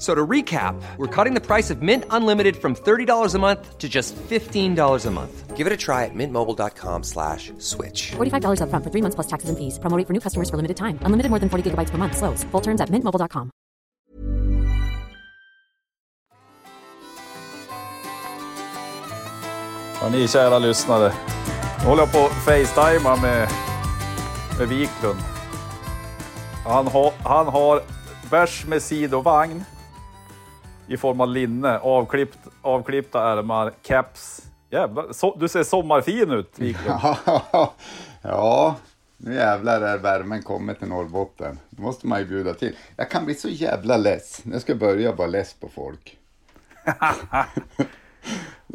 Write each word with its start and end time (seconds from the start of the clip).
F- 0.00 0.04
So 0.04 0.14
to 0.14 0.26
recap, 0.26 0.80
we're 0.96 1.24
cutting 1.24 1.34
the 1.34 1.46
price 1.46 1.68
of 1.70 1.82
Mint 1.82 2.04
Unlimited 2.10 2.56
from 2.56 2.74
$30 2.74 3.34
a 3.34 3.38
month 3.38 3.76
to 3.78 3.86
just 3.88 4.16
$15 4.16 5.06
a 5.06 5.10
month. 5.10 5.56
Give 5.58 5.66
it 5.66 5.72
a 5.74 5.76
try 5.76 6.06
at 6.06 6.14
mintmobile.com 6.14 7.02
slash 7.04 7.52
switch. 7.58 8.12
$45 8.16 8.60
upfront 8.64 8.82
for 8.82 8.90
three 8.90 9.02
months 9.02 9.14
plus 9.14 9.26
taxes 9.26 9.50
and 9.50 9.58
fees. 9.58 9.78
Promo 9.78 9.98
rate 9.98 10.06
for 10.06 10.14
new 10.14 10.20
customers 10.20 10.48
for 10.48 10.56
limited 10.56 10.78
time. 10.78 10.98
Unlimited 11.04 11.28
more 11.28 11.38
than 11.38 11.50
40 11.50 11.70
gigabytes 11.70 11.90
per 11.90 11.98
month. 11.98 12.16
Slows. 12.16 12.44
Full 12.44 12.62
terms 12.62 12.80
at 12.80 12.88
mintmobile.com. 12.88 13.50
Ja, 20.02 20.08
ni 20.08 20.28
kära 20.28 20.58
lyssnare. 20.58 21.12
Nu 21.80 21.86
håller 21.86 22.02
jag 22.02 22.12
på 22.12 22.18
att 22.18 22.32
facetimea 22.32 23.16
med, 23.16 23.48
med 24.58 24.68
Wiklund. 24.68 25.18
Han, 26.66 26.86
har 26.86 27.12
han 27.24 27.46
har 27.46 27.82
bärs 28.30 28.64
med 28.66 28.82
sidovagn 28.82 29.64
i 30.90 30.96
form 30.96 31.20
av 31.20 31.28
linne, 31.28 31.78
avklippt, 31.78 32.38
avklippta 32.62 33.32
ärmar, 33.32 33.72
keps. 33.82 34.42
Jävlar, 34.70 35.12
så, 35.12 35.36
du 35.40 35.48
ser 35.48 35.62
sommarfin 35.62 36.30
ut 36.30 36.58
ja, 38.22 38.76
nu 39.16 39.34
jävlar 39.34 39.80
är 39.80 39.98
värmen 39.98 40.42
kommit 40.42 40.78
till 40.78 40.88
Norrbotten. 40.88 41.58
Det 41.70 41.82
måste 41.82 42.06
man 42.06 42.18
ju 42.18 42.24
bjuda 42.24 42.54
till. 42.54 42.76
Jag 42.96 43.10
kan 43.10 43.24
bli 43.24 43.34
så 43.34 43.48
jävla 43.48 43.96
less. 43.96 44.42
Jag 44.52 44.60
ska 44.60 44.74
börja 44.74 45.12
vara 45.12 45.28
less 45.28 45.54
på 45.54 45.68
folk. 45.68 46.18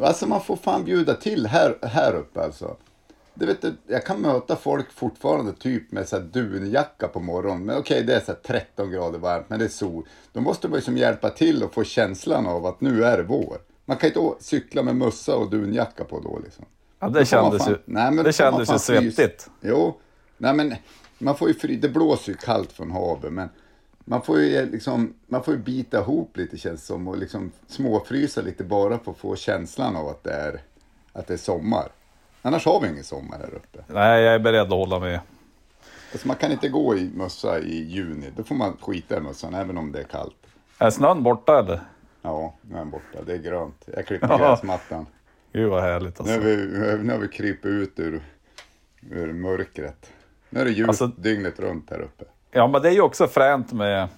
alltså 0.00 0.26
man 0.26 0.40
får 0.40 0.56
fan 0.56 0.84
bjuda 0.84 1.14
till 1.14 1.46
här, 1.46 1.78
här 1.82 2.14
uppe 2.14 2.42
alltså. 2.42 2.76
Du 3.38 3.46
vet, 3.46 3.64
jag 3.86 4.04
kan 4.04 4.20
möta 4.20 4.56
folk 4.56 4.92
fortfarande 4.92 5.52
typ 5.52 5.92
med 5.92 6.08
så 6.08 6.16
här 6.16 6.22
dunjacka 6.22 7.08
på 7.08 7.20
morgonen. 7.20 7.64
Men 7.64 7.78
okej, 7.78 8.02
det 8.02 8.14
är 8.14 8.20
så 8.20 8.26
här 8.32 8.38
13 8.38 8.90
grader 8.90 9.18
varmt, 9.18 9.48
men 9.48 9.58
det 9.58 9.64
är 9.64 9.68
sol. 9.68 10.06
Då 10.32 10.40
måste 10.40 10.68
man 10.68 10.78
ju 10.78 10.82
som 10.82 10.96
hjälpa 10.96 11.30
till 11.30 11.62
och 11.62 11.74
få 11.74 11.84
känslan 11.84 12.46
av 12.46 12.66
att 12.66 12.80
nu 12.80 13.04
är 13.04 13.16
det 13.16 13.22
vår. 13.22 13.58
Man 13.84 13.96
kan 13.96 14.08
inte 14.08 14.44
cykla 14.44 14.82
med 14.82 14.96
mössa 14.96 15.36
och 15.36 15.50
dunjacka 15.50 16.04
på 16.04 16.20
då 16.20 16.40
liksom. 16.44 16.64
Ja, 16.98 17.08
det 17.08 17.24
kändes 17.24 17.62
fan- 17.62 17.72
ju, 17.72 17.78
Nej, 17.84 18.12
men 18.12 18.24
det 18.24 18.32
kändes 18.32 18.70
ju 18.72 18.78
svettigt. 18.78 19.50
Jo, 19.60 19.96
nej 20.38 20.54
men 20.54 20.74
man 21.18 21.36
får 21.36 21.48
ju 21.48 21.54
fry, 21.54 21.76
det 21.76 21.88
blåser 21.88 22.32
ju 22.32 22.38
kallt 22.38 22.72
från 22.72 22.90
havet 22.90 23.32
men 23.32 23.48
man 24.04 24.22
får 24.22 24.40
ju 24.40 24.70
liksom, 24.70 25.14
man 25.26 25.42
får 25.42 25.56
bita 25.56 25.98
ihop 26.00 26.36
lite 26.36 26.56
känns 26.56 26.86
som 26.86 27.08
och 27.08 27.18
liksom 27.18 27.52
småfrysa 27.68 28.42
lite 28.42 28.64
bara 28.64 28.98
för 28.98 29.10
att 29.10 29.18
få 29.18 29.36
känslan 29.36 29.96
av 29.96 30.08
att 30.08 30.24
det 30.24 30.32
är, 30.32 30.60
att 31.12 31.26
det 31.26 31.34
är 31.34 31.38
sommar. 31.38 31.88
Annars 32.46 32.64
har 32.66 32.80
vi 32.80 32.88
ingen 32.88 33.04
sommar 33.04 33.38
här 33.38 33.54
uppe. 33.54 33.78
Nej, 33.86 34.22
jag 34.22 34.34
är 34.34 34.38
beredd 34.38 34.60
att 34.62 34.68
hålla 34.70 34.98
med. 35.00 35.20
Alltså 36.12 36.28
man 36.28 36.36
kan 36.36 36.52
inte 36.52 36.68
gå 36.68 36.96
i 36.96 37.10
mössa 37.14 37.58
i 37.58 37.82
juni, 37.84 38.30
då 38.36 38.44
får 38.44 38.54
man 38.54 38.76
skita 38.80 39.16
i 39.16 39.20
mössan 39.20 39.54
även 39.54 39.78
om 39.78 39.92
det 39.92 39.98
är 39.98 40.04
kallt. 40.04 40.36
Är 40.78 40.90
snön 40.90 41.22
borta 41.22 41.58
eller? 41.58 41.80
Ja, 42.22 42.54
nu 42.60 42.74
är 42.74 42.78
den 42.78 42.90
borta, 42.90 43.22
det 43.26 43.32
är 43.32 43.38
grönt. 43.38 43.88
Jag 43.94 44.06
klipper 44.06 44.28
Ja. 44.28 44.38
gräsmattan. 44.38 45.06
Gud 45.52 45.70
vad 45.70 45.82
härligt 45.82 46.18
Nu 46.24 46.30
har 46.30 46.34
alltså. 46.36 46.48
vi, 46.48 46.98
nu 47.02 47.12
har 47.12 47.18
vi 47.18 47.28
krypit 47.28 47.66
ut 47.66 47.98
ur, 47.98 48.22
ur 49.10 49.32
mörkret. 49.32 50.10
Nu 50.50 50.60
är 50.60 50.64
det 50.64 50.70
ljust 50.70 50.88
Alltså- 50.88 51.06
dygnet 51.06 51.60
runt 51.60 51.90
här 51.90 52.00
uppe. 52.00 52.24
Ja, 52.50 52.66
men 52.66 52.82
det 52.82 52.88
är 52.88 52.92
ju 52.92 53.00
också 53.00 53.26
fränt 53.28 53.72
med, 53.72 54.08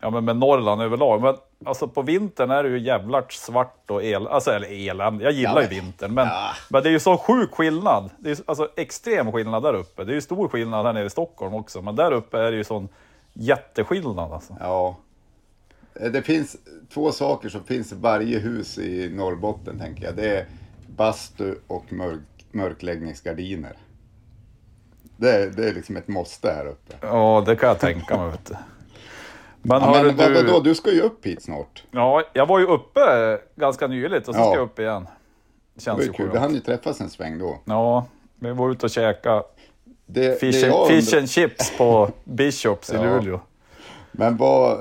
ja, 0.00 0.10
men 0.10 0.24
med 0.24 0.36
Norrland 0.36 0.82
överlag. 0.82 1.22
Men 1.22 1.36
alltså 1.64 1.88
på 1.88 2.02
vintern 2.02 2.50
är 2.50 2.62
det 2.62 2.68
ju 2.68 2.78
jävlart 2.78 3.32
svart 3.32 3.90
och 3.90 4.04
el, 4.04 4.26
alltså, 4.26 4.50
eller 4.50 4.88
elände. 4.90 5.24
Jag 5.24 5.32
gillar 5.32 5.54
Ja, 5.56 5.62
ju 5.62 5.68
men- 5.68 5.84
vintern, 5.84 6.14
men, 6.14 6.26
Ja. 6.26 6.50
men 6.68 6.82
det 6.82 6.88
är 6.88 6.92
ju 6.92 7.00
så 7.00 7.16
sjuk 7.18 7.50
skillnad. 7.54 8.10
Det 8.18 8.30
är 8.30 8.34
ju 8.36 8.42
alltså 8.46 8.68
extrem 8.76 9.32
skillnad 9.32 9.62
där 9.62 9.74
uppe. 9.74 10.04
Det 10.04 10.12
är 10.12 10.14
ju 10.14 10.20
stor 10.20 10.48
skillnad 10.48 10.86
här 10.86 10.92
nere 10.92 11.04
i 11.04 11.10
Stockholm 11.10 11.54
också, 11.54 11.82
men 11.82 11.96
där 11.96 12.12
uppe 12.12 12.38
är 12.38 12.50
det 12.50 12.56
ju 12.56 12.64
sån 12.64 12.88
jätteskillnad 13.32 14.32
alltså. 14.32 14.56
Ja. 14.60 14.96
Eh, 16.00 16.10
Det 16.12 16.22
finns 16.22 16.56
två 16.94 17.12
saker 17.12 17.48
som 17.48 17.64
finns 17.64 17.92
i 17.92 17.94
varje 17.94 18.38
hus 18.38 18.78
i 18.78 19.08
Norrbotten, 19.14 19.78
tänker 19.78 20.04
jag. 20.04 20.16
Det 20.16 20.36
är 20.36 20.46
bastu 20.96 21.54
och 21.66 21.92
mörk, 21.92 22.20
mörkläggningsgardiner. 22.52 23.76
Det 25.16 25.30
är, 25.30 25.46
det 25.50 25.68
är 25.68 25.74
liksom 25.74 25.96
ett 25.96 26.08
måste 26.08 26.52
här 26.52 26.66
uppe. 26.66 26.94
Ja, 27.00 27.42
det 27.46 27.56
kan 27.56 27.68
jag 27.68 27.78
tänka 27.78 28.16
mig. 28.18 28.32
Du. 29.62 29.68
Men, 29.68 29.82
Ja, 29.82 30.02
men 30.02 30.16
du, 30.16 30.34
vadå, 30.42 30.60
du 30.60 30.74
ska 30.74 30.92
ju 30.92 31.00
upp 31.00 31.26
hit 31.26 31.42
snart. 31.42 31.84
Ja, 31.90 32.22
jag 32.32 32.46
var 32.46 32.58
ju 32.58 32.66
uppe 32.66 33.00
ganska 33.56 33.86
nyligt 33.86 34.28
och 34.28 34.34
så 34.34 34.40
Ja. 34.40 34.44
ska 34.44 34.54
jag 34.54 34.62
upp 34.64 34.78
igen. 34.78 35.06
Det 35.74 35.80
Känns 35.82 35.98
var 35.98 36.04
ju 36.04 36.12
kul. 36.12 36.30
Vi 36.32 36.38
hann 36.38 36.54
ju 36.54 36.60
träffas 36.60 37.00
en 37.00 37.10
sväng 37.10 37.38
då. 37.38 37.58
Ja, 37.64 38.06
vi 38.40 38.50
var 38.52 38.70
ute 38.70 38.86
och 38.86 38.90
käkade 38.90 39.42
Det, 40.06 40.40
fish, 40.40 40.52
det 40.62 40.72
and, 40.72 40.88
fish 40.88 41.16
and 41.18 41.30
chips 41.30 41.72
på 41.78 42.10
Bishops 42.24 42.92
i 42.92 42.96
Ja. 42.96 43.02
Luleå. 43.02 43.40
men 44.12 44.36
vad, 44.36 44.78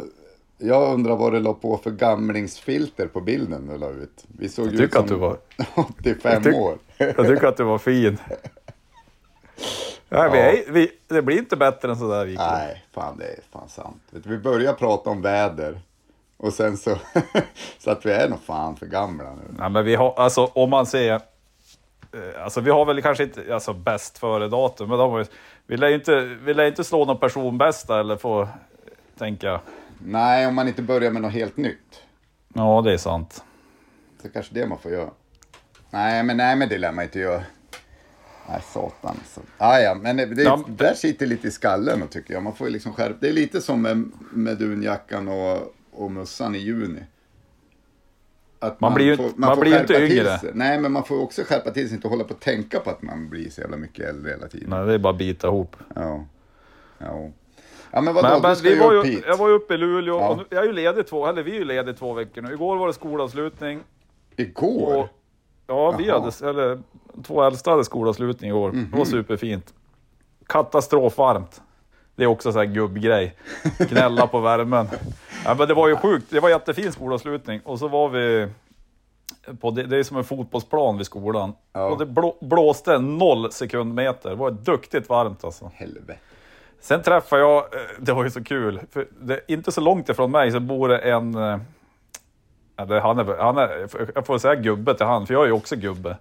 jag 0.58 0.94
undrar 0.94 1.16
vad 1.16 1.34
det 1.34 1.40
la 1.40 1.54
på 1.54 1.78
för 1.78 1.92
gamlingsfilter 1.92 3.08
på 3.08 3.22
bilden 3.22 3.68
du 3.68 3.78
la 3.78 3.90
ut. 3.90 4.24
Vi 4.28 4.50
såg 4.50 4.66
Jag 4.66 4.72
tycker 4.72 4.84
ut 4.84 4.94
som 4.94 5.02
att 5.04 5.08
du 5.08 5.16
var- 5.16 5.38
85 5.76 6.34
Jag 6.34 6.44
tyck- 6.44 6.60
år. 6.60 6.78
Jag 6.98 7.28
tycker 7.28 7.48
att 7.48 7.58
du 7.58 7.64
var 7.64 7.78
fin. 7.78 8.18
Nej, 10.10 10.30
vi 10.32 10.40
är, 10.40 10.72
vi, 10.72 10.92
det 11.08 11.22
blir 11.22 11.38
inte 11.38 11.58
bättre 11.58 11.90
än 11.92 11.98
sådär 11.98 12.26
Wiklund. 12.26 12.52
Nej, 12.52 12.84
fan 12.92 13.18
det 13.18 13.26
är 13.26 13.40
fan 13.52 13.70
sant. 13.70 14.02
Vi 14.12 14.38
börjar 14.38 14.74
prata 14.74 15.10
om 15.10 15.22
väder 15.22 15.80
och 16.38 16.54
sen 16.54 16.78
så, 16.78 16.98
så 17.80 17.92
att 17.92 18.06
vi 18.06 18.12
är 18.12 18.30
nog 18.30 18.42
fan 18.42 18.76
för 18.76 18.86
gamla 18.86 19.24
nu. 19.24 19.56
Nej, 19.60 19.70
men 19.70 19.86
vi 19.86 19.96
har, 19.96 20.14
alltså 20.18 20.46
om 20.46 20.70
man 20.70 20.86
ser, 20.86 21.14
eh, 21.14 22.44
alltså 22.44 22.62
vi 22.62 22.72
har 22.72 22.86
väl 22.86 23.02
kanske 23.02 23.24
inte, 23.24 23.54
alltså 23.54 23.74
bäst 23.74 24.18
före 24.18 24.48
datum, 24.48 24.90
men 24.90 24.98
de 24.98 25.12
har, 25.12 25.28
vi 25.68 25.78
lär 25.78 25.90
inte, 25.90 26.22
vi 26.22 26.54
lär 26.54 26.66
inte 26.66 26.84
slå 26.84 27.06
någon 27.06 27.20
personbästa 27.20 28.00
eller 28.00 28.18
få, 28.18 28.48
tänka, 29.18 29.48
jag. 29.48 29.60
Nej, 30.06 30.48
om 30.48 30.56
man 30.56 30.68
inte 30.68 30.82
börjar 30.82 31.12
med 31.12 31.22
något 31.22 31.34
helt 31.34 31.58
nytt. 31.58 32.04
ja 32.54 32.82
det 32.82 32.94
är 32.94 32.98
sant. 32.98 33.44
Så 34.22 34.30
kanske 34.30 34.54
det 34.54 34.68
man 34.68 34.80
får 34.80 34.92
göra. 34.92 35.10
Nej, 35.90 36.24
men, 36.24 36.38
nej, 36.38 36.56
men 36.56 36.70
det 36.70 36.78
lär 36.78 36.92
man 36.92 37.04
inte 37.04 37.20
göra. 37.20 37.44
Nej, 38.52 38.62
satan. 38.74 39.18
Så. 39.28 39.42
Ah, 39.58 39.80
ja, 39.80 39.96
men 39.96 40.18
det, 40.18 40.26
det, 40.26 40.44
Ja, 40.44 40.56
men- 40.68 40.76
där 40.76 40.94
sitter 40.94 41.26
lite 41.26 41.48
i 41.48 41.52
skallen 41.52 42.08
tycker 42.08 42.34
jag. 42.34 42.44
Man 42.44 42.56
får 42.56 42.68
ju 42.68 42.74
liksom 42.74 42.94
skärpa. 42.94 43.16
Det 43.20 43.30
är 43.30 43.34
lite 43.34 43.62
som 43.62 43.82
med, 43.82 44.12
med 44.32 44.58
dunjackan 44.58 45.28
och, 45.28 45.76
och 45.92 46.12
mössan 46.12 46.56
i 46.56 46.58
juni. 46.60 47.00
Att 48.60 48.80
Man 48.82 48.94
blir 48.94 49.06
ju- 49.06 49.32
man 49.36 49.60
blir 49.60 49.72
ju 49.74 49.80
inte 49.80 49.94
skärpa 49.94 50.08
till 50.08 50.18
yngre. 50.18 50.40
Nej, 50.54 50.80
men 50.80 50.92
man 50.92 51.04
får 51.04 51.22
också 51.22 51.42
skärpa 51.44 51.72
till 51.72 51.88
sig, 51.88 51.96
inte 51.96 52.08
hålla 52.08 52.24
på 52.24 52.34
att 52.34 52.40
tänka 52.42 52.80
på 52.80 52.90
att 52.90 53.02
man 53.02 53.30
blir 53.30 53.50
så 53.50 53.62
jävla 53.62 53.78
mycket 53.78 54.06
äldre 54.10 54.32
hela 54.32 54.48
tiden. 54.48 54.70
Nej, 54.70 54.86
det 54.86 54.94
är 54.94 54.98
bara 54.98 55.14
att 55.14 55.20
bita 55.20 55.48
ihop. 55.48 55.76
Ja. 55.96 56.26
Ja. 56.98 57.30
Ja, 57.92 58.02
men 58.02 58.14
vadå, 58.14 58.30
Men, 58.30 58.42
men 58.42 58.56
vi 58.64 58.76
var 58.80 59.06
ju, 59.06 59.22
jag 59.28 59.38
var 59.38 59.48
ju 59.50 59.54
uppe 59.56 59.74
i 59.74 59.78
Luleå, 59.78 60.20
Ja. 60.20 60.30
och 60.30 60.38
nu, 60.38 60.44
jag 60.50 60.64
är 60.64 60.68
ju 60.68 60.74
ledig 60.74 61.08
två, 61.08 61.28
eller 61.28 61.44
vi 61.44 61.52
är 61.52 61.56
ju 61.56 61.66
lediga 61.66 61.94
två 61.96 62.14
veckor 62.14 62.42
nu. 62.42 62.54
Igår 62.54 62.78
var 62.78 62.88
det 62.88 62.94
skolavslutning. 62.94 63.80
Igår? 64.36 64.96
Och, 64.98 65.08
ja, 65.70 65.92
vi 65.92 66.08
Jaha. 66.08 66.20
hade, 66.20 66.50
eller 66.50 66.80
två 67.24 67.44
äldsta 67.44 67.72
hade 67.72 67.84
skolavslutning 67.86 68.50
igår. 68.50 68.72
Det 68.72 68.78
Mhm. 68.78 68.92
var 68.98 69.06
superfint. 69.06 69.74
Katastrofvarmt. 70.48 71.62
Det 72.16 72.24
är 72.24 72.28
också 72.28 72.52
så 72.52 72.60
här 72.60 72.66
gubbgrej. 72.66 73.36
Gnälla 73.90 74.28
på 74.28 74.40
värmen. 74.40 74.88
Ja, 75.46 75.56
men 75.58 75.68
det 75.68 75.74
var 75.74 75.88
ju 75.88 75.96
sjukt. 75.96 76.26
Det 76.30 76.40
var 76.40 76.50
jättefin 76.50 76.92
skolavslutning. 76.92 77.62
Och 77.66 77.80
så 77.80 77.88
var 77.88 78.10
vi 78.10 78.48
på, 79.62 79.72
det, 79.72 79.84
det 79.84 79.98
är 79.98 80.04
som 80.04 80.18
en 80.18 80.24
fotbollsplan 80.24 80.98
vid 80.98 81.06
skolan. 81.06 81.54
Ja. 81.74 81.86
Och 81.90 81.98
det 81.98 82.06
blå, 82.06 82.36
blåste 82.42 82.98
noll 83.00 83.52
sekundmeter. 83.52 84.30
Det 84.30 84.36
var 84.36 84.52
duktigt 84.52 85.10
varmt 85.10 85.44
alltså. 85.44 85.72
Helvete. 85.76 86.20
Sen 86.82 87.02
träffade 87.02 87.42
jag, 87.42 87.58
eh, 87.58 87.80
det 88.00 88.14
var 88.14 88.24
ju 88.24 88.30
så 88.30 88.44
kul, 88.44 88.80
för 88.92 89.08
det, 89.22 89.40
inte 89.48 89.72
så 89.72 89.82
långt 89.82 90.10
ifrån 90.10 90.32
mig 90.32 90.52
så 90.52 90.60
bor 90.60 90.88
det 90.90 90.98
en, 90.98 91.36
eh, 91.36 91.58
ja, 92.90 93.00
han 93.00 93.20
är, 93.20 93.38
han 93.38 93.58
är, 93.58 93.88
jag 94.16 94.26
får 94.26 94.38
säga 94.38 94.56
gubbe 94.56 94.94
till 94.94 95.06
han, 95.06 95.28
för 95.28 95.34
jag 95.34 95.44
är 95.44 95.48
ju 95.48 95.54
också 95.54 95.76
gubbe. 95.76 96.18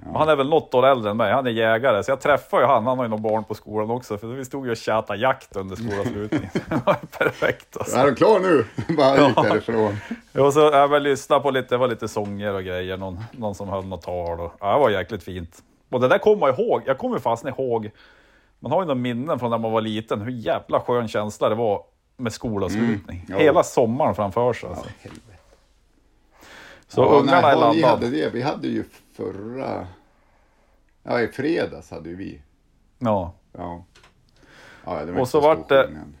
Men 0.00 0.16
Han 0.16 0.28
är 0.28 0.36
väl 0.36 0.48
något 0.48 0.74
år 0.74 0.86
äldre 0.86 1.10
än 1.10 1.16
mig, 1.16 1.32
han 1.32 1.46
är 1.46 1.50
jägare, 1.50 2.02
så 2.04 2.10
jag 2.10 2.20
träffade 2.20 2.62
ju 2.62 2.66
han, 2.66 2.86
han 2.86 2.98
har 2.98 3.04
ju 3.04 3.08
några 3.08 3.22
barn 3.22 3.44
på 3.44 3.54
skolan 3.54 3.90
också, 3.90 4.18
för 4.18 4.26
vi 4.26 4.44
stod 4.44 4.64
ju 4.66 4.70
och 4.70 4.76
tjatade 4.76 5.18
jakt 5.18 5.56
under 5.56 5.76
skolavslutningen. 5.76 6.48
det 6.68 6.80
var 6.86 6.94
perfekt 7.18 7.76
alltså. 7.76 7.96
Är 7.98 8.06
du 8.06 8.14
klar 8.14 8.40
nu? 8.40 8.64
Bara 8.96 9.28
gick 9.28 9.36
Ja. 9.36 9.42
därifrån. 9.42 9.96
Och 10.46 10.52
så 10.52 10.60
jag 10.60 10.88
väl 10.88 11.02
lyssnade 11.02 11.42
på 11.42 11.50
lite, 11.50 11.74
det 11.74 11.76
var 11.78 11.88
lite 11.88 12.08
sånger 12.08 12.54
och 12.54 12.62
grejer, 12.64 12.96
någon, 12.96 13.20
någon 13.32 13.54
som 13.54 13.68
höll 13.68 13.84
något 13.86 14.02
tal. 14.02 14.40
Och, 14.40 14.52
ja, 14.60 14.72
det 14.72 14.78
var 14.78 14.90
jäkligt 14.90 15.22
fint. 15.22 15.62
Och 15.90 16.00
det 16.00 16.08
där 16.08 16.18
kommer 16.18 16.46
jag 16.48 16.58
ihåg, 16.58 16.82
jag 16.86 16.98
kommer 16.98 17.18
fasen 17.18 17.48
ihåg, 17.48 17.90
man 18.60 18.72
har 18.72 18.80
ju 18.82 18.86
några 18.86 19.00
minnen 19.00 19.38
från 19.38 19.50
när 19.50 19.58
man 19.58 19.72
var 19.72 19.80
liten, 19.80 20.20
hur 20.20 20.32
jävla 20.32 20.80
skön 20.80 21.08
känsla 21.08 21.48
det 21.48 21.54
var 21.54 21.82
med 22.16 22.32
skolavslutning. 22.32 23.24
ja. 23.28 23.36
Hela 23.36 23.62
sommaren 23.62 24.14
framför 24.14 24.52
sig. 24.52 24.68
Alltså. 24.68 24.86
Ja. 25.02 25.10
Så 26.88 27.00
Ja, 27.00 27.06
ungarna 27.06 27.40
nej, 27.40 27.50
är 27.56 27.60
ja, 27.60 27.72
vi 27.72 27.82
hade 27.82 28.10
det. 28.10 28.30
Vi 28.34 28.42
hade 28.42 28.68
ju 28.68 28.84
förra... 29.16 29.86
Ja, 31.02 31.20
i 31.20 31.28
fredags 31.28 31.90
hade 31.90 32.08
ju 32.08 32.16
vi. 32.16 32.42
Ja. 32.98 33.32
Ja. 33.52 33.84
Ja, 34.84 35.04
det 35.04 35.12
var 35.12 35.20
Och 35.20 35.28
så 35.28 35.40
vart 35.40 35.68
det- 35.68 35.84
skillnad. 35.86 36.12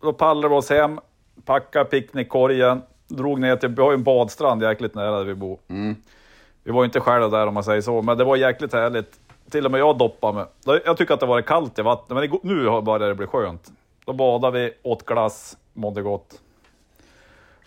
Då 0.00 0.12
pallrade 0.12 0.48
vi 0.54 0.58
oss 0.60 0.70
hem, 0.70 1.00
packade 1.44 1.84
picknickkorgen, 1.84 2.82
drog 3.08 3.40
ner 3.40 3.56
till, 3.56 3.68
vi 3.68 3.82
har 3.82 3.90
ju 3.90 3.94
en 3.94 4.02
badstrand 4.02 4.62
jäkligt 4.62 4.94
nära 4.94 5.18
där 5.18 5.24
vi 5.24 5.34
bor. 5.34 5.58
Mm. 5.68 5.96
Vi 6.64 6.70
var 6.72 6.82
ju 6.82 6.84
inte 6.84 7.00
själva 7.00 7.28
där 7.28 7.46
om 7.46 7.54
man 7.54 7.64
säger 7.64 7.80
så, 7.80 8.02
men 8.02 8.18
det 8.18 8.24
var 8.24 8.36
jäkligt 8.36 8.72
härligt. 8.72 9.20
Till 9.50 9.64
och 9.66 9.70
med 9.72 9.80
jag 9.80 9.98
doppade 9.98 10.32
mig. 10.34 10.46
Jag 10.84 10.96
tycker 10.96 11.14
att 11.14 11.20
det 11.20 11.26
var 11.26 11.42
kallt 11.42 11.78
i 11.78 11.82
vattnet, 11.82 12.30
men 12.30 12.40
nu 12.42 12.80
börjar 12.80 13.08
det 13.08 13.14
bli 13.14 13.26
skönt. 13.26 13.72
Då 14.04 14.12
badade 14.12 14.60
vi, 14.60 14.72
åt 14.82 15.06
glass, 15.06 15.56
mådde 15.72 16.02
gott. 16.02 16.40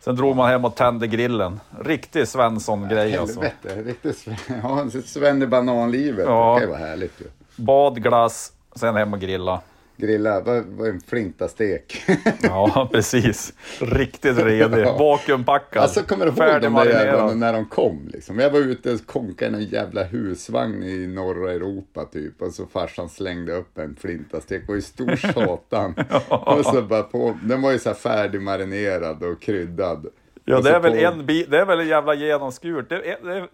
Sen 0.04 0.16
drog 0.16 0.36
man 0.36 0.50
hem 0.50 0.66
och 0.66 0.76
tände 0.76 1.08
grillen. 1.08 1.60
Riktig 1.80 2.28
Svensson-grej 2.28 3.18
alltså. 3.18 3.42
Helvete, 3.42 3.90
riktigt 3.90 4.18
Sven- 4.18 4.36
ja, 4.64 5.02
Sven 5.06 5.42
i 5.42 5.48
bananlivet. 5.48 6.26
Ja. 6.26 6.54
Det 6.54 6.60
kan 6.60 6.70
ju 6.70 6.76
vara 6.80 6.88
härligt 6.90 7.22
ju. 7.22 7.26
Bad, 7.56 8.04
glass, 8.04 8.52
sen 8.76 8.96
hem 8.96 9.14
och 9.14 9.20
grilla. 9.20 9.62
Grilla, 9.98 10.42
vad 10.42 10.64
vad 10.66 10.88
en 10.88 11.02
flintastek. 11.02 12.04
Ja, 12.44 12.90
precis. 12.94 13.54
Riktigt 13.80 14.38
redig. 14.38 14.86
Vakuumpackad. 14.86 15.84
Alltså 15.84 16.04
kommer 16.04 16.26
du 16.26 16.32
ihåg 16.32 16.62
de 16.62 16.74
där 16.74 16.86
jävlarna 16.86 17.34
när 17.34 17.54
de 17.54 17.66
kom? 17.66 18.10
Liksom? 18.14 18.40
Jag 18.40 18.50
var 18.50 18.60
ute 18.60 18.94
och 18.94 19.06
konkade 19.06 19.58
en 19.58 19.64
jävla 19.64 20.04
husvagn 20.04 20.84
i 20.84 21.08
norra 21.08 21.52
Europa 21.52 22.06
typ. 22.06 22.42
Och 22.42 22.54
så 22.54 22.66
farsan 22.66 23.10
slängde 23.10 23.54
upp 23.54 23.78
en 23.78 23.96
flintastek. 23.96 24.70
Och 24.70 24.78
i 24.78 24.82
stor 24.82 25.16
satan. 25.34 25.96
och 26.30 26.66
så 26.66 26.82
bara 26.82 27.04
på. 27.04 27.38
Den 27.44 27.62
var 27.62 27.72
ju 27.72 27.80
så 27.80 27.90
här 27.90 27.96
färdigmarinerad 27.96 29.24
och 29.24 29.42
kryddad. 29.42 30.06
Ja, 30.46 30.58
Och 30.58 30.64
det 30.64 30.70
är 30.70 30.80
väl 30.80 30.92
på- 30.92 30.98
en 30.98 31.26
bit, 31.26 31.52
det 31.52 31.60
är 31.60 31.66
väl 31.66 31.80
en 31.80 31.88
jävla 31.88 32.14
genomskurt. 32.14 32.90
Det 32.90 32.96
är, 32.96 33.18
det 33.26 33.34
är, 33.38 33.48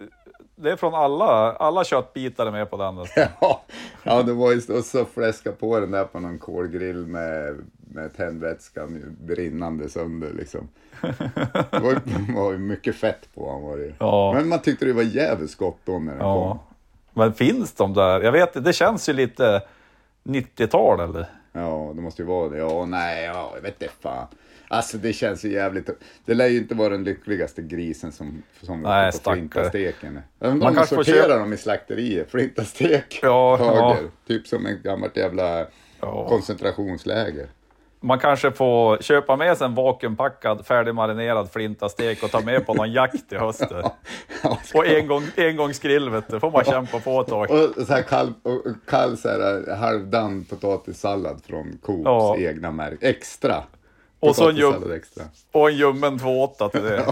det 0.62 0.72
är 0.72 0.76
från 0.76 0.94
alla, 0.96 1.52
alla 1.54 1.84
köttbitar 1.84 2.46
är 2.46 2.52
med 2.52 2.70
på 2.70 2.78
den. 2.78 2.96
nästan. 2.96 3.26
Ja, 3.42 3.62
ja, 4.04 4.24
det 4.24 4.34
var 4.34 4.52
ju 4.52 4.78
och 4.78 4.84
så 4.86 5.06
fläska 5.06 5.52
på 5.52 5.80
den 5.80 5.92
där 5.92 6.04
på 6.06 6.20
någon 6.20 6.40
kolgrill 6.40 7.08
med, 7.08 7.56
med 7.94 8.18
tändvätskan 8.18 9.18
brinnande 9.22 9.90
sönder 9.90 10.30
liksom. 10.34 10.68
Det 11.72 11.80
var, 11.80 11.92
ju- 11.92 12.34
var 12.36 12.52
ju 12.52 12.58
mycket 12.58 12.96
fett 12.96 13.28
på 13.36 13.52
han 13.52 13.62
var 13.64 13.78
det. 13.78 13.94
Ja. 14.00 14.34
Men 14.34 14.48
man 14.50 14.60
tyckte 14.62 14.86
det 14.86 14.94
var 14.94 15.04
jävligt 15.04 15.58
gott 15.58 15.78
då 15.86 16.00
när 16.00 16.12
den 16.12 16.20
kom. 16.22 16.28
Ja. 16.28 16.60
Men 17.14 17.34
finns 17.34 17.74
de 17.74 17.94
där? 17.94 18.22
Jag 18.22 18.32
vet 18.32 18.64
det 18.66 18.74
känns 18.74 19.10
ju 19.10 19.14
lite 19.14 19.62
90-tal 20.24 21.00
eller? 21.00 21.26
Ja, 21.54 21.92
det 21.96 22.02
måste 22.02 22.22
ju 22.22 22.28
vara 22.28 22.50
det. 22.50 22.58
Ja, 22.58 22.86
nej, 22.86 23.26
ja, 23.26 23.52
jag 23.56 23.62
vet 23.62 23.82
inte 23.82 23.94
fan. 24.02 24.28
Alltså 24.72 24.98
det 24.98 25.14
känns 25.14 25.46
ju 25.46 25.52
jävligt. 25.52 25.90
Det 26.26 26.34
lär 26.34 26.48
ju 26.48 26.58
inte 26.58 26.76
vara 26.76 26.90
den 26.90 27.04
lyckligaste 27.04 27.62
grisen 27.62 28.12
som, 28.12 28.44
som 28.62 28.82
Nej, 28.82 29.12
på 29.24 29.32
flintasteken. 29.32 30.20
De 30.40 30.60
Man 30.60 30.76
får 30.76 30.84
sorterar 30.84 31.16
köpa- 31.24 31.38
dem 31.40 31.54
i 31.54 31.58
slakteriet. 31.58 32.32
Flintastek, 32.32 33.20
Ja, 33.22 33.56
höger. 33.58 33.76
ja. 33.76 33.98
Typ 34.28 34.48
som 34.48 34.66
ett 34.66 34.84
gammalt 34.84 35.18
jävla 35.18 35.66
Ja. 36.02 36.28
koncentrationsläger. 36.30 37.48
Man 38.02 38.20
kanske 38.20 38.52
får 38.52 38.98
köpa 38.98 39.36
med 39.36 39.58
sig 39.58 39.66
en 39.66 39.76
vakuumpackad 39.76 40.66
färdigmarinerad 40.66 41.52
flintastek 41.52 42.24
och 42.24 42.32
ta 42.32 42.42
med 42.42 42.66
på 42.66 42.74
någon 42.74 42.92
jakt 42.92 43.34
i 43.34 43.36
hösten. 43.36 43.84
Ja, 44.44 44.58
Och 44.74 44.88
en 44.88 45.08
gång, 45.08 45.24
en 45.36 45.56
gångs 45.56 45.80
grill 45.80 46.10
vet 46.10 46.28
du, 46.28 46.40
får 46.40 46.52
man 46.52 46.64
kämpa 46.64 47.00
på 47.00 47.22
ett 47.22 47.28
tag. 47.28 47.52
Och 47.52 47.88
så 47.88 47.94
här 47.94 48.02
kall, 48.02 48.34
och 48.44 48.52
och 48.66 48.76
kall 48.88 49.18
så 49.18 49.30
här, 49.30 49.76
halvdan 49.76 50.44
potatissallad 50.44 51.42
från 51.48 51.78
Coops 51.82 52.02
Ja. 52.06 52.38
egna 52.38 52.72
märke. 52.72 53.10
Extra. 53.10 53.64
Och 54.20 54.36
så 54.36 54.50
en 54.50 54.56
Potatissallad 54.56 54.90
jum- 54.92 54.96
extra. 54.96 55.24
Och 55.52 55.70
en 55.70 55.76
ljummen 55.78 56.20
2,8 56.20 56.70
till 56.72 56.82
det. 56.84 57.06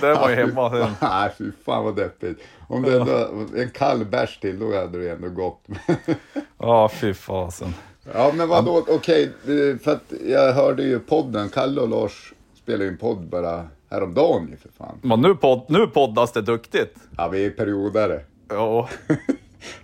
Det 0.00 0.14
var 0.14 0.28
ju 0.30 0.34
hemma 0.36 0.70
sen. 0.70 0.90
Nej, 1.10 1.30
fy 1.38 1.50
fan 1.64 1.84
vad 1.84 1.96
deppigt. 1.96 2.40
Om 2.68 2.82
det 2.82 3.00
ändå, 3.00 3.28
en 3.56 3.70
kall 3.70 4.04
bärs 4.04 4.38
till, 4.40 4.58
då 4.58 4.76
hade 4.76 4.98
det 5.04 5.10
ändå 5.10 5.28
gått. 5.28 5.64
Ja, 6.58 6.88
fy 6.88 7.14
fasen. 7.14 7.74
ja, 8.14 8.32
men 8.34 8.48
vadå, 8.48 8.84
okej, 8.88 9.24
eh, 9.24 9.78
för 9.82 9.92
att 9.92 10.12
jag 10.26 10.52
hörde 10.52 10.82
ju 10.82 10.98
podden, 11.00 11.48
Kalle 11.48 11.80
och 11.80 11.88
Lars 11.88 12.32
spelade 12.62 12.84
ju 12.84 12.90
en 12.90 12.96
podd 12.98 13.28
bara 13.28 13.66
häromdagen 13.90 14.48
ju 14.50 14.56
för 14.56 14.68
fan. 14.78 14.98
Men 15.02 15.20
nu, 15.20 15.34
podd, 15.34 15.64
nu 15.68 15.86
poddas 15.86 16.32
det 16.32 16.42
duktigt. 16.42 16.94
Ja, 17.16 17.28
vi 17.28 17.46
är 17.46 17.50
periodare. 17.50 18.20
Ja, 18.48 18.88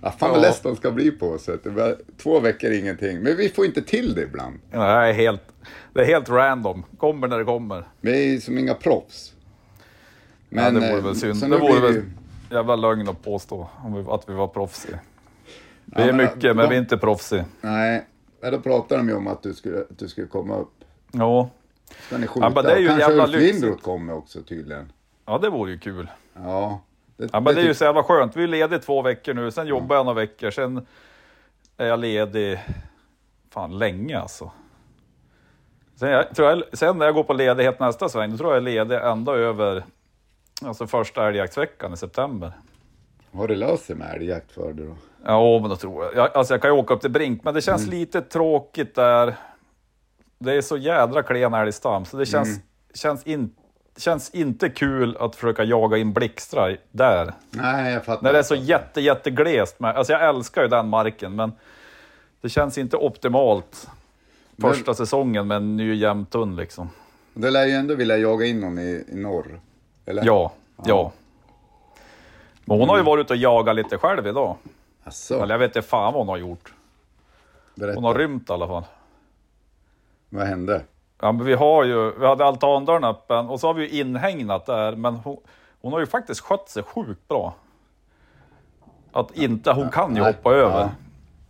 Ja, 0.03 0.11
fan 0.11 0.31
vad 0.31 0.39
Ja. 0.39 0.43
less 0.43 0.61
de 0.61 0.77
ska 0.77 0.91
bli 0.91 1.11
på 1.11 1.29
oss. 1.29 1.49
Två 2.23 2.41
veckor 2.41 2.71
ingenting, 2.73 3.21
men 3.23 3.37
vi 3.37 3.49
får 3.49 3.67
inte 3.67 3.83
till 3.83 4.15
det 4.15 4.23
ibland. 4.23 4.59
är 4.73 5.13
helt, 5.13 5.43
det 5.93 6.01
är 6.01 6.05
helt 6.05 6.29
random. 6.29 6.85
Kommer 6.99 7.29
när 7.29 7.39
det 7.39 7.45
kommer. 7.45 7.85
Vi 8.01 8.35
är 8.37 8.41
som 8.41 8.59
inga 8.59 8.75
proffs. 8.75 9.33
Men, 10.49 10.65
ja, 10.65 10.71
det 10.71 10.89
vore 10.89 10.99
eh, 10.99 11.05
väl 11.05 11.17
synd. 11.17 11.41
Det 11.51 11.59
vore 11.59 11.81
väl 11.81 11.93
vi- 11.93 12.55
jävla 12.55 12.77
lögn 12.77 13.09
att 13.09 13.23
påstå 13.25 13.69
vi, 13.95 14.05
att 14.11 14.29
vi 14.29 14.35
var 14.35 14.49
proffsiga. 14.49 14.99
Vi 15.85 15.93
Ja, 15.97 16.01
är 16.03 16.07
men, 16.07 16.17
mycket, 16.17 16.41
de- 16.41 16.55
men 16.55 16.69
vi 16.69 16.75
är 16.77 16.81
inte 16.81 16.97
proffsiga. 16.99 17.45
Nej, 17.61 18.07
men 18.41 18.53
då 18.53 18.61
pratade 18.61 19.01
de 19.01 19.09
ju 19.09 19.15
om 19.15 19.27
att 19.27 19.43
du 19.43 19.55
skulle, 19.55 19.81
att 19.81 19.99
du 19.99 20.09
skulle 20.09 20.27
komma 20.27 20.57
upp. 20.57 20.73
Ja. 21.13 21.51
Ska 22.07 22.19
ni 22.19 22.27
skjuta? 22.27 22.47
Ja, 22.47 22.53
men 22.55 22.65
det 22.65 22.73
är 22.73 22.79
ju 22.79 22.87
Kanske 22.89 23.09
jävla 23.09 23.25
Ulf. 23.25 23.37
Lindroth 23.37 23.83
kommer 23.83 24.15
också 24.15 24.43
tydligen. 24.43 24.93
ja, 25.27 25.39
det 25.39 25.51
vore 25.51 25.71
ju 25.73 25.79
kul. 25.79 26.09
Ja. 26.35 26.81
Det, 27.17 27.29
Ja, 27.33 27.41
men 27.41 27.55
det 27.55 27.61
är 27.61 27.65
ju 27.65 27.75
så 27.75 27.85
jävla 27.85 28.03
skönt. 28.03 28.37
Vi 28.37 28.43
är 28.43 28.49
lediga 28.49 28.79
två 28.79 29.03
veckor 29.03 29.35
nu, 29.35 29.51
sen 29.51 29.67
jobbar 29.67 29.97
jag 29.97 30.07
några 30.07 30.21
veckor, 30.21 30.51
sen 30.51 30.87
är 31.77 31.87
jag 31.87 32.01
ledig 32.01 32.61
fan 33.51 33.79
länge 33.79 34.19
alltså. 34.19 34.51
Sen, 35.97 36.09
jag, 36.11 36.35
tror 36.35 36.49
jag, 36.49 36.63
sen 36.73 36.99
när 36.99 37.07
jag 37.07 37.15
går 37.15 37.23
på 37.25 37.33
ledighet 37.33 37.81
nästa 37.81 38.09
sväng, 38.09 38.31
då 38.31 38.37
tror 38.37 38.51
jag 38.51 38.57
jag 38.63 38.69
är 38.69 38.85
ledig 38.85 38.97
ända 38.97 39.33
över 39.33 39.85
alltså 40.65 40.87
första 40.87 41.29
älgjaktsveckan 41.29 41.93
i 41.93 41.97
september. 41.97 42.53
Har 43.33 43.49
det 43.49 43.57
löst 43.57 43.85
sig 43.85 43.97
med 43.97 44.15
älgjakt 44.17 44.53
för 44.53 44.73
dig 44.73 44.87
då? 44.87 44.97
Ja, 45.25 45.59
men 45.61 45.71
då 45.71 45.77
tror 45.77 46.05
jag. 46.05 46.15
jag. 46.15 46.37
Alltså 46.37 46.55
jag 46.55 46.63
kan 46.63 46.71
ju 46.71 46.77
åka 46.77 46.95
upp 46.95 47.01
till 47.01 47.11
Brink, 47.11 47.45
men 47.45 47.55
det 47.55 47.61
känns 47.63 47.83
Mm. 47.87 47.99
lite 47.99 48.21
tråkigt 48.23 48.95
där. 48.95 49.37
Det 50.39 50.53
är 50.53 50.61
så 50.63 50.77
jädra 50.77 51.23
klen 51.23 51.55
älgstam, 51.55 52.05
så 52.05 52.17
det 52.17 52.27
känns, 52.27 52.49
Mm. 52.49 52.61
känns, 52.95 53.27
in, 53.97 54.01
känns 54.01 54.31
inte 54.31 54.69
kul 54.69 55.17
att 55.21 55.37
försöka 55.37 55.65
jaga 55.65 55.97
in 55.97 56.13
blixtrar 56.13 56.77
där. 56.91 57.33
Nej, 57.51 57.93
jag 57.93 58.05
fattar. 58.05 58.23
När 58.23 58.33
det 58.33 58.39
är 58.39 58.43
så 58.43 58.55
jätte, 58.55 59.01
jätteglest. 59.01 59.81
Med, 59.81 59.97
alltså 59.97 60.13
jag 60.13 60.29
älskar 60.29 60.63
ju 60.63 60.69
den 60.69 60.89
marken, 60.89 61.37
men 61.37 61.53
det 62.41 62.49
känns 62.49 62.79
inte 62.79 62.97
optimalt 62.97 63.89
första 64.61 64.95
säsongen 64.95 65.47
med 65.49 65.57
en 65.57 65.77
ny 65.77 65.95
jämthund 65.95 66.57
liksom. 66.57 66.91
Det 67.35 67.51
lär 67.51 67.67
ju 67.67 67.73
ändå 67.73 67.95
vilja 67.95 68.17
jaga 68.17 68.47
in 68.47 68.61
någon 68.61 68.79
i, 68.79 69.05
i 69.09 69.15
norr. 69.17 69.61
Eller? 70.07 70.25
Ja, 70.25 70.53
ja. 70.85 71.13
Men 72.65 72.79
hon 72.79 72.89
har 72.89 72.97
ju 72.97 73.03
varit 73.03 73.25
ute 73.25 73.33
och 73.33 73.37
jagat 73.37 73.77
lite 73.77 73.99
själv 73.99 74.27
idag. 74.27 74.57
Asså, 75.05 75.43
Eller 75.43 75.55
jag 75.55 75.59
vet 75.59 75.77
inte 75.77 75.89
fan 75.89 76.13
vad 76.13 76.21
hon 76.21 76.29
har 76.29 76.37
gjort. 76.37 76.73
berätta. 77.75 77.95
Hon 77.95 78.05
har 78.05 78.15
rymt 78.15 78.51
i 78.51 78.53
alla 78.53 78.67
fall. 78.67 78.85
Vad 80.29 80.47
hände? 80.47 80.83
Ja, 81.21 81.33
men 81.33 81.47
vi 81.47 81.55
har 81.55 81.85
ju, 81.85 82.13
vi 82.19 82.27
hade 82.27 82.45
altandörren 82.45 83.05
öppen 83.05 83.47
och 83.49 83.61
så 83.61 83.67
har 83.67 83.75
vi 83.75 83.83
ju 83.91 84.01
inhägnat 84.01 84.67
där, 84.67 84.97
men 84.97 85.15
hon, 85.15 85.37
hon 85.81 85.93
har 85.93 86.01
ju 86.01 86.07
faktiskt 86.07 86.41
skött 86.41 86.69
sig 86.69 86.83
sjukt 86.83 87.29
bra. 87.29 87.55
Att 89.13 89.31
inte, 89.37 89.73
hon 89.73 89.91
kan 89.91 90.17
ju 90.17 90.23
hoppa 90.23 90.53
över. 90.55 90.89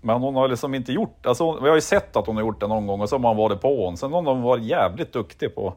Men 0.01 0.21
hon 0.21 0.35
har 0.35 0.49
liksom 0.49 0.75
inte 0.75 0.93
gjort, 0.93 1.27
alltså 1.27 1.45
hon- 1.45 1.63
vi 1.63 1.69
har 1.69 1.75
ju 1.75 1.81
sett 1.81 2.17
att 2.17 2.27
hon 2.27 2.37
har 2.37 2.43
gjort 2.43 2.61
det 2.61 2.67
någon 2.67 2.87
gång 2.87 3.01
och 3.01 3.09
så 3.09 3.15
har 3.15 3.21
man 3.21 3.37
varit 3.37 3.61
på 3.61 3.85
hon. 3.85 3.97
Sen 3.97 4.13
har 4.13 4.23
hon 4.23 4.43
varit 4.43 4.63
jävligt 4.65 5.13
duktig 5.13 5.55
på. 5.55 5.75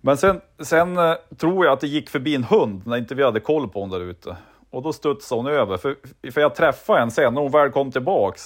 Men 0.00 0.16
sen, 0.16 0.40
sen 0.62 0.96
eh, 0.98 1.14
tror 1.36 1.64
jag 1.64 1.72
att 1.72 1.80
det 1.80 1.86
gick 1.86 2.10
förbi 2.10 2.34
en 2.34 2.44
hund 2.44 2.82
när 2.86 2.96
inte 2.96 3.14
vi 3.14 3.24
hade 3.24 3.40
koll 3.40 3.68
på 3.68 3.80
hon 3.80 3.90
där 3.90 4.00
ute. 4.00 4.36
Och 4.70 4.82
då 4.82 4.92
studsade 4.92 5.40
hon 5.40 5.46
över, 5.52 5.76
för, 5.76 5.96
för 6.32 6.40
jag 6.40 6.54
träffade 6.54 7.00
en 7.00 7.10
sen 7.10 7.34
när 7.34 7.40
hon 7.42 7.50
väl 7.50 7.70
kom 7.70 7.92
tillbaks. 7.92 8.42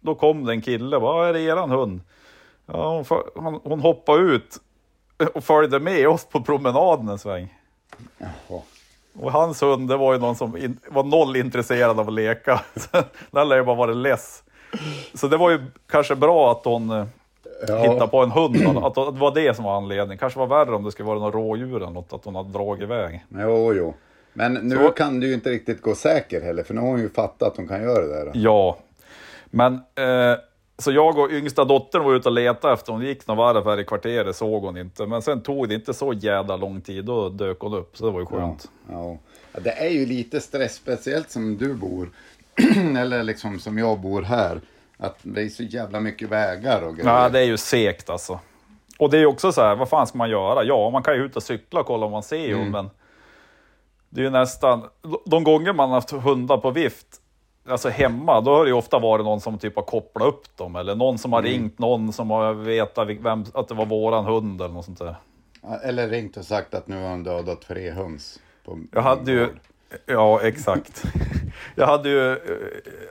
Då 0.00 0.14
kom 0.14 0.44
det 0.44 0.52
en 0.52 0.62
kille, 0.62 0.98
vad 0.98 1.28
är 1.28 1.32
det 1.32 1.40
eran 1.40 1.70
hund? 1.70 2.00
Ja, 2.72 2.94
hon, 2.94 3.04
för- 3.04 3.30
hon, 3.34 3.60
hon 3.64 3.80
hoppade 3.80 4.22
ut 4.22 4.56
och 5.34 5.44
följde 5.44 5.78
med 5.80 6.08
oss 6.08 6.24
på 6.24 6.40
promenaden 6.40 7.08
en 7.08 7.18
sväng. 7.18 7.58
Jaha. 8.18 8.60
Och 9.18 9.32
hans 9.32 9.62
hund, 9.62 9.88
det 9.88 9.96
var 9.96 10.12
ju 10.12 10.18
någon 10.18 10.36
som 10.36 10.56
in, 10.56 10.78
var 10.88 11.04
noll 11.04 11.36
intresserad 11.36 12.00
av 12.00 12.08
att 12.08 12.14
leka. 12.14 12.60
Den 13.30 13.48
lär 13.48 13.56
ju 13.56 13.62
bara 13.64 13.76
vara 13.76 13.92
less. 13.92 14.42
Så 15.14 15.28
det 15.28 15.36
var 15.36 15.50
ju 15.50 15.60
kanske 15.90 16.14
bra 16.16 16.52
att 16.52 16.64
hon 16.64 16.90
eh, 16.90 17.06
Ja. 17.68 17.76
hittade 17.78 18.08
på 18.08 18.22
en 18.22 18.30
hund. 18.30 18.56
Att, 18.78 18.98
att 18.98 19.14
det 19.14 19.20
var 19.20 19.34
det 19.34 19.54
som 19.56 19.64
var 19.64 19.76
anledningen. 19.76 20.18
Kanske 20.18 20.38
var 20.38 20.46
värre 20.46 20.74
om 20.74 20.84
det 20.84 20.92
skulle 20.92 21.06
vara 21.06 21.18
några 21.18 21.38
rådjur 21.38 21.76
eller 21.76 21.90
något, 21.90 22.12
att 22.12 22.24
hon 22.24 22.34
hade 22.34 22.52
dragit 22.52 22.82
iväg. 22.82 23.24
Jo, 23.28 23.72
jo. 23.74 23.94
Men 24.32 24.54
nu 24.54 24.76
Så- 24.76 24.90
kan 24.90 25.20
du 25.20 25.26
ju 25.28 25.34
inte 25.34 25.50
riktigt 25.50 25.82
gå 25.82 25.94
säker 25.94 26.40
heller, 26.40 26.62
för 26.62 26.74
nu 26.74 26.80
har 26.80 26.88
hon 26.88 27.00
ju 27.00 27.10
fattat 27.10 27.48
att 27.48 27.56
hon 27.56 27.68
kan 27.68 27.82
göra 27.82 28.06
det 28.06 28.24
där. 28.24 28.30
Ja, 28.34 28.76
men 29.50 29.74
eh, 29.74 30.38
så 30.82 30.92
jag 30.92 31.18
och 31.18 31.30
yngsta 31.30 31.64
dottern 31.64 32.04
var 32.04 32.14
ute 32.14 32.28
och 32.28 32.34
letade 32.34 32.74
efter 32.74 32.92
hon 32.92 33.02
gick 33.02 33.26
några 33.26 33.52
varv 33.52 33.64
här 33.64 33.80
i 33.80 33.84
kvarteret, 33.84 34.36
såg 34.36 34.62
hon 34.62 34.76
inte. 34.78 35.06
Men 35.06 35.22
sen 35.22 35.42
tog 35.42 35.68
det 35.68 35.74
inte 35.74 35.94
så 35.94 36.12
jävla 36.12 36.56
lång 36.56 36.80
tid, 36.80 37.04
då 37.04 37.28
dök 37.28 37.60
hon 37.60 37.74
upp. 37.74 37.96
Så 37.96 38.04
det 38.06 38.10
var 38.12 38.20
ju 38.20 38.26
skönt. 38.26 38.70
ja. 38.90 39.16
Ja, 39.52 39.60
Det 39.60 39.70
är 39.70 39.88
ju 39.90 40.06
lite 40.06 40.40
stress, 40.40 40.74
speciellt 40.74 41.30
som 41.30 41.56
du 41.56 41.74
bor, 41.74 42.10
eller 42.98 43.22
liksom 43.22 43.58
som 43.58 43.78
jag 43.78 44.00
bor 44.00 44.22
här. 44.22 44.60
Att 44.98 45.18
det 45.22 45.42
är 45.42 45.48
så 45.48 45.62
jävla 45.62 46.00
mycket 46.00 46.28
vägar 46.28 46.82
och 46.82 46.96
grejer. 46.96 47.10
Ja, 47.10 47.28
det 47.28 47.38
är 47.40 47.44
ju 47.44 47.56
segt 47.56 48.10
alltså. 48.10 48.40
Och 48.98 49.10
det 49.10 49.16
är 49.16 49.20
ju 49.20 49.26
också 49.26 49.52
så 49.52 49.60
här, 49.60 49.76
vad 49.76 49.88
fan 49.88 50.06
ska 50.06 50.18
man 50.18 50.30
göra? 50.30 50.64
Ja, 50.64 50.90
man 50.90 51.02
kan 51.02 51.14
ju 51.14 51.24
ut 51.24 51.36
och 51.36 51.42
cykla 51.42 51.80
och 51.80 51.86
kolla 51.86 52.06
om 52.06 52.12
man 52.12 52.22
ser 52.22 52.52
Mm. 52.52 52.70
men 52.70 52.90
det 54.08 54.20
är 54.20 54.24
ju 54.24 54.30
nästan, 54.30 54.82
de 55.26 55.44
gånger 55.44 55.72
man 55.72 55.88
har 55.88 55.94
haft 55.96 56.10
hundar 56.10 56.56
på 56.56 56.70
vift, 56.70 57.06
alltså 57.68 57.88
hemma, 57.88 58.40
då 58.40 58.54
har 58.54 58.64
det 58.64 58.68
ju 58.68 58.76
ofta 58.76 58.98
varit 58.98 59.24
någon 59.24 59.40
som 59.40 59.58
typ 59.58 59.76
har 59.76 59.82
kopplat 59.82 60.28
upp 60.28 60.56
dem, 60.56 60.76
eller 60.76 60.94
någon 60.94 61.18
som 61.18 61.32
har 61.32 61.40
Mm. 61.40 61.52
ringt 61.52 61.78
någon 61.78 62.12
som 62.12 62.30
har 62.30 62.52
vetat 62.54 63.08
vem, 63.08 63.44
att 63.54 63.68
det 63.68 63.74
var 63.74 63.86
våran 63.86 64.24
hund 64.24 64.60
eller 64.62 64.74
något 64.74 64.84
sånt 64.84 64.98
där. 64.98 65.16
Eller 65.84 66.08
ringt 66.08 66.36
och 66.36 66.44
sagt 66.44 66.74
att 66.74 66.88
nu 66.88 67.02
har 67.02 67.08
han 67.08 67.22
dödat 67.22 67.60
tre 67.62 67.90
höns. 67.90 68.40
På 68.64 68.78
Jag 68.92 69.02
hade 69.02 69.32
ju, 69.32 69.48
ja 70.06 70.40
exakt. 70.42 71.04
Jag 71.74 71.86
hade 71.86 72.08
ju, 72.08 72.32
eh, 72.32 72.38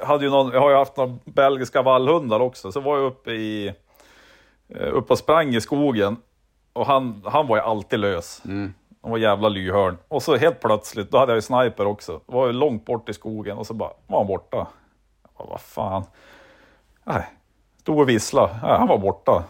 hade 0.08 0.24
ju 0.26 0.32
någon, 0.32 0.52
jag 0.54 0.60
har 0.62 0.70
ju 0.70 0.76
haft 0.76 0.98
några 0.98 1.18
belgiska 1.26 1.82
vallhundar 1.82 2.40
också, 2.40 2.72
så 2.72 2.80
var 2.80 2.98
jag 2.98 3.06
uppe 3.06 3.32
i, 3.32 3.68
eh, 4.70 4.88
uppe 4.94 5.14
och 5.14 5.20
sprang 5.20 5.56
i 5.56 5.62
skogen. 5.62 6.18
Och 6.74 6.86
han, 6.86 7.22
han 7.26 7.48
var 7.48 7.58
ju 7.58 7.62
alltid 7.64 8.00
lös. 8.00 8.42
Han 9.02 9.12
var 9.12 9.18
jävla 9.18 9.50
lyhörd. 9.50 9.98
Och 10.08 10.24
så 10.24 10.36
helt 10.36 10.60
plötsligt, 10.60 11.12
då 11.12 11.18
hade 11.18 11.32
jag 11.32 11.38
ju 11.38 11.42
sniper 11.42 11.86
också. 11.86 12.22
Var 12.26 12.48
ju 12.48 12.54
långt 12.54 12.86
bort 12.86 13.10
i 13.10 13.14
skogen 13.14 13.58
och 13.58 13.68
så 13.68 13.74
bara 13.74 13.92
var 14.08 14.18
han 14.18 14.28
borta. 14.28 14.68
Jag 15.24 15.32
bara, 15.38 15.50
vad 15.50 15.62
fan. 15.62 16.04
Nej, 17.04 17.26
stod 17.78 18.00
och 18.00 18.10
visslade. 18.10 18.60
Nej, 18.64 18.78
han 18.78 18.88
var 18.88 18.98
borta. 18.98 19.44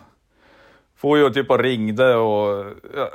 Får 0.95 1.17
ju 1.17 1.29
typ 1.29 1.51
och 1.51 1.59
ringde 1.59 2.15
och... 2.15 2.59
Eh, 2.59 3.07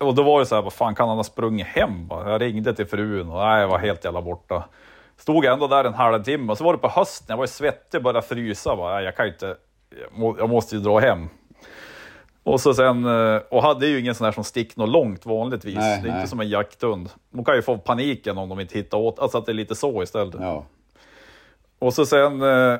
och 0.00 0.14
då 0.14 0.22
var 0.22 0.40
det 0.40 0.46
så 0.46 0.54
här, 0.54 0.62
vad 0.62 0.72
fan 0.72 0.94
kan 0.94 1.08
han 1.08 1.16
ha 1.16 1.24
sprungit 1.24 1.66
hem? 1.66 2.08
Jag 2.10 2.40
ringde 2.40 2.74
till 2.74 2.86
frun 2.86 3.30
och 3.30 3.38
nej, 3.38 3.60
jag 3.60 3.68
var 3.68 3.78
helt 3.78 4.04
jävla 4.04 4.22
borta. 4.22 4.64
Stod 5.16 5.44
ändå 5.44 5.66
där 5.66 5.84
en 5.84 5.94
halvtimme 5.94 6.52
och 6.52 6.58
så 6.58 6.64
var 6.64 6.72
det 6.72 6.78
på 6.78 6.88
hösten, 6.88 7.26
jag 7.28 7.36
var 7.36 7.44
ju 7.44 7.48
svettig, 7.48 8.02
började 8.02 8.26
frysa. 8.26 8.76
Bara, 8.76 9.02
jag 9.02 9.16
kan 9.16 9.26
inte, 9.26 9.56
jag 10.38 10.50
måste 10.50 10.76
ju 10.76 10.82
dra 10.82 10.98
hem. 10.98 11.28
Och 12.46 12.60
så 12.60 12.74
sen, 12.74 13.04
eh, 13.04 13.40
och 13.50 13.62
hade 13.62 13.86
ju 13.86 14.00
ingen 14.00 14.14
sån 14.14 14.24
här 14.24 14.32
som 14.32 14.44
stick 14.44 14.76
något 14.76 14.88
långt 14.88 15.26
vanligtvis. 15.26 15.74
Nej, 15.74 16.00
det 16.02 16.08
är 16.08 16.12
nej. 16.12 16.20
inte 16.20 16.30
som 16.30 16.40
en 16.40 16.48
jakthund. 16.48 17.10
De 17.30 17.44
kan 17.44 17.56
ju 17.56 17.62
få 17.62 17.78
paniken 17.78 18.38
om 18.38 18.48
de 18.48 18.60
inte 18.60 18.78
hittar 18.78 18.98
åt, 18.98 19.18
alltså 19.18 19.38
att 19.38 19.46
det 19.46 19.52
är 19.52 19.54
lite 19.54 19.74
så 19.74 20.02
istället. 20.02 20.34
Ja. 20.40 20.64
Och 21.78 21.94
så 21.94 22.06
sen 22.06 22.42
eh, 22.42 22.78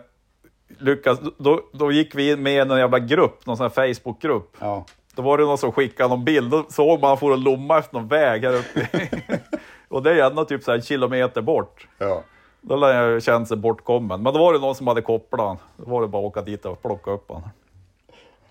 lyckas, 0.78 1.18
då, 1.38 1.60
då 1.72 1.92
gick 1.92 2.14
vi 2.14 2.32
in 2.32 2.42
med 2.42 2.70
en 2.70 2.78
jävla 2.78 2.98
grupp, 2.98 3.46
någon 3.46 3.56
sån 3.56 3.70
här 3.76 3.94
Facebookgrupp. 3.94 4.56
Ja. 4.60 4.84
Då 5.14 5.22
var 5.22 5.38
det 5.38 5.44
någon 5.44 5.58
som 5.58 5.72
skickade 5.72 6.08
någon 6.08 6.24
bild, 6.24 6.50
då 6.50 6.64
såg 6.68 6.86
man 6.88 6.94
att 6.94 7.02
han 7.02 7.18
for 7.18 7.30
och 7.30 7.38
lomma 7.38 7.78
efter 7.78 7.94
någon 7.94 8.08
väg 8.08 8.44
här 8.44 8.54
uppe. 8.54 9.08
och 9.88 10.02
det 10.02 10.10
är 10.10 10.30
ändå 10.30 10.44
typ 10.44 10.62
så 10.62 10.70
här 10.70 10.78
en 10.78 10.84
kilometer 10.84 11.42
bort. 11.42 11.88
Ja. 11.98 12.22
Då 12.60 12.76
lär 12.76 13.02
jag 13.02 13.22
känt 13.22 13.48
sig 13.48 13.56
bortkommen. 13.56 14.22
Men 14.22 14.34
då 14.34 14.40
var 14.40 14.52
det 14.52 14.58
någon 14.58 14.74
som 14.74 14.86
hade 14.86 15.02
kopplat. 15.02 15.58
Då 15.76 15.90
var 15.90 16.02
det 16.02 16.08
bara 16.08 16.22
att 16.22 16.26
åka 16.26 16.42
dit 16.42 16.66
och 16.66 16.82
plocka 16.82 17.10
upp 17.10 17.30
han. 17.32 17.42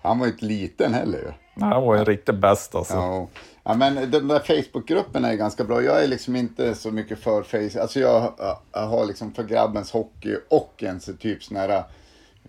Han 0.06 0.18
var 0.18 0.26
ju 0.26 0.32
inte 0.32 0.44
liten 0.44 0.94
heller 0.94 1.18
ju. 1.18 1.32
Nej, 1.54 1.68
han 1.68 1.82
var 1.82 1.96
en 1.96 2.04
riktig 2.04 2.34
bäst 2.34 2.74
alltså. 2.74 2.94
Ja. 2.94 3.28
ja, 3.64 3.74
men 3.74 4.10
den 4.10 4.28
där 4.28 4.38
Facebookgruppen 4.38 5.24
är 5.24 5.34
ganska 5.34 5.64
bra. 5.64 5.82
Jag 5.82 6.04
är 6.04 6.08
liksom 6.08 6.36
inte 6.36 6.74
så 6.74 6.90
mycket 6.90 7.18
för 7.18 7.42
Facebook. 7.42 7.76
Alltså 7.76 8.00
jag, 8.00 8.32
jag 8.72 8.86
har 8.86 9.06
liksom 9.06 9.32
för 9.32 9.42
grabbens 9.44 9.90
hockey 9.92 10.36
och 10.50 10.82
en 10.82 11.00
så 11.00 11.12
typ 11.12 11.42
sån 11.44 11.56
här 11.56 11.84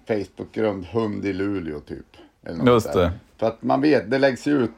Facebookgrupp 0.07 0.85
hund 0.91 1.25
i 1.25 1.33
Luleå 1.33 1.79
typ. 1.79 2.05
Eller 2.45 2.57
något 2.57 2.67
Just 2.67 2.93
där. 2.93 3.01
det. 3.01 3.11
För 3.37 3.47
att 3.47 3.63
man 3.63 3.81
vet, 3.81 4.11
det 4.11 4.17
läggs 4.17 4.47
ut 4.47 4.71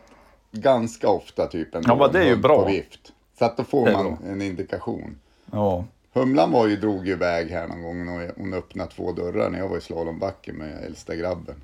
ganska 0.51 1.09
ofta 1.09 1.47
typ 1.47 1.75
en 1.75 1.83
Ja, 1.87 1.95
men 1.95 2.11
det 2.11 2.19
är 2.19 2.27
ju 2.27 2.35
bra. 2.35 2.61
på 2.61 2.67
vift. 2.67 3.13
Så 3.39 3.45
att 3.45 3.57
då 3.57 3.63
får 3.63 3.91
man 3.91 4.17
en 4.27 4.41
indikation. 4.41 5.17
Ja. 5.51 5.85
Humlan 6.13 6.51
var 6.51 6.67
ju, 6.67 6.75
drog 6.75 7.07
ju 7.07 7.13
iväg 7.13 7.49
här 7.49 7.67
någon 7.67 7.81
gång 7.83 8.09
och 8.09 8.29
hon 8.37 8.53
öppnade 8.53 8.91
två 8.91 9.11
dörrar 9.11 9.49
när 9.49 9.59
jag 9.59 9.69
var 9.69 9.77
i 9.77 9.81
slalombacken 9.81 10.55
med 10.55 10.83
äldsta 10.85 11.15
grabben. 11.15 11.55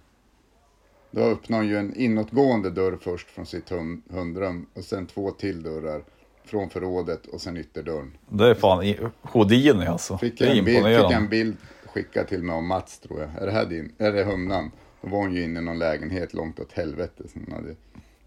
Då 1.16 1.22
öppnade 1.22 1.64
hon 1.64 1.70
ju 1.70 1.78
en 1.78 1.96
inåtgående 1.96 2.70
dörr 2.70 2.98
först 3.02 3.30
från 3.30 3.46
sitt 3.46 3.70
hund, 3.70 4.04
hundrum 4.10 4.66
och 4.74 4.84
sen 4.84 5.06
två 5.06 5.32
till 5.32 5.64
dörrar 5.64 6.04
från 6.46 6.70
förrådet 6.70 7.26
och 7.26 7.42
sen 7.42 7.58
ytterdörren. 7.58 8.18
Det 8.30 8.50
är 8.50 8.54
fan 8.54 8.96
Houdini 9.22 9.86
alltså. 9.86 10.18
Fick 10.18 10.40
det 10.40 10.46
är 10.46 10.48
jag, 10.48 10.58
en 10.58 10.66
bild, 10.66 10.86
fick 10.86 10.94
jag 10.94 11.12
en 11.12 11.30
bild 11.30 11.58
skickad 11.86 12.28
till 12.28 12.44
mig 12.44 12.56
av 12.56 12.64
Mats 12.64 13.00
tror 13.00 13.20
jag. 13.22 13.30
Är 13.42 13.46
det 13.46 13.52
här 13.52 13.66
din? 13.66 13.92
Är 13.98 14.12
det 14.12 14.24
humlan? 14.24 14.72
Då 15.02 15.10
var 15.10 15.18
hon 15.18 15.34
ju 15.34 15.44
inne 15.44 15.60
i 15.60 15.64
någon 15.64 15.80
lägenhet 15.80 16.34
långt 16.34 16.60
åt 16.60 16.72
helvete. 16.72 17.24
Så 17.34 17.40
hon 17.46 17.54
hade, 17.56 17.76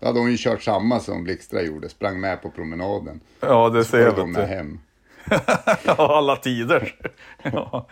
då 0.01 0.07
hade 0.07 0.19
hon 0.19 0.31
ju 0.31 0.37
kört 0.39 0.63
samma 0.63 1.01
som 1.01 1.25
Blixtra 1.25 1.63
gjorde, 1.63 1.89
sprang 1.89 2.21
med 2.21 2.43
på 2.43 2.51
promenaden. 2.51 3.21
Ja, 3.41 3.69
det 3.69 3.85
Så 3.85 3.91
ser 3.91 3.99
jag. 3.99 4.29
med 4.29 4.41
vet 4.41 4.49
hem. 4.59 4.79
Alla 5.97 6.37
tider. 6.37 6.95
ja, 7.43 7.87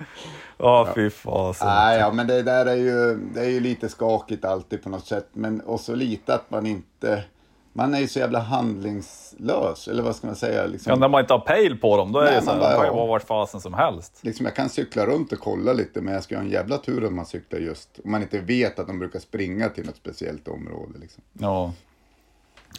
ja 0.59 0.89
fy 0.95 1.11
fasen. 1.11 1.69
Nej, 1.69 1.99
ja, 1.99 2.13
men 2.13 2.27
det 2.27 2.43
där 2.43 2.67
är 2.67 2.75
ju, 2.77 3.15
det 3.35 3.41
är 3.41 3.49
ju 3.51 3.61
lite 3.61 3.89
skakigt 3.89 4.45
alltid 4.45 4.83
på 4.83 4.89
något 4.89 5.07
sätt. 5.07 5.29
Men 5.33 5.63
också 5.67 5.95
lite 5.95 6.35
att 6.35 6.51
man 6.51 6.67
inte, 6.67 7.25
man 7.73 7.95
är 7.95 7.99
ju 7.99 8.09
så 8.09 8.19
jävla 8.19 8.39
handlingslös. 8.39 9.89
Eller 9.89 10.03
vad 10.03 10.17
ska 10.17 10.27
man 10.27 10.37
säga? 10.37 10.67
Liksom, 10.67 10.91
Ja, 10.91 10.97
när 10.97 11.09
man 11.09 11.21
inte 11.21 11.35
har 11.35 11.41
pejl 11.41 11.79
på 11.79 11.97
dem, 11.97 12.13
då 12.13 12.19
är 12.19 12.25
Nej, 12.25 12.35
det 12.35 12.41
så 12.41 12.47
man 12.47 12.55
här, 12.55 12.61
bara, 12.63 12.71
de 12.71 12.77
kan 12.77 12.85
ju 12.85 12.91
ja. 12.91 12.97
vara 12.97 13.07
vart 13.07 13.27
fasen 13.27 13.61
som 13.61 13.75
helst. 13.75 14.19
liksom, 14.21 14.47
jag 14.47 14.55
kan 14.55 14.69
cykla 14.69 15.07
runt 15.07 15.33
och 15.33 15.39
kolla 15.39 15.73
lite, 15.73 16.01
men 16.01 16.15
jag 16.15 16.23
ska 16.23 16.35
ha 16.37 16.43
en 16.43 16.51
jävla 16.51 16.79
tur 16.79 17.07
om 17.07 17.17
man 17.17 17.27
cyklar 17.27 17.61
just, 17.61 18.01
om 18.05 18.11
man 18.11 18.23
inte 18.23 18.39
vet 18.39 18.79
att 18.79 18.87
de 18.87 18.99
brukar 18.99 19.19
springa 19.19 19.69
till 19.69 19.87
något 19.87 19.97
speciellt 19.97 20.49
område. 20.49 20.99
Liksom. 21.01 21.23
Ja. 21.33 21.73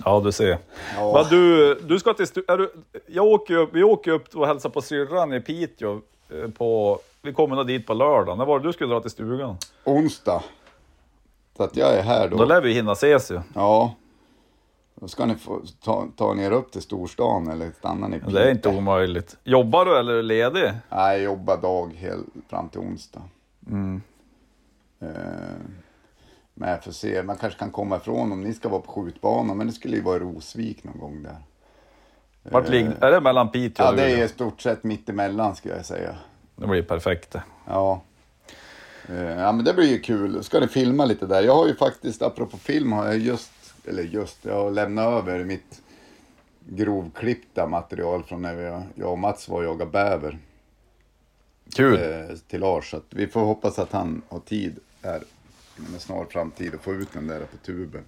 Ja, 0.06 0.20
du 0.20 0.32
ser. 0.32 0.58
Ja. 0.96 1.12
Va, 1.12 1.24
du, 1.30 1.76
du 1.76 2.00
ska 2.00 2.14
till 2.14 2.28
är 2.48 2.58
du, 2.58 2.72
jag 3.08 3.26
åker 3.26 3.56
upp, 3.56 3.70
Vi 3.74 3.84
åker 3.84 4.12
upp 4.12 4.36
och 4.36 4.48
hälsar 4.48 4.70
på 4.70 4.82
syrran 4.82 5.34
i 5.34 5.40
Piteå. 5.42 6.02
eh, 6.30 6.50
På, 6.58 7.00
vi 7.22 7.34
kommer 7.34 7.56
nog 7.56 7.68
dit 7.68 7.88
på 7.88 7.94
lördag. 7.94 8.38
När 8.38 8.46
var 8.46 8.60
det 8.60 8.68
du 8.68 8.74
skulle 8.74 8.94
dra 8.94 9.00
till 9.02 9.12
stugan? 9.12 9.58
Onsdag. 9.84 10.44
Så 11.58 11.64
att 11.64 11.76
jag 11.78 11.96
är 11.96 12.02
här 12.04 12.30
då. 12.30 12.38
Då 12.38 12.46
lär 12.46 12.62
vi 12.62 12.74
hinna 12.74 12.92
ses 12.92 13.32
ju. 13.32 13.40
Ja. 13.56 13.96
Då 14.96 15.08
ska 15.08 15.26
ni 15.26 15.36
få 15.36 15.62
ta, 15.84 16.08
ta 16.16 16.36
er 16.36 16.52
upp 16.52 16.72
till 16.72 16.82
storstan 16.82 17.48
eller 17.48 17.72
stanna 17.72 18.08
ni 18.08 18.18
i 18.18 18.20
Det 18.32 18.44
är 18.44 18.52
inte 18.52 18.70
omöjligt. 18.70 19.38
Jobbar 19.44 19.86
du 19.86 19.98
eller 19.98 20.14
är 20.14 20.18
du 20.18 20.22
ledig? 20.24 20.72
Nej, 20.90 21.18
jag 21.18 21.24
jobbar 21.24 21.58
dag 21.58 21.94
hel, 21.96 22.20
fram 22.50 22.70
till 22.70 22.80
onsdag. 22.80 23.22
Mm. 23.68 24.02
Eh, 25.02 25.08
får 26.84 26.92
se, 26.92 27.24
man 27.24 27.38
kanske 27.38 27.60
kan 27.60 27.72
komma 27.72 27.98
ifrån 27.98 28.32
om 28.32 28.44
ni 28.44 28.54
ska 28.54 28.70
vara 28.70 28.82
på 28.82 28.92
skjutbanan, 28.92 29.58
men 29.58 29.68
det 29.68 29.74
skulle 29.74 29.96
ju 29.96 30.02
vara 30.02 30.16
i 30.16 30.20
Rosvik 30.20 30.84
någon 30.84 31.00
gång 31.00 31.24
där. 31.24 31.38
Vart 32.44 32.70
ligger, 32.70 33.04
är 33.04 33.12
det 33.12 33.22
mellan 33.22 33.52
Piteå 33.52 33.86
Ja, 33.86 33.90
och 33.90 33.96
det 33.96 34.12
är 34.12 34.26
i 34.26 34.28
stort 34.28 34.62
sett 34.62 34.84
mitt 34.84 35.10
emellan 35.10 35.56
skulle 35.56 35.76
jag 35.76 35.86
säga. 35.86 36.16
Det 36.56 36.68
blir 36.68 36.84
perfekt. 36.84 37.36
Ja. 37.66 38.02
Eh, 39.10 39.16
ja, 39.16 39.52
men 39.52 39.66
det 39.66 39.74
blir 39.74 39.92
ju 39.92 40.00
kul. 40.00 40.44
Ska 40.44 40.60
ni 40.60 40.68
filma 40.68 41.06
lite 41.06 41.26
där? 41.26 41.42
Jag 41.42 41.56
har 41.56 41.68
ju 41.68 41.76
faktiskt, 41.76 42.22
apropå 42.22 42.58
film, 42.58 42.92
har 42.92 43.06
jag 43.06 43.18
just, 43.18 43.52
eller 43.86 44.04
just, 44.04 44.46
jag 44.46 44.64
har 44.64 44.72
lämnat 44.72 45.06
över 45.06 45.44
mitt 45.44 45.82
grovklippta 46.60 47.68
material 47.68 48.24
från 48.24 48.42
när 48.42 48.56
vi, 48.56 48.84
jag 48.96 49.12
och 49.12 49.20
Mats 49.20 49.50
var 49.50 49.58
och 49.58 49.64
jagade 49.64 49.92
bäver. 49.92 50.38
Kul. 51.76 51.96
eh, 51.96 52.36
till 52.48 52.60
Lars. 52.60 52.92
Så 52.92 53.02
vi 53.10 53.28
får 53.28 53.42
hoppas 53.42 53.80
att 53.80 53.92
han 53.92 54.22
har 54.30 54.40
tid 54.40 54.80
här 55.04 55.24
inom 55.80 55.94
en 55.94 56.00
snar 56.00 56.26
framtid 56.30 56.76
att 56.76 56.82
få 56.82 56.94
ut 56.94 57.08
den 57.14 57.28
där 57.28 57.40
på 57.40 57.58
tuben. 57.66 58.02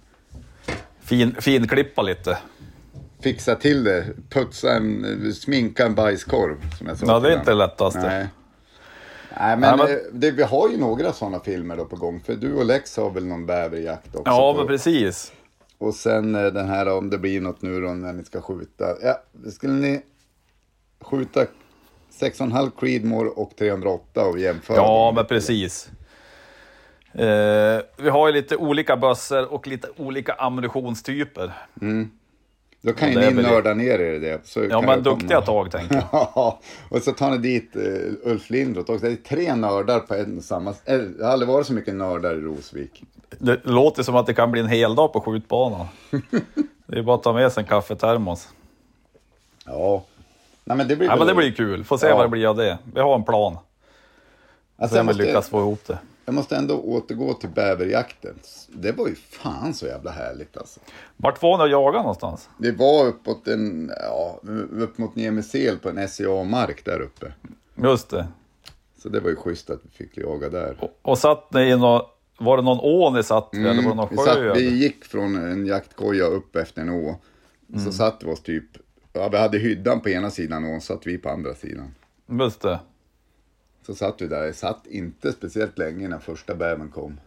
Fin, 1.00 1.34
fin 1.40 1.68
klippa 1.68 2.02
lite. 2.02 2.38
Fixa 3.20 3.54
till 3.54 3.84
det, 3.84 4.06
putsa 4.30 4.72
en, 4.76 5.34
sminka 5.34 5.86
en 5.86 5.94
bajskorv 5.94 6.56
som 6.78 6.86
jag 6.86 6.98
sa 6.98 7.06
Ja, 7.06 7.20
det 7.20 7.32
är 7.32 7.38
inte 7.38 7.50
det 7.50 7.54
lättaste. 7.54 8.00
Nej. 8.00 8.26
Nej, 9.38 9.56
men, 9.56 9.60
Nej, 9.60 9.78
men- 9.78 9.96
eh, 9.96 10.02
Det, 10.12 10.30
vi 10.30 10.42
har 10.42 10.68
ju 10.68 10.76
några 10.76 11.12
sådana 11.12 11.40
filmer 11.40 11.76
då 11.76 11.84
på 11.84 11.96
gång. 11.96 12.20
För 12.20 12.34
du 12.34 12.54
och 12.54 12.64
Lex 12.64 12.96
har 12.96 13.10
väl 13.10 13.26
någon 13.26 13.46
bäverjakt 13.46 14.06
också? 14.14 14.22
Ja, 14.32 14.52
på, 14.52 14.58
men 14.58 14.66
precis. 14.66 15.32
Och 15.78 15.94
sen 15.94 16.34
eh, 16.34 16.46
den 16.46 16.68
här 16.68 16.88
om 16.88 17.10
det 17.10 17.18
blir 17.18 17.40
något 17.40 17.62
nu 17.62 17.80
då 17.80 17.88
när 17.88 18.12
ni 18.12 18.24
ska 18.24 18.40
skjuta. 18.40 18.84
Ja, 19.02 19.22
skulle 19.52 19.72
ni 19.72 20.02
skjuta 21.00 21.40
6,5 22.20 22.70
Creedmoor 22.80 23.38
och 23.38 23.56
308 23.58 24.24
och 24.26 24.38
jämföra 24.38 24.76
Ja, 24.76 25.12
men 25.16 25.26
precis. 25.26 25.90
Eh, 27.12 27.80
vi 27.96 28.08
har 28.10 28.26
ju 28.28 28.32
lite 28.34 28.56
olika 28.56 28.96
bössor 28.96 29.52
och 29.52 29.66
lite 29.66 29.88
olika 29.96 30.32
ammunitionstyper. 30.32 31.52
Då 32.82 32.92
kan 32.92 33.12
ju 33.12 33.18
ni 33.30 33.42
nörda 33.42 33.74
ner 33.74 33.98
er 33.98 34.12
i 34.14 34.18
det. 34.18 34.40
Så 34.46 34.64
Ja, 34.64 34.80
men 34.80 35.02
duktiga 35.02 35.40
tag 35.40 35.70
tänker 35.70 35.94
jag. 35.94 36.04
Ja, 36.12 36.60
och 36.88 37.02
så 37.02 37.12
tar 37.12 37.30
ni 37.30 37.38
dit 37.38 37.76
uh, 37.76 38.12
Ulf 38.32 38.50
Lindroth 38.50 38.90
också. 38.90 39.06
Det 39.06 39.12
är 39.12 39.16
tre 39.16 39.54
nördar 39.54 40.00
på 40.00 40.14
en 40.14 40.38
och 40.38 40.44
samma... 40.44 40.70
eh, 40.84 40.98
Det 40.98 41.24
har 41.24 41.32
aldrig 41.32 41.48
varit 41.48 41.66
så 41.66 41.72
mycket 41.72 41.94
nördar 41.94 42.34
i 42.34 42.40
Rosvik. 42.40 43.02
Det 43.38 43.60
låter 43.66 44.02
som 44.02 44.16
att 44.16 44.26
det 44.26 44.34
kan 44.34 44.50
bli 44.52 44.60
en 44.60 44.68
hel 44.68 44.94
dag 44.94 45.12
på 45.12 45.20
skjutbanan. 45.20 45.86
Det 46.86 46.98
är 46.98 47.02
bara 47.02 47.16
att 47.16 47.22
ta 47.22 47.32
med 47.32 47.52
sig 47.52 47.60
en 47.62 47.68
kaffetermos. 47.68 48.48
Ja. 49.66 50.04
Nej, 50.64 50.76
men 50.76 50.88
det 50.88 50.96
blir 50.96 51.08
Ja, 51.08 51.16
men 51.16 51.26
det 51.26 51.34
blir 51.34 51.52
kul. 51.52 51.84
Får 51.84 51.98
se 51.98 52.06
Ja. 52.08 52.16
vad 52.16 52.24
det 52.24 52.28
blir 52.28 52.46
av 52.46 52.56
det. 52.56 52.78
Vi 52.94 53.00
har 53.00 53.14
en 53.14 53.24
plan. 53.24 53.58
Alltså, 54.76 54.94
Se 54.94 54.98
jag, 54.98 55.00
om 55.02 55.06
vi 55.06 55.12
måste, 55.12 55.22
lyckas 55.26 55.48
få 55.48 55.58
ihop 55.60 55.80
det. 55.86 55.98
Jag 56.30 56.34
måste 56.34 56.56
ändå 56.56 56.80
återgå 56.80 57.34
till 57.34 57.48
bäverjakten. 57.48 58.34
Det 58.68 58.92
var 58.92 59.08
ju 59.08 59.14
fan 59.14 59.74
så 59.74 59.86
jävla 59.86 60.10
härligt 60.10 60.56
alltså. 60.56 60.80
Vart 61.16 61.42
var 61.42 61.58
ni 61.58 61.64
och 61.64 61.68
jagade 61.68 61.98
någonstans? 61.98 62.48
Det 62.58 62.72
var 62.72 63.06
uppåt 63.06 63.48
en, 63.48 63.92
ja, 64.02 64.40
upp 64.70 64.98
mot 64.98 65.16
Niemisel 65.16 65.78
på 65.78 65.88
en 65.88 66.08
SCA-mark 66.08 66.84
där 66.84 67.00
uppe. 67.00 67.32
Just 67.74 68.10
det. 68.10 68.26
Så 69.02 69.08
det 69.08 69.20
var 69.20 69.30
ju 69.30 69.36
schysst 69.36 69.70
att 69.70 69.80
vi 69.82 69.90
fick 69.90 70.18
jaga 70.18 70.48
där. 70.48 70.76
Och, 70.80 70.98
och 71.02 71.18
satt 71.18 71.52
ni 71.52 71.60
i 71.60 71.76
nå 71.76 72.10
Var 72.38 72.56
det 72.56 72.62
någon 72.62 72.80
å 72.80 73.10
ni 73.10 73.22
satt 73.22 73.48
vid, 73.52 73.66
eller 73.66 73.82
var 73.82 73.90
det 73.90 73.96
någon 73.96 74.08
vi, 74.10 74.16
sjö? 74.16 74.24
satt, 74.24 74.36
eller? 74.36 74.54
vi 74.54 74.70
gick 74.70 75.04
från 75.04 75.36
en 75.36 75.66
jaktkoja 75.66 76.24
upp 76.24 76.56
efter 76.56 76.82
en 76.82 76.90
å. 76.90 77.20
Mm. 77.72 77.84
Så 77.84 77.92
satt 77.92 78.22
vi 78.22 78.32
oss 78.32 78.42
typ, 78.42 78.64
ja, 79.12 79.28
vi 79.28 79.38
hade 79.38 79.58
hyddan 79.58 80.00
på 80.00 80.08
ena 80.08 80.30
sidan 80.30 80.74
och 80.74 80.82
satt 80.82 81.06
vi 81.06 81.18
på 81.18 81.28
andra 81.28 81.54
sidan. 81.54 81.94
Just 82.40 82.60
det. 82.60 82.78
Så 83.90 83.96
satt 83.96 84.20
vi 84.20 84.26
där, 84.26 84.44
jag 84.44 84.54
satt 84.54 84.86
inte 84.86 85.32
speciellt 85.32 85.78
länge 85.78 86.08
när 86.08 86.18
första 86.18 86.54
bävern 86.54 86.88
kom. 86.88 87.20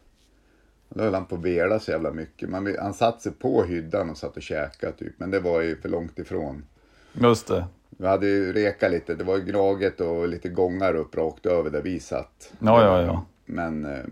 Då 0.89 1.03
höll 1.03 1.13
han 1.13 1.25
på 1.25 1.35
att 1.35 1.41
vela 1.41 1.79
så 1.79 1.91
jävla 1.91 2.11
mycket. 2.11 2.49
Man, 2.49 2.75
han 2.79 2.93
satt 2.93 3.21
sig 3.21 3.31
på 3.31 3.63
hyddan 3.63 4.09
och 4.09 4.17
satt 4.17 4.37
och 4.37 4.43
käkade 4.43 4.93
typ, 4.93 5.13
men 5.17 5.31
det 5.31 5.39
var 5.39 5.61
ju 5.61 5.81
för 5.81 5.89
långt 5.89 6.19
ifrån. 6.19 6.65
Just 7.13 7.47
det. 7.47 7.65
Vi 7.89 8.07
hade 8.07 8.27
ju 8.27 8.53
rekat 8.53 8.91
lite, 8.91 9.15
det 9.15 9.23
var 9.23 9.37
ju 9.37 9.43
gnaget 9.43 10.01
och 10.01 10.27
lite 10.27 10.49
gångar 10.49 10.95
upp 10.95 11.15
rakt 11.15 11.45
över 11.45 11.69
där 11.69 11.81
vi 11.81 11.99
satt. 11.99 12.53
Ja, 12.59 12.83
ja, 12.83 13.01
ja. 13.01 13.25
Men, 13.45 13.85
eh, 13.85 14.03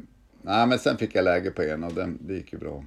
nej, 0.42 0.68
men 0.68 0.80
sen 0.80 0.98
fick 0.98 1.16
jag 1.16 1.24
läge 1.24 1.52
på 1.52 1.62
en 1.62 1.84
och 1.84 1.94
den, 1.94 2.18
det 2.22 2.34
gick 2.34 2.54
ju 2.54 2.60
bra. 2.60 2.84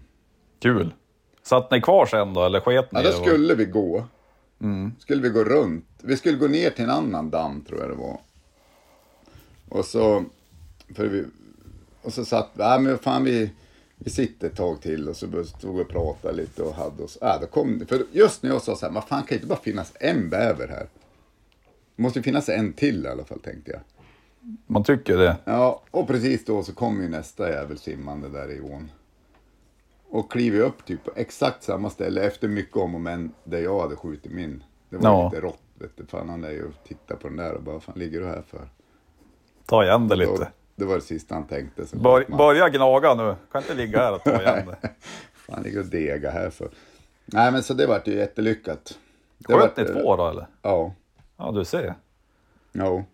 Kul. 0.58 0.94
Satt 1.42 1.70
ni 1.70 1.80
kvar 1.80 2.06
sen 2.06 2.34
då, 2.34 2.44
eller 2.44 2.60
sket 2.60 2.92
ni? 2.92 3.02
Ja, 3.02 3.10
då 3.10 3.12
skulle 3.12 3.54
vi 3.54 3.64
gå. 3.64 4.04
Skulle 4.98 5.22
vi 5.22 5.28
gå 5.28 5.44
runt. 5.44 5.86
Vi 6.02 6.16
skulle 6.16 6.38
gå 6.38 6.46
ner 6.46 6.70
till 6.70 6.84
en 6.84 6.90
annan 6.90 7.30
damm 7.30 7.60
tror 7.60 7.80
jag 7.80 7.90
det 7.90 7.96
var. 7.96 8.20
Och 9.68 9.84
så, 9.84 10.24
för 10.94 11.06
vi, 11.06 11.24
och 12.02 12.12
så 12.12 12.24
satt 12.24 12.50
vi, 12.54 12.62
ja 12.62 12.78
men 12.78 12.98
fan 12.98 13.24
vi, 13.24 13.50
vi 13.96 14.10
sitter 14.10 14.46
ett 14.46 14.56
tag 14.56 14.80
till 14.80 15.08
och 15.08 15.16
så 15.16 15.44
stod 15.44 15.76
vi 15.76 15.82
och 15.82 15.88
pratade 15.88 16.34
lite 16.36 16.62
och 16.62 16.74
hade 16.74 17.02
oss, 17.02 17.18
ja 17.20 17.38
då 17.40 17.46
kom 17.46 17.78
det, 17.78 17.86
för 17.86 18.06
just 18.12 18.42
när 18.42 18.50
jag 18.50 18.62
sa 18.62 18.76
så 18.76 18.86
här, 18.86 18.92
vad 18.92 19.04
fan 19.04 19.20
kan 19.22 19.26
det 19.28 19.34
inte 19.34 19.46
bara 19.46 19.58
finnas 19.58 19.92
en 20.00 20.30
bäver 20.30 20.68
här? 20.68 20.86
Det 21.96 22.02
måste 22.02 22.18
ju 22.18 22.22
finnas 22.22 22.48
en 22.48 22.72
till 22.72 23.04
i 23.04 23.08
alla 23.08 23.24
fall 23.24 23.40
tänkte 23.40 23.70
jag. 23.70 23.80
Man 24.66 24.84
tycker 24.84 25.16
det. 25.16 25.36
Ja, 25.44 25.82
och 25.90 26.06
precis 26.06 26.44
då 26.44 26.62
så 26.62 26.74
kom 26.74 27.02
ju 27.02 27.08
nästa 27.08 27.50
jävel 27.50 27.78
simmande 27.78 28.28
där 28.28 28.50
i 28.52 28.60
ån. 28.60 28.90
Och 30.08 30.32
kliver 30.32 30.60
upp 30.60 30.84
typ 30.84 31.04
på 31.04 31.10
exakt 31.16 31.62
samma 31.62 31.90
ställe 31.90 32.22
efter 32.22 32.48
mycket 32.48 32.76
om 32.76 32.94
och 32.94 33.00
men 33.00 33.32
där 33.44 33.58
jag 33.60 33.80
hade 33.80 33.96
skjutit 33.96 34.32
min. 34.32 34.62
Det 34.90 34.96
var 34.96 35.10
Ja. 35.10 35.28
lite 35.30 35.40
rått 35.46 35.62
vet 35.78 35.96
du. 35.96 36.06
Fan 36.06 36.28
han 36.28 36.44
är 36.44 36.50
ju 36.50 36.64
och 36.64 36.74
tittar 36.88 37.16
på 37.16 37.28
den 37.28 37.36
där 37.36 37.52
och 37.52 37.62
bara, 37.62 37.72
vad 37.72 37.82
fan 37.82 37.98
ligger 37.98 38.20
du 38.20 38.26
här 38.26 38.42
för? 38.42 38.68
Ta 39.66 39.84
igen 39.84 40.08
det 40.08 40.16
lite. 40.16 40.48
det 40.76 40.84
var 40.84 40.94
det 40.94 41.00
sista 41.00 41.34
han 41.34 41.46
tänkte. 41.46 41.86
Så 41.86 41.96
Bör, 41.96 42.24
man, 42.28 42.38
börja 42.38 42.68
gnaga 42.68 43.14
nu. 43.14 43.34
Kan 43.52 43.62
inte 43.62 43.74
ligga 43.74 43.98
här 43.98 44.14
och 44.14 44.22
ta 44.24 44.42
igen 44.42 44.66
det. 44.66 44.90
fan 45.34 45.62
ligger 45.62 45.80
och 45.80 45.86
dega 45.86 46.30
här 46.30 46.50
för. 46.50 46.68
Nej 47.26 47.52
men 47.52 47.62
så 47.62 47.74
det 47.74 47.86
vart 47.86 48.06
ju 48.08 48.14
jättelyckat. 48.14 48.98
Det 49.38 49.54
Sköt 49.54 49.76
ni 49.76 49.84
två 49.84 50.16
då 50.16 50.28
eller? 50.28 50.46
Ja. 50.62 50.94
Ja, 51.36 51.52
du 51.52 51.64
ser. 51.64 51.94
Ja. 52.72 53.04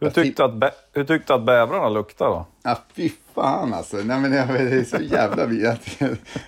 Hur 0.00 0.10
tyckte, 0.10 0.44
att, 0.44 0.52
bä- 0.52 0.70
hur 0.92 1.04
tyckte 1.04 1.34
att 1.34 1.44
bävrarna 1.44 1.88
luktade 1.88 2.30
då? 2.30 2.46
Ja, 2.62 2.78
fy 2.92 3.10
fan 3.34 3.74
alltså. 3.74 3.96
Nej, 3.96 4.20
men 4.20 4.30
det 4.30 4.38
är 4.38 4.84
så 4.84 5.02
jävla 5.02 5.46
vet. 5.46 6.00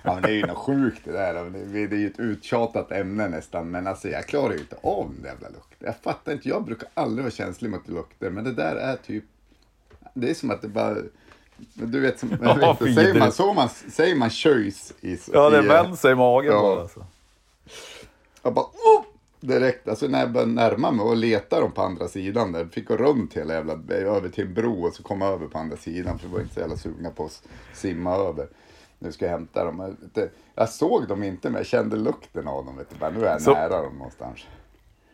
Ja, 0.03 0.19
det 0.23 0.29
är 0.29 0.33
ju 0.33 0.47
något 0.47 0.57
sjukt 0.59 1.01
det 1.05 1.13
där. 1.13 1.35
Det 1.73 1.79
är 1.97 1.99
ju 1.99 2.07
ett 2.07 2.19
uttjatat 2.19 2.93
ämne 2.93 3.29
nästan. 3.29 3.71
Men 3.71 3.87
alltså 3.87 4.09
jag 4.09 4.27
klarar 4.27 4.53
ju 4.53 4.59
inte 4.59 4.77
av 4.83 5.15
den 5.17 5.25
jävla 5.25 5.49
lukten. 5.49 5.79
Jag 5.79 5.97
fattar 5.97 6.33
inte. 6.33 6.49
Jag 6.49 6.65
brukar 6.65 6.89
aldrig 6.95 7.25
vara 7.25 7.33
känslig 7.35 7.71
mot 7.71 7.89
lukter. 7.89 8.31
Men 8.31 8.45
det 8.45 8.53
där 8.53 8.77
är 8.77 8.97
typ. 8.97 9.25
Det 10.15 10.31
är 10.31 10.35
som 10.35 10.51
att 10.51 10.63
det 10.63 10.69
bara. 10.69 10.97
Du 11.75 12.01
vet, 12.01 12.19
som, 12.19 12.31
Ja, 12.43 12.55
vet, 12.55 12.81
inte, 12.81 12.95
säger, 12.95 13.07
man, 13.07 13.15
vidrigt. 13.15 13.35
så 13.35 13.53
man, 13.53 13.69
säger 13.69 14.15
man 14.15 14.31
köjs 14.31 14.93
i... 15.01 15.19
Ja, 15.33 15.51
det 15.51 15.59
i, 15.65 15.69
vänder 15.69 15.97
sig 15.97 16.13
i 16.13 16.15
magen 16.15 16.53
ja. 16.53 16.63
bara. 16.63 16.81
Alltså. 16.81 17.05
Jag 18.43 18.55
bara, 18.55 18.65
oh! 18.65 19.05
Direkt, 19.47 19.89
alltså 19.89 20.07
när 20.07 20.21
jag 20.21 20.33
började 20.33 20.53
närma 20.53 20.91
mig 20.91 21.07
och 21.07 21.17
leta 21.17 21.61
dem 21.61 21.73
på 21.73 21.83
andra 21.83 22.09
sidan 22.09 22.53
där. 22.53 22.65
Fick 22.65 22.89
gå 22.89 22.97
runt 22.97 23.35
hela 23.35 23.55
jävla, 23.55 23.73
över 23.95 24.29
till 24.29 24.45
en 24.47 24.55
bro 24.55 24.87
och 24.87 24.95
så 24.95 25.03
komma 25.03 25.27
över 25.27 25.47
på 25.47 25.59
andra 25.59 25.77
sidan. 25.77 26.19
För 26.19 26.29
vi 26.29 26.35
var 26.35 26.41
inte 26.41 26.55
så 26.55 26.61
jävla 26.61 26.77
sugna 26.77 27.11
på 27.11 27.25
att 27.25 27.43
simma 27.73 28.15
över. 28.17 28.47
Nu 28.99 29.13
ska 29.13 29.25
jag 29.25 29.33
hämta 29.33 29.65
dem. 29.65 29.97
Jag, 30.55 30.69
såg 30.69 31.09
dem 31.09 31.23
inte 31.23 31.51
men 31.51 31.57
jag 31.59 31.67
kände 31.67 31.97
lukten 31.97 32.49
av 32.49 32.65
dem. 32.65 32.77
Vet 32.77 32.87
du. 33.01 33.19
Nu 33.21 33.27
är 33.27 33.31
jag 33.31 33.43
Så- 33.43 33.53
nära 33.53 33.83
dem 33.83 33.95
någonstans. 33.97 34.47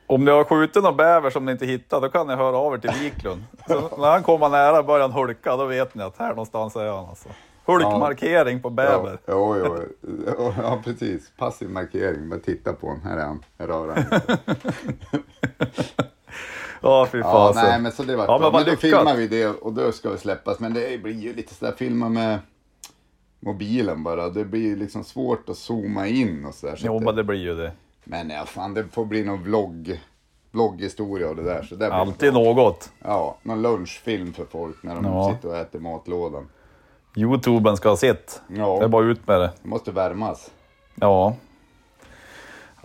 Om 0.06 0.24
ni 0.24 0.30
har 0.30 0.44
skjutit 0.44 0.82
någon 0.82 0.96
bäver 0.96 1.30
som 1.30 1.44
ni 1.44 1.52
inte 1.52 1.66
hittar, 1.66 2.00
då 2.00 2.08
kan 2.08 2.26
ni 2.26 2.34
höra 2.34 2.56
av 2.56 2.74
er 2.74 2.78
till 2.78 2.90
Wiklund. 3.00 3.44
Så 3.68 3.80
när 3.98 4.10
han 4.10 4.22
kommer 4.22 4.48
nära 4.48 4.82
börjar 4.82 5.00
han 5.08 5.12
hulka, 5.12 5.56
då 5.56 5.64
vet 5.64 5.94
ni 5.94 6.02
att 6.02 6.18
här 6.18 6.28
någonstans 6.28 6.76
är 6.76 6.86
han 6.86 7.08
alltså. 7.08 7.28
Hulkmarkering 7.64 8.62
på 8.62 8.70
bäver. 8.70 9.18
Ja, 9.26 9.56
jo, 9.58 9.76
jo. 10.26 10.52
ja, 10.62 10.80
precis. 10.84 11.30
Passiv 11.36 11.70
markering. 11.70 12.28
Bara 12.28 12.40
titta 12.40 12.72
på 12.72 12.86
honom. 12.86 13.02
Här 13.04 13.16
är 13.16 13.24
han. 13.24 13.44
Här 13.58 13.66
rör 13.66 13.88
han. 13.88 14.20
Ja, 16.82 17.08
fy 17.12 17.18
Ja, 17.18 17.24
fasen. 17.24 17.62
nej 17.64 17.80
men 17.80 17.92
så 17.92 18.02
det 18.02 18.16
var 18.16 18.24
Ja, 18.24 18.38
men 18.38 18.52
Men, 18.52 18.64
då 18.64 18.76
filmar 18.76 19.16
vi 19.16 19.28
det 19.28 19.46
och 19.46 19.72
då 19.72 19.92
ska 19.92 20.10
vi 20.10 20.18
släppas. 20.18 20.60
Men 20.60 20.74
det 20.74 21.02
blir 21.02 21.12
ju 21.14 21.34
lite 21.34 21.54
sådär, 21.54 21.72
filma 21.76 22.08
med 22.08 22.38
mobilen 23.40 24.02
bara. 24.02 24.28
Det 24.28 24.44
blir 24.44 24.60
ju 24.60 24.76
liksom 24.76 25.04
svårt 25.04 25.48
att 25.48 25.56
zooma 25.56 26.06
in 26.06 26.44
och 26.44 26.54
sådär. 26.54 26.76
Så 26.76 26.86
Jo, 26.86 27.00
men 27.00 27.16
det, 27.16 27.24
blir 27.24 27.38
ju 27.38 27.54
det. 27.54 27.72
men 28.04 28.30
ja, 28.30 28.44
fan 28.44 28.74
det 28.74 28.84
får 28.92 29.04
bli 29.04 29.24
någon 29.24 29.42
vlogg, 29.42 30.00
vlogghistoria 30.50 31.28
och 31.28 31.36
det 31.36 31.42
där. 31.42 31.62
Så 31.62 31.74
det 31.74 31.92
Alltid 31.92 32.32
något. 32.34 32.92
Ja, 33.04 33.36
någon 33.42 33.62
lunchfilm 33.62 34.32
för 34.32 34.44
folk 34.44 34.82
när 34.82 34.94
de 34.94 35.04
Ja. 35.04 35.32
sitter 35.34 35.48
och 35.48 35.56
äter 35.56 35.78
matlådan. 35.80 36.48
Youtuben 37.16 37.76
ska 37.76 37.88
ha 37.88 37.96
sitt. 37.96 38.42
Ja. 38.48 38.78
Det 38.78 38.84
är 38.84 38.88
bara 38.88 39.04
ut 39.04 39.26
med 39.26 39.40
det. 39.40 39.50
Det 39.62 39.68
måste 39.68 39.92
värmas. 39.92 40.50
Ja. 40.94 41.36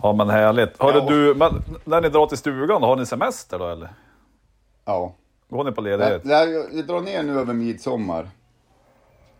Ja, 0.02 0.12
men 0.12 0.30
härligt. 0.30 0.82
Hörru 0.82 0.98
Ja. 0.98 1.06
du, 1.08 1.34
men 1.34 1.62
när 1.84 2.00
ni 2.00 2.08
drar 2.08 2.26
till 2.26 2.38
stugan, 2.38 2.82
har 2.82 2.96
ni 2.96 3.06
semester 3.06 3.58
då 3.58 3.68
eller? 3.68 3.88
Ja. 4.84 5.12
Går 5.48 5.64
ni 5.64 5.72
på 5.72 5.88
Jag, 5.88 5.98
ledighet? 6.00 6.22
jag, 6.24 6.48
jag 6.74 6.86
drar 6.86 7.00
ner 7.00 7.22
nu 7.22 7.40
över 7.40 7.54
midsommar. 7.54 8.30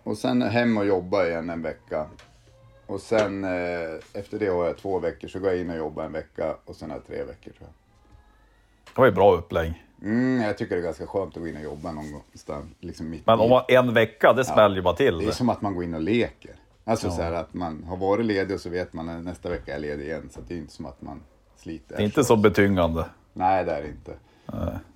Och 0.03 0.19
sen 0.19 0.43
hem 0.43 0.79
och 0.79 0.87
jobba 0.87 1.27
igen 1.27 1.51
en 1.51 1.63
vecka. 1.63 2.07
Och 2.87 3.01
sen 3.01 3.45
eh, 3.45 3.51
efter 4.13 4.39
det 4.39 4.47
har 4.49 4.65
jag 4.67 4.77
två 4.79 4.99
veckor, 4.99 5.29
så 5.29 5.39
går 5.39 5.51
jag 5.51 5.61
in 5.61 5.71
och 5.71 5.77
jobbar 5.77 6.05
en 6.05 6.13
vecka 6.13 6.55
och 6.65 6.77
sen 6.77 6.91
har 6.91 6.97
jag 6.97 7.07
tre 7.07 7.17
veckor 7.25 7.51
tror 7.53 7.61
jag. 7.61 7.69
Det 8.95 9.01
var 9.01 9.07
ju 9.07 9.13
bra 9.13 9.33
upplägg. 9.35 9.83
Mm, 10.03 10.43
jag 10.43 10.59
tycker 10.59 10.75
det 10.75 10.81
är 10.81 10.85
ganska 10.85 11.07
skönt 11.07 11.37
att 11.37 11.43
gå 11.43 11.49
in 11.49 11.57
och 11.57 11.63
jobba 11.63 11.93
någon 11.93 12.13
gång. 12.13 12.23
Liksom 12.81 13.11
mitt 13.11 13.27
Men 13.27 13.41
om 13.41 13.51
man, 13.51 13.63
en 13.69 13.95
vecka, 13.95 14.33
det 14.33 14.45
smäller 14.45 14.77
ju 14.77 14.83
bara 14.83 14.97
till. 14.97 15.19
Det 15.19 15.27
är 15.27 15.31
som 15.31 15.49
att 15.49 15.63
man 15.63 15.75
går 15.75 15.85
in 15.85 15.95
och 15.95 16.01
leker. 16.01 16.55
Alltså 16.85 17.11
så 17.11 17.23
här 17.23 17.33
att 17.33 17.55
man 17.55 17.85
har 17.85 17.97
varit 17.97 18.27
ledig 18.27 18.55
och 18.55 18.61
så 18.61 18.71
vet 18.71 18.93
man 18.93 19.09
att 19.09 19.25
nästa 19.25 19.49
vecka 19.49 19.71
är 19.71 19.75
jag 19.75 19.81
ledig 19.81 20.05
igen. 20.05 20.29
Så 20.33 20.41
det 20.49 20.55
är 20.55 20.59
inte 20.59 20.73
som 20.73 20.87
att 20.87 21.03
man 21.03 21.21
sliter. 21.57 21.97
Det 21.97 22.03
är 22.03 22.05
inte 22.05 22.25
så 22.25 22.37
betyngande. 22.37 23.05
Nej, 23.33 23.65
det 23.65 23.73
är 23.73 23.83
det 23.83 23.89
inte. 23.89 24.13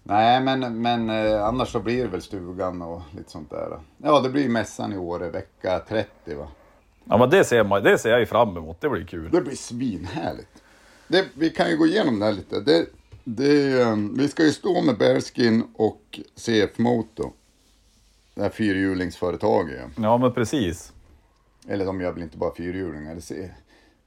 Nej, 0.03 0.41
men, 0.41 0.83
men 0.83 1.11
eh, 1.11 1.45
annars 1.45 1.69
så 1.69 1.81
blir 1.81 2.03
det 2.03 2.09
väl 2.09 2.23
stugan 2.23 2.83
och 2.83 3.03
lite 3.17 3.31
sånt 3.31 3.51
där. 3.51 3.79
Ja, 3.99 4.21
det 4.21 4.29
blir 4.29 4.49
mässan 4.49 4.93
i 4.93 4.97
år, 4.97 5.21
vecka 5.21 5.79
30 5.89 6.35
va. 6.35 6.49
Ja, 7.05 7.19
men 7.19 7.31
det 7.31 7.45
ser, 7.45 7.65
man, 7.65 7.83
det 7.83 7.99
ser 7.99 8.11
jag 8.11 8.21
ju 8.21 8.27
fram 8.27 8.57
emot. 8.57 8.81
Det 8.81 8.89
blir 8.89 9.05
kul. 9.05 9.31
Det 9.31 9.41
blir 9.41 9.57
svinhärligt. 9.57 10.63
Det, 11.09 11.27
vi 11.35 11.51
kan 11.51 11.71
ju 11.71 11.77
gå 11.77 11.87
igenom 11.87 12.19
det 12.19 12.27
här 12.27 12.33
lite. 12.33 12.61
Det, 12.61 12.87
det, 13.37 13.81
eh, 13.81 13.97
vi 14.17 14.29
ska 14.29 14.45
ju 14.45 14.53
stå 14.53 14.83
med 14.83 14.99
Bearskin 14.99 15.65
och 15.77 16.21
CF 16.37 16.79
Moto. 16.79 17.33
Det 18.35 18.43
här 18.43 18.51
fyrhjulingsföretaget 18.51 19.75
ju. 19.75 20.03
Ja, 20.03 20.19
men 20.19 20.33
precis. 20.33 20.93
Eller 21.69 21.85
de 21.87 22.01
gör 22.01 22.13
väl 22.13 22.23
inte 22.23 22.37
bara 22.39 22.55
fyrhjulingar. 22.55 23.19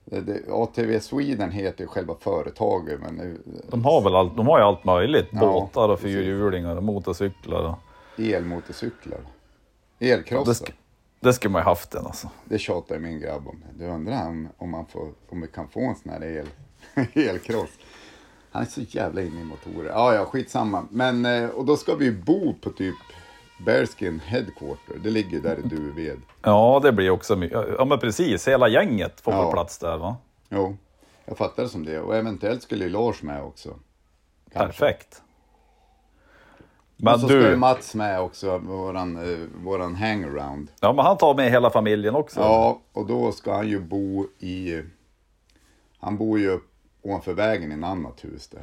Det, 0.05 0.21
det, 0.21 0.41
ATV 0.51 0.99
Sweden 0.99 1.51
heter 1.51 1.86
själva 1.86 2.15
företaget. 2.19 2.99
Men 3.01 3.17
det, 3.17 3.38
De 3.69 3.86
har 3.86 4.01
väl 4.01 4.15
allt, 4.15 4.38
de 4.38 4.47
har 4.47 4.59
ju 4.59 4.63
allt 4.65 4.83
möjligt. 4.83 5.27
Ja, 5.31 5.39
Båtar 5.39 5.89
och 5.89 5.99
fyrhjulingar 5.99 6.75
och 6.75 6.83
motorcyklar. 6.83 7.63
Och... 7.63 8.19
elmotorcyklar. 8.23 9.19
Det, 9.97 10.12
Elkrossar. 10.12 10.65
sk- 10.65 10.71
det 11.19 11.33
skulle 11.33 11.51
man 11.51 11.62
ju 11.62 11.63
haft 11.65 11.91
den 11.91 12.05
alltså. 12.05 12.29
Det 12.45 12.59
tjatar 12.59 12.99
min 12.99 13.19
grabb 13.19 13.47
om. 13.47 13.63
Du 13.79 13.86
undrar 13.86 14.27
om, 14.27 14.49
om, 14.57 14.69
man 14.71 14.86
får, 14.86 15.09
om 15.29 15.41
vi 15.41 15.47
kan 15.47 15.67
få 15.67 15.79
en 15.79 15.95
sån 15.95 16.12
här 16.12 16.23
el, 16.23 16.47
elkross. 17.29 17.69
Han 18.53 18.61
är 18.61 18.65
så 18.67 18.81
jävla 18.81 19.21
inne 19.21 19.41
i 19.41 19.43
motorer. 19.43 19.89
Ja, 19.89 20.13
ja, 20.15 20.25
skitsamma. 20.25 20.85
Men, 20.89 21.25
eh, 21.25 21.49
och 21.49 21.65
då 21.65 21.77
ska 21.77 21.95
vi 21.95 22.11
bo 22.11 22.53
på 22.61 22.69
typ 22.69 22.95
Bearskin 23.65 24.19
Headquarter. 24.19 24.97
Det 25.03 25.09
ligger 25.09 25.39
där 25.41 25.59
i 25.59 25.67
Duved. 25.67 26.21
Ja, 26.41 26.79
det 26.83 26.91
blir 26.91 27.09
också 27.09 27.35
mycket. 27.35 27.65
Ja, 27.77 27.85
men 27.85 27.99
precis. 27.99 28.47
Hela 28.47 28.67
gänget 28.67 29.21
får 29.21 29.33
Ja. 29.33 29.51
plats 29.51 29.77
där 29.77 29.97
va? 29.97 30.15
Jo, 30.49 30.77
jag 31.25 31.37
fattar 31.37 31.63
det 31.63 31.69
som 31.69 31.85
det. 31.85 31.99
Och 31.99 32.15
eventuellt 32.15 32.63
skulle 32.63 32.83
ju 32.83 32.89
Lars 32.89 33.21
med 33.23 33.43
också. 33.43 33.69
Kanske. 34.53 34.65
Perfekt. 34.79 35.21
och 36.97 37.03
Men 37.03 37.19
så 37.19 37.27
ska 37.27 37.35
ju 37.37 37.43
du, 37.49 37.55
Mats 37.55 37.95
med 37.95 38.19
också, 38.21 38.57
våran, 38.57 39.17
eh, 39.33 39.39
våran 39.63 39.95
hangaround. 39.95 40.67
ja 40.79 40.93
men 40.93 41.05
han 41.05 41.17
tar 41.17 41.35
med 41.35 41.51
hela 41.51 41.69
familjen 41.69 42.15
också. 42.15 42.39
Ja, 42.39 42.81
och 42.93 43.05
då 43.07 43.31
ska 43.31 43.53
han 43.55 43.67
ju 43.67 43.79
bo 43.79 44.27
i... 44.39 44.81
Han 45.99 46.17
bor 46.17 46.39
ju 46.39 46.49
upp 46.49 46.72
ovanför 47.03 47.33
vägen 47.33 47.71
i 47.71 47.75
ett 47.75 47.83
annat 47.83 48.23
hus 48.25 48.47
där. 48.47 48.61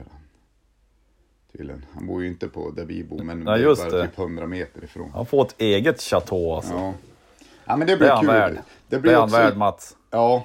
Tydligen. 1.53 1.85
Han 1.95 2.07
bor 2.07 2.23
ju 2.23 2.29
inte 2.29 2.49
på 2.49 2.71
där 2.71 2.85
vi 2.85 3.05
bor, 3.05 3.23
men 3.23 3.45
det 3.45 3.53
är 3.53 3.57
just 3.57 3.83
bara 3.91 4.01
det. 4.01 4.07
typ 4.09 4.19
100 4.19 4.47
meter 4.47 4.85
ifrån. 4.85 5.11
Han 5.15 5.27
får 5.27 5.43
ett 5.47 5.55
eget 5.61 6.01
chateau 6.01 6.55
alltså. 6.55 6.75
Ja. 6.75 6.93
ja, 7.65 7.77
men 7.77 7.87
det 7.87 7.93
det 7.93 7.97
blir 7.97 8.09
är 8.09 8.13
han 8.13 8.21
kul. 8.21 8.29
värd. 8.35 8.53
Det 8.53 8.63
Det, 8.97 8.99
blir 9.01 9.15
han 9.15 9.23
också, 9.25 9.37
värd 9.37 9.57
Mats. 9.57 9.97
Ja. 10.11 10.45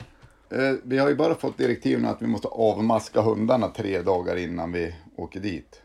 Eh, 0.50 0.58
vi 0.84 0.98
har 0.98 1.10
ju 1.10 1.16
bara 1.16 1.36
fått 1.36 1.58
direktiv 1.58 2.02
nu 2.02 2.08
att 2.08 2.22
vi 2.22 2.28
måste 2.28 2.48
avmaska 2.48 3.22
hundarna 3.22 3.68
tre 3.68 4.02
dagar 4.02 4.36
innan 4.36 4.72
vi 4.72 4.96
åker 5.16 5.40
dit. 5.40 5.82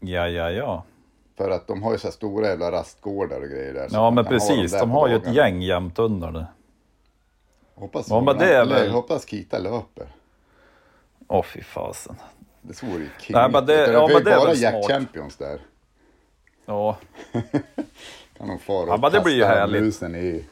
Ja, 0.00 0.28
ja, 0.28 0.50
ja. 0.50 0.84
För 1.36 1.50
att 1.50 1.66
de 1.66 1.82
har 1.82 1.92
ju 1.92 1.98
så 1.98 2.06
här 2.06 2.12
stora 2.12 2.46
jävla 2.46 2.72
rastgårdar 2.72 3.40
och 3.40 3.48
grejer 3.48 3.74
där. 3.74 3.88
Ja 3.92 4.10
men 4.10 4.24
ha 4.24 4.30
precis, 4.32 4.72
där 4.72 4.80
de 4.80 4.90
har 4.90 5.08
ju 5.08 5.16
ett 5.16 5.34
gäng 5.34 5.62
jämt 5.62 5.98
under 5.98 6.32
det. 6.32 6.46
Hoppas, 7.74 8.06
Ja, 8.10 8.20
men 8.20 8.38
det 8.38 8.54
är 8.54 8.62
eller, 8.62 8.74
väl- 8.80 8.90
hoppas 8.90 9.24
Kita 9.24 9.58
löper. 9.58 10.08
Åh 11.28 11.42
fy 11.42 11.62
fasen. 11.62 12.16
Det 12.62 12.82
vore 12.82 12.98
ju 13.02 13.08
king. 13.20 13.36
Nej, 13.36 13.50
men 13.50 13.66
det- 13.66 13.92
ja, 13.92 14.06
vi 14.06 14.14
men 14.14 14.24
det 14.24 14.32
är 14.32 14.38
bara 14.38 14.54
Jack 14.54 14.72
smart. 14.74 14.86
Champions 14.86 15.36
där. 15.36 15.60
Ja, 16.66 16.96
Kan 18.38 18.48
de 18.48 18.58
fara 18.58 18.86
Ja, 18.86 18.94
och 18.94 19.00
men 19.00 19.12
det 19.12 19.20
blir 19.20 19.34
ju 19.34 19.44
härligt. 19.44 19.82
musen 19.82 20.14
i, 20.14 20.44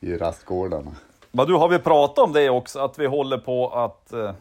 i 0.00 0.16
rastgårdarna. 0.16 0.90
Men 1.32 1.46
du, 1.46 1.54
har 1.54 1.68
vi 1.68 1.78
pratat 1.78 2.18
om 2.18 2.32
det 2.32 2.50
också, 2.50 2.78
att 2.78 2.98
vi 2.98 3.06
håller 3.06 3.38
på 3.38 3.68
att 3.68 4.12
eh, 4.12 4.34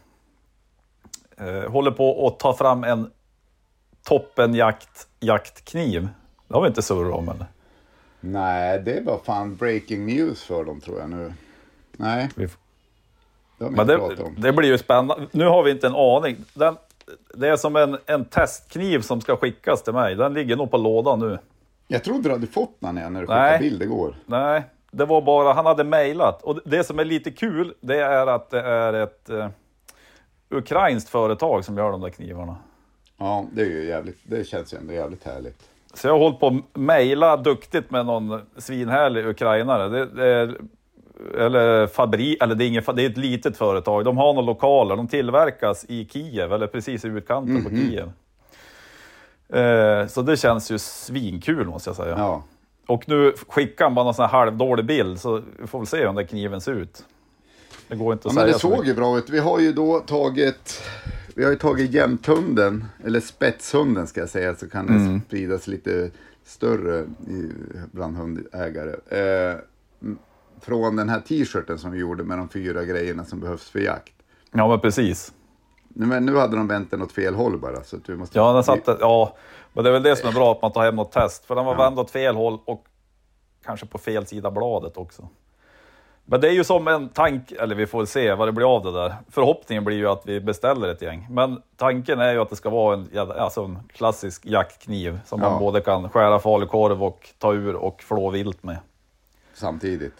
eh, 1.38 1.72
håller 1.72 1.92
på 1.92 2.28
att 2.28 2.40
ta 2.40 2.54
fram 2.54 2.84
en 2.84 3.12
toppenjakt 4.04 5.08
jaktkniv? 5.20 6.08
Det 6.48 6.54
har 6.54 6.62
vi 6.62 6.68
inte 6.68 6.82
surrat 6.82 7.14
om 7.16 7.30
eller? 7.30 7.46
Nej, 8.20 8.80
det 8.80 9.02
var 9.02 9.18
fan 9.18 9.56
breaking 9.56 10.06
news 10.06 10.44
för 10.44 10.66
dem 10.66 10.82
tror 10.82 11.00
jag 11.00 11.10
nu. 11.10 11.34
Nej, 11.92 12.30
Vi, 12.36 12.48
det 13.60 13.72
men 13.72 13.88
det, 13.88 14.00
det 14.38 14.54
blir 14.54 14.70
ju 14.70 14.78
spännande. 14.78 15.28
Nu 15.32 15.46
har 15.46 15.64
vi 15.64 15.72
inte 15.72 15.88
en 15.88 15.96
aning. 15.96 16.38
Den, 16.54 16.78
det 17.34 17.48
är 17.48 17.58
som 17.58 17.76
en, 17.76 17.98
en 18.06 18.26
testkniv 18.26 19.02
som 19.02 19.22
ska 19.22 19.36
skickas 19.36 19.84
till 19.84 19.94
mig. 19.94 20.16
Den 20.16 20.34
ligger 20.34 20.56
nog 20.56 20.72
på 20.72 20.78
lådan 20.78 21.20
nu. 21.20 21.40
Jag 21.88 22.04
trodde 22.04 22.30
du 22.30 22.32
hade 22.32 22.48
fått 22.48 22.76
den 22.80 22.98
igen 22.98 23.14
när 23.14 23.22
du 23.22 23.28
skickade 23.28 23.42
Nej. 23.42 23.60
bild 23.60 23.84
igår. 23.84 24.16
Nej, 24.26 24.64
det 24.92 25.06
var 25.06 25.22
bara, 25.22 25.54
han 25.54 25.66
hade 25.66 25.84
mejlat. 25.84 26.44
Och 26.44 26.60
det 26.66 26.84
som 26.84 27.00
är 27.00 27.06
lite 27.06 27.32
kul, 27.32 27.74
det 27.82 28.00
är 28.00 28.28
att 28.28 28.50
det 28.50 28.62
är 28.62 28.94
ett 28.94 29.30
eh, 29.30 29.50
ukrainskt 30.50 31.10
företag 31.10 31.66
som 31.66 31.78
gör 31.78 31.92
de 31.92 32.02
där 32.02 32.10
knivarna. 32.10 32.56
Ja, 33.18 33.46
det 33.54 33.62
är 33.62 33.66
ju 33.66 33.86
jävligt, 33.86 34.20
det 34.24 34.48
känns 34.48 34.74
ju 34.74 34.78
ändå 34.78 34.94
jävligt 34.94 35.24
härligt. 35.24 35.70
Så 35.94 36.08
jag 36.08 36.14
har 36.14 36.20
hållit 36.20 36.40
på 36.40 36.48
att 36.48 36.78
mejla 36.82 37.38
duktigt 37.38 37.92
med 37.92 38.06
någon 38.06 38.42
svinhärlig 38.58 39.26
ukrainare. 39.26 39.90
Det, 39.90 40.06
det 40.06 40.28
är, 40.28 40.58
eller 41.38 41.88
fabrik, 41.88 42.44
eller 42.44 42.56
det 42.56 42.64
är, 42.64 42.68
ingen, 42.68 42.84
det 42.96 43.04
är 43.06 43.10
ett 43.10 43.18
litet 43.18 43.58
företag. 43.58 44.06
De 44.06 44.18
har 44.18 44.34
några 44.34 44.46
lokaler, 44.46 44.96
de 44.96 45.08
tillverkas 45.08 45.86
i 45.90 46.06
Kiev, 46.12 46.54
eller 46.54 46.68
precis 46.68 47.06
i 47.06 47.08
utkanten 47.08 47.64
på 47.64 47.70
Kiev. 47.70 48.12
Eh, 49.54 50.08
så 50.08 50.22
det 50.22 50.38
känns 50.38 50.72
ju 50.72 50.80
svinkul 50.80 51.66
måste 51.68 51.90
jag 51.90 51.98
säga. 51.98 52.16
Ja, 52.18 52.44
Och 52.88 53.10
nu 53.10 53.34
skickar 53.48 53.86
han 53.86 53.96
bara 53.96 54.06
någon 54.06 54.14
sån 54.14 54.26
här 54.26 54.32
halvdålig 54.32 54.86
bild, 54.86 55.20
så 55.20 55.42
vi 55.60 55.68
får 55.68 55.80
väl 55.80 55.88
se 55.88 55.98
hur 55.98 56.06
den 56.06 56.16
där 56.16 56.24
kniven 56.24 56.62
ser 56.62 56.72
ut. 56.72 57.04
Det 57.88 57.96
går 57.96 58.14
inte 58.14 58.28
ja 58.28 58.30
att 58.30 58.36
men 58.36 58.42
säga 58.44 58.54
det 58.54 58.60
så 58.60 58.76
såg 58.76 58.86
ju 58.86 58.94
bra 58.96 59.18
ut. 59.18 59.30
Vi 59.30 59.40
har 59.40 59.60
ju 59.60 59.74
då 59.74 60.00
tagit, 60.00 60.82
vi 61.36 61.44
har 61.44 61.52
ju 61.52 61.58
tagit 61.58 61.92
jämthunden, 61.94 62.86
eller 63.06 63.20
spetshunden 63.20 64.08
ska 64.08 64.20
jag 64.20 64.30
säga, 64.30 64.56
så 64.56 64.70
kan 64.70 64.88
det 64.88 64.94
Mm. 64.94 65.22
spridas 65.28 65.68
lite 65.68 66.12
större 66.46 67.06
bland 67.92 68.18
hundägare. 68.18 68.92
Eh, 69.10 69.56
från 70.62 70.96
den 70.96 71.10
här 71.10 71.20
t-shirten 71.20 71.78
som 71.80 71.92
vi 71.92 72.00
gjorde 72.00 72.24
med 72.24 72.38
de 72.38 72.50
fyra 72.50 72.84
grejerna 72.84 73.26
som 73.26 73.40
behövs 73.40 73.70
för 73.70 73.80
jakt. 73.80 74.14
Ja, 74.52 74.68
men 74.68 74.80
precis. 74.80 75.34
Nu, 75.88 76.06
men 76.06 76.26
nu 76.26 76.38
hade 76.38 76.56
de 76.58 76.68
vänt 76.68 76.92
den 76.92 77.02
åt 77.02 77.12
fel 77.12 77.36
håll 77.36 77.60
bara. 77.60 77.84
Så 77.84 77.96
att 77.96 78.10
vi 78.10 78.16
måste, 78.16 78.38
Ja, 78.40 78.54
den 78.54 78.64
satte, 78.64 78.98
ja, 79.00 79.36
men 79.74 79.84
det 79.84 79.90
är 79.90 79.94
väl 79.94 80.04
det 80.04 80.16
som 80.16 80.30
är 80.30 80.34
bra, 80.34 80.52
att 80.52 80.62
man 80.62 80.72
tar 80.72 80.84
hem 80.84 80.96
något 80.96 81.12
test. 81.12 81.46
För 81.46 81.56
den 81.56 81.66
var 81.66 81.76
vänd 81.76 82.00
åt 82.00 82.12
fel 82.12 82.36
håll 82.36 82.60
och 82.66 82.86
kanske 83.66 83.86
på 83.86 83.98
fel 83.98 84.26
sida 84.26 84.52
bladet 84.52 84.98
också. 84.98 85.28
Men 86.26 86.42
det 86.42 86.48
är 86.48 86.52
ju 86.52 86.64
som 86.64 86.88
en 86.88 87.10
tank, 87.10 87.52
eller 87.52 87.76
vi 87.76 87.88
får 87.88 88.06
se 88.06 88.34
vad 88.34 88.48
det 88.48 88.52
blir 88.52 88.76
av 88.76 88.84
det 88.84 88.92
där. 88.92 89.16
Förhoppningen 89.30 89.84
blir 89.86 89.98
ju 89.98 90.08
att 90.08 90.22
vi 90.26 90.42
beställer 90.42 90.88
ett 90.88 91.02
gäng. 91.02 91.28
Men 91.30 91.62
tanken 91.76 92.20
är 92.20 92.34
ju 92.34 92.40
att 92.42 92.50
det 92.50 92.56
ska 92.56 92.70
vara 92.70 92.94
en, 92.94 93.32
alltså 93.32 93.62
en 93.64 93.80
klassisk 93.94 94.46
jaktkniv 94.46 95.20
som 95.26 95.42
Ja. 95.42 95.50
man 95.50 95.60
både 95.60 95.82
kan 95.82 96.10
skära 96.10 96.40
falukorv 96.40 97.04
och 97.04 97.30
ta 97.38 97.54
ur 97.54 97.76
och 97.76 98.02
flå 98.04 98.30
vilt 98.30 98.64
med. 98.64 98.78
Samtidigt. 99.54 100.14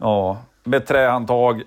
Ja, 0.00 0.42
med 0.64 0.86
trähandtag, 0.86 1.62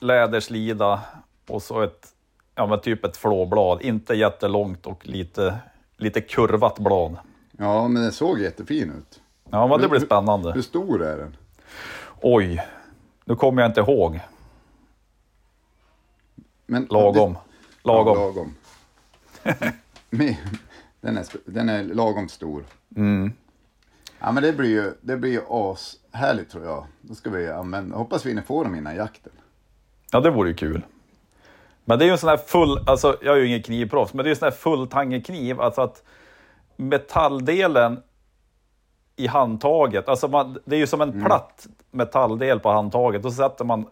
läderslida 0.00 1.00
och 1.48 1.62
så 1.62 1.80
ett, 1.82 2.08
ja 2.54 2.66
men 2.66 2.80
typ 2.80 3.04
ett 3.04 3.16
flåblad. 3.16 3.82
Inte 3.82 4.14
jättelångt 4.14 4.86
och 4.86 5.06
lite, 5.06 5.58
lite 5.96 6.20
kurvat 6.20 6.78
blad. 6.78 7.16
Ja, 7.58 7.88
men 7.88 8.02
den 8.02 8.12
såg 8.12 8.40
jättefin 8.40 8.92
ut. 8.98 9.20
Ja, 9.50 9.66
men 9.66 9.78
det 9.78 9.84
Hur- 9.84 9.88
blir 9.90 10.00
hur- 10.00 10.06
spännande. 10.06 10.52
Hur 10.52 10.62
stor 10.62 11.02
är 11.02 11.16
den? 11.16 11.36
Oj, 12.20 12.62
nu 13.24 13.36
kommer 13.36 13.62
jag 13.62 13.68
inte 13.70 13.80
ihåg. 13.80 14.20
Men, 16.66 16.86
Lagom. 16.90 17.38
Ja, 17.82 17.92
Lagom. 17.92 18.16
lagom. 18.18 18.54
Men- 20.10 20.34
den, 21.00 21.16
är, 21.18 21.26
den 21.44 21.68
är 21.68 21.84
lagom 21.84 22.28
stor. 22.28 22.64
Mm. 22.96 23.32
Ja, 24.18 24.32
men 24.32 24.42
det 24.42 24.52
blir 24.52 24.70
ju, 24.70 24.92
det 25.00 25.16
blir 25.16 25.30
ju 25.32 25.40
ashärligt 26.16 26.50
tror 26.50 26.64
jag. 26.64 26.86
Då 27.00 27.14
ska 27.14 27.30
vi 27.30 27.50
använda, 27.50 27.96
hoppas 27.96 28.24
vi 28.26 28.28
hinner 28.28 28.42
få 28.42 28.64
dem 28.64 28.74
innan 28.74 28.96
jakten. 28.96 29.32
Ja, 30.12 30.20
det 30.20 30.30
vore 30.30 30.48
ju 30.48 30.54
kul. 30.54 30.82
Men 31.84 31.98
det 31.98 32.04
är 32.04 32.06
ju 32.06 32.12
en 32.12 32.18
sån 32.18 32.28
här 32.28 32.36
full, 32.36 32.84
alltså 32.86 33.16
jag 33.22 33.36
är 33.36 33.40
ju 33.40 33.46
ingen 33.46 33.62
knivproffs, 33.62 34.14
men 34.14 34.24
det 34.24 34.26
är 34.26 34.30
ju 34.30 34.32
en 34.32 34.38
sån 34.38 34.46
här 34.46 34.56
fulltangekniv, 34.56 35.60
alltså 35.60 35.80
att 35.80 36.02
metalldelen 36.76 38.02
i 39.16 39.26
handtaget, 39.26 40.08
alltså 40.08 40.28
man, 40.28 40.58
det 40.64 40.76
är 40.76 40.80
ju 40.80 40.86
som 40.86 41.00
en 41.00 41.24
platt 41.24 41.66
metalldel 41.90 42.60
på 42.60 42.70
handtaget, 42.70 43.24
och 43.24 43.32
så 43.32 43.36
sätter 43.36 43.64
man 43.64 43.86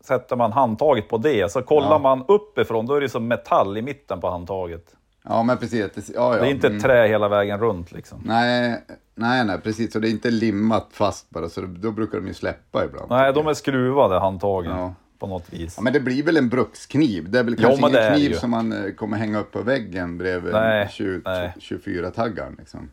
sätter 0.00 0.36
man 0.36 0.52
handtaget 0.52 1.08
på 1.08 1.18
det, 1.18 1.52
så 1.52 1.62
kollar 1.62 1.90
Ja. 1.90 1.98
man 1.98 2.24
uppifrån, 2.28 2.86
då 2.86 2.94
är 2.94 3.00
det 3.00 3.08
som 3.08 3.28
metall 3.28 3.76
i 3.76 3.82
mitten 3.82 4.20
på 4.20 4.30
handtaget. 4.30 4.96
Ja, 5.28 5.42
men 5.42 5.58
precis. 5.58 5.92
Det, 5.94 6.14
ja, 6.14 6.34
ja. 6.34 6.42
Det 6.42 6.48
är 6.48 6.50
inte 6.50 6.66
mm. 6.66 6.76
ett 6.76 6.82
trä 6.82 7.06
hela 7.08 7.28
vägen 7.28 7.60
runt 7.60 7.92
liksom. 7.92 8.22
Nej, 8.24 8.82
nej, 9.14 9.44
nej, 9.44 9.60
precis. 9.60 9.92
Så 9.92 9.98
det 9.98 10.08
är 10.08 10.10
inte 10.10 10.30
limmat 10.30 10.88
fast 10.90 11.30
bara, 11.30 11.48
så 11.48 11.60
då 11.60 11.90
brukar 11.90 12.18
de 12.18 12.26
ju 12.26 12.34
släppa 12.34 12.84
ibland. 12.84 13.10
Nej, 13.10 13.32
de 13.32 13.46
är 13.46 13.54
skruvade 13.54 14.18
handtagen 14.18 14.70
Ja. 14.70 14.94
på 15.18 15.26
något 15.26 15.52
vis. 15.52 15.74
Ja, 15.76 15.82
men 15.82 15.92
det 15.92 16.00
blir 16.00 16.22
väl 16.22 16.36
en 16.36 16.48
brukskniv? 16.48 17.30
Det 17.30 17.38
är 17.38 17.44
väl 17.44 17.56
Ja, 17.58 17.68
kanske 17.68 17.88
ingen 17.88 18.14
kniv 18.14 18.34
som 18.34 18.50
man 18.50 18.72
eh, 18.72 18.92
kommer 18.92 19.16
hänga 19.16 19.38
upp 19.38 19.52
på 19.52 19.62
väggen 19.62 20.18
bredvid 20.18 20.52
Nej, 20.52 20.88
20, 20.90 21.20
nej. 21.24 21.54
24-taggaren. 21.58 22.56
Liksom. 22.58 22.90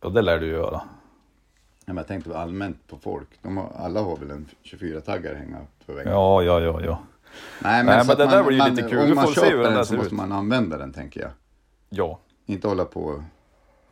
Och 0.00 0.12
det 0.12 0.22
lär 0.22 0.38
du 0.38 0.46
göra. 0.46 0.80
Ja, 1.86 1.92
men 1.92 1.96
jag 1.96 2.06
tänkte 2.06 2.38
allmänt 2.38 2.88
på 2.88 2.98
folk. 2.98 3.28
De 3.42 3.56
har, 3.56 3.72
alla 3.76 4.00
har 4.00 4.16
väl 4.16 4.30
en 4.30 4.46
24-taggare 4.64 5.34
hänga 5.34 5.56
upp 5.56 5.86
på 5.86 5.92
väggen. 5.92 6.12
Ja, 6.12 6.42
ja, 6.42 6.60
ja, 6.60 6.80
ja. 6.84 6.98
Nej, 7.58 7.84
Nej, 7.84 8.00
så 8.00 8.06
men 8.06 8.16
det 8.16 8.26
där 8.26 8.44
blir 8.44 8.64
ju 8.64 8.70
lite 8.70 8.88
kul. 8.88 9.10
Om 9.10 9.14
man 9.14 9.26
köper 9.26 9.56
den 9.56 9.74
den 9.74 9.86
så 9.86 9.94
måste 9.94 10.06
ut. 10.06 10.12
man 10.12 10.32
använda 10.32 10.78
den, 10.78 10.92
tänker 10.92 11.20
jag. 11.20 11.30
Ja. 11.88 12.18
Inte 12.46 12.68
hålla 12.68 12.84
på 12.84 13.00
och 13.00 13.22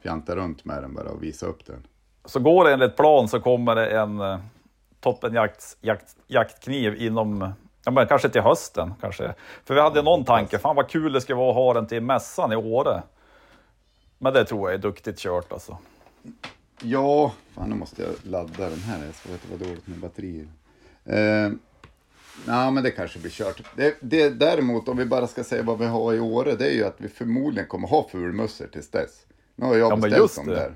fjanta 0.02 0.36
runt 0.36 0.64
med 0.64 0.82
den 0.82 0.94
bara 0.94 1.08
och 1.08 1.22
visa 1.22 1.46
upp 1.46 1.66
den. 1.66 1.86
Så 2.24 2.40
går 2.40 2.64
det 2.64 2.72
enligt 2.72 2.96
plan 2.96 3.28
så 3.28 3.40
kommer 3.40 3.74
det 3.74 3.86
en 3.86 4.20
eh, 4.20 4.38
toppenjakt 5.00 5.76
jakt, 5.80 6.16
jaktkniv 6.26 7.02
inom, 7.02 7.52
ja 7.84 7.90
men 7.90 8.06
kanske 8.06 8.28
till 8.28 8.42
hösten 8.42 8.94
kanske. 9.00 9.34
För 9.64 9.74
vi 9.74 9.80
hade 9.80 10.02
någon 10.02 10.24
tanke, 10.24 10.58
fan 10.58 10.76
vad 10.76 10.88
kul 10.88 11.12
det 11.12 11.20
skulle 11.20 11.36
vara 11.36 11.50
att 11.50 11.56
ha 11.56 11.74
den 11.74 11.86
till 11.86 12.02
mässan 12.02 12.52
i 12.52 12.56
Åre. 12.56 13.02
Men 14.18 14.32
det 14.32 14.44
tror 14.44 14.70
jag 14.70 14.74
är 14.74 14.82
duktigt 14.82 15.18
kört 15.18 15.52
alltså. 15.52 15.78
Ja, 16.82 17.32
fan 17.54 17.68
nu 17.70 17.74
måste 17.76 18.02
jag 18.02 18.10
ladda 18.22 18.68
den 18.68 18.78
här. 18.78 19.04
Jag 19.06 19.14
ska 19.14 19.28
veta 19.28 19.46
vad 19.50 19.58
dåligt 19.58 19.86
med 19.86 19.98
batterier. 19.98 20.48
Eh, 21.04 21.52
Ja, 22.46 22.70
men 22.70 22.82
det 22.84 22.90
kanske 22.90 23.18
blir 23.18 23.30
kört. 23.30 23.62
Det, 23.76 23.96
det, 24.00 24.28
däremot, 24.30 24.88
om 24.88 24.96
vi 24.96 25.04
bara 25.04 25.26
ska 25.26 25.44
säga 25.44 25.62
vad 25.62 25.78
vi 25.78 25.86
har 25.86 26.14
i 26.14 26.20
Åre, 26.20 26.54
det 26.56 26.66
är 26.66 26.74
ju 26.74 26.84
att 26.84 26.94
vi 27.00 27.08
förmodligen 27.08 27.68
kommer 27.68 27.88
ha 27.88 28.08
fulmössor 28.08 28.66
tills 28.66 28.90
dess. 28.90 29.26
Nu 29.56 29.66
har 29.66 29.76
jag 29.76 29.92
Ja, 29.92 29.96
beställt 29.96 30.16
just 30.16 30.36
dem 30.36 30.46
det. 30.46 30.54
där. 30.54 30.74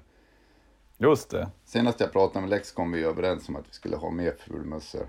Just 0.98 1.30
det. 1.30 1.48
Senast 1.64 2.00
jag 2.00 2.12
pratade 2.12 2.40
med 2.40 2.50
Lex 2.50 2.72
kom 2.72 2.92
vi 2.92 3.02
överens 3.04 3.48
om 3.48 3.56
att 3.56 3.64
vi 3.68 3.72
skulle 3.72 3.96
ha 3.96 4.10
mer 4.10 4.34
fulmössor. 4.38 5.06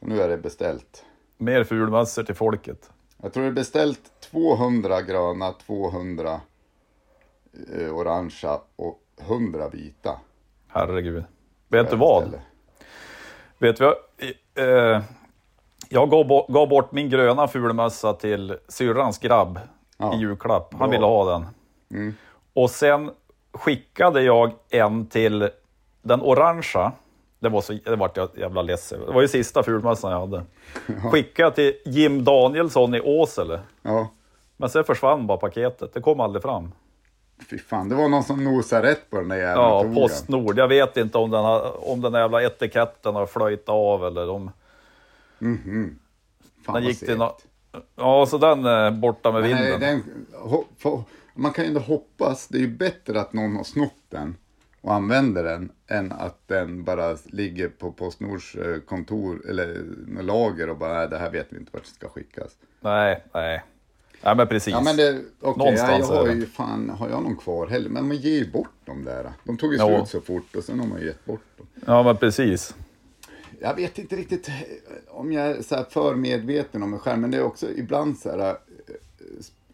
Så 0.00 0.06
nu 0.06 0.20
är 0.22 0.28
det 0.28 0.36
beställt. 0.38 1.04
Mer 1.38 1.64
fulmössor 1.64 2.22
till 2.22 2.34
folket. 2.34 2.90
Jag 3.22 3.32
tror 3.32 3.42
det 3.44 3.48
är 3.48 3.52
beställt 3.52 4.10
200 4.20 5.02
gröna, 5.02 5.52
200 5.52 6.40
eh, 7.78 7.94
orangea 7.96 8.60
och 8.76 9.00
100 9.20 9.68
vita. 9.68 10.20
Herregud. 10.68 11.24
Vet 11.68 11.90
du 11.90 11.96
vad? 11.96 12.40
Vet 13.58 13.80
vad? 13.80 13.94
Eh, 14.54 15.02
jag 15.92 16.10
gav, 16.10 16.26
bo- 16.26 16.46
gav 16.52 16.68
bort 16.68 16.92
min 16.92 17.08
gröna 17.10 17.48
fulmössa 17.48 18.12
till 18.12 18.56
syrrans 18.68 19.18
grabb 19.18 19.58
Ja. 19.98 20.14
i 20.14 20.18
julklapp. 20.18 20.68
Han 20.70 20.78
Bra. 20.78 20.88
ville 20.88 21.06
ha 21.06 21.32
den. 21.32 21.46
Mm. 21.90 22.14
Och 22.54 22.70
sen 22.70 23.10
skickade 23.52 24.22
jag 24.22 24.52
en 24.70 25.06
till 25.06 25.48
den 26.02 26.20
orangea. 26.22 26.92
Det 27.38 27.48
var 27.48 27.60
så, 27.60 27.72
det 27.84 27.96
vart 27.96 28.16
jag 28.16 28.28
jävla 28.36 28.62
ledsen. 28.62 29.00
Det 29.06 29.12
var 29.12 29.22
ju 29.22 29.28
sista 29.28 29.62
fulmössan 29.62 30.12
jag 30.12 30.20
hade. 30.20 30.42
Skickade 31.12 31.46
jag 31.46 31.54
till 31.54 31.74
Jim 31.84 32.24
Danielsson 32.24 32.94
i 32.94 33.00
Åsele. 33.00 33.60
Ja, 33.82 34.08
Men 34.56 34.70
sen 34.70 34.84
försvann 34.84 35.26
bara 35.26 35.38
paketet. 35.38 35.94
Det 35.94 36.00
kom 36.00 36.20
aldrig 36.20 36.42
fram. 36.42 36.72
fy 37.50 37.58
fan. 37.58 37.88
Det 37.88 37.94
var 37.94 38.08
någon 38.08 38.22
som 38.24 38.44
nosade 38.44 38.90
rätt 38.90 39.10
på 39.10 39.16
den 39.16 39.28
där 39.28 39.36
jäveln. 39.36 39.60
Ja. 39.60 39.84
Postnord. 39.94 40.58
Jag 40.58 40.68
vet 40.68 40.96
inte 40.96 41.18
om 41.18 41.30
den, 41.30 41.44
har, 41.44 41.90
om 41.92 42.00
den 42.00 42.12
jävla 42.12 42.42
etiketten 42.42 43.14
har 43.14 43.26
flöjt 43.26 43.68
av 43.68 44.04
eller 44.06 44.30
om 44.30 44.50
Fan, 45.40 45.54
den 46.64 46.72
vad 46.72 46.82
gick 46.82 46.98
till 46.98 47.16
nå- 47.18 47.38
Ja, 47.96 48.26
så 48.26 48.38
den 48.38 48.64
är 48.64 48.90
borta 48.90 49.32
med 49.32 49.42
Nej, 49.42 49.54
vinden. 49.54 49.80
den, 49.80 50.26
ho, 50.40 50.64
få, 50.78 51.04
man 51.34 51.52
kan 51.52 51.64
ju 51.64 51.68
ändå 51.68 51.80
hoppas, 51.80 52.48
det 52.48 52.58
är 52.58 52.62
ju 52.62 52.68
bättre 52.76 53.20
att 53.20 53.32
någon 53.32 53.56
har 53.56 53.64
snott 53.64 53.94
den 54.08 54.36
och 54.80 54.94
använder 54.94 55.44
den 55.44 55.72
än 55.86 56.12
att 56.12 56.48
den 56.48 56.84
bara 56.84 57.16
ligger 57.24 57.68
på 57.68 57.92
Postnords 57.92 58.54
eh, 58.54 58.80
kontor 58.80 59.42
eller 59.50 59.82
något 60.06 60.24
lager 60.24 60.68
och 60.70 60.76
bara, 60.76 60.92
nej 60.98 61.08
det 61.08 61.18
här 61.18 61.30
vet 61.30 61.46
vi 61.50 61.56
inte 61.56 61.70
vart 61.72 61.84
det 61.84 61.90
ska 61.90 62.08
skickas. 62.08 62.52
Nej, 62.80 63.24
nej. 63.34 63.62
Nej 64.22 64.36
men 64.36 64.46
precis. 64.48 64.72
Ja 64.72 64.80
men 64.80 64.96
det, 64.96 65.22
okej, 65.40 65.58
Någonstans 65.58 66.06
ja, 66.10 66.14
jag 66.14 66.26
har 66.26 66.34
ju 66.34 66.46
fan, 66.46 66.90
har 66.90 67.08
jag 67.08 67.22
någon 67.22 67.36
kvar 67.36 67.66
heller? 67.66 67.88
Men 67.90 68.08
man 68.08 68.16
ger 68.16 68.38
ju 68.38 68.50
bort 68.50 68.86
dem 68.86 69.04
där. 69.04 69.32
De 69.44 69.56
tog 69.56 69.72
ju 69.72 69.78
slut 69.78 70.08
så 70.08 70.20
fort 70.20 70.56
och 70.56 70.64
sen 70.64 70.80
har 70.80 70.86
man 70.86 71.00
ju 71.00 71.06
gett 71.06 71.24
bort 71.24 71.42
dem. 71.56 71.66
Ja 71.86 72.02
men 72.02 72.16
precis. 72.16 72.74
Jag 73.62 73.74
vet 73.74 73.98
inte 73.98 74.16
riktigt 74.16 74.48
eh, 74.48 74.54
om 75.08 75.32
jag 75.32 75.46
är 75.46 75.62
så 75.62 75.74
här 75.76 75.84
för 75.90 76.14
medveten 76.14 76.82
om 76.82 76.90
mig 76.90 77.00
själv, 77.00 77.18
men 77.18 77.30
det 77.30 77.36
är 77.36 77.42
också 77.42 77.70
ibland 77.70 78.18
så 78.18 78.30
här 78.30 78.48
eh, 78.48 78.56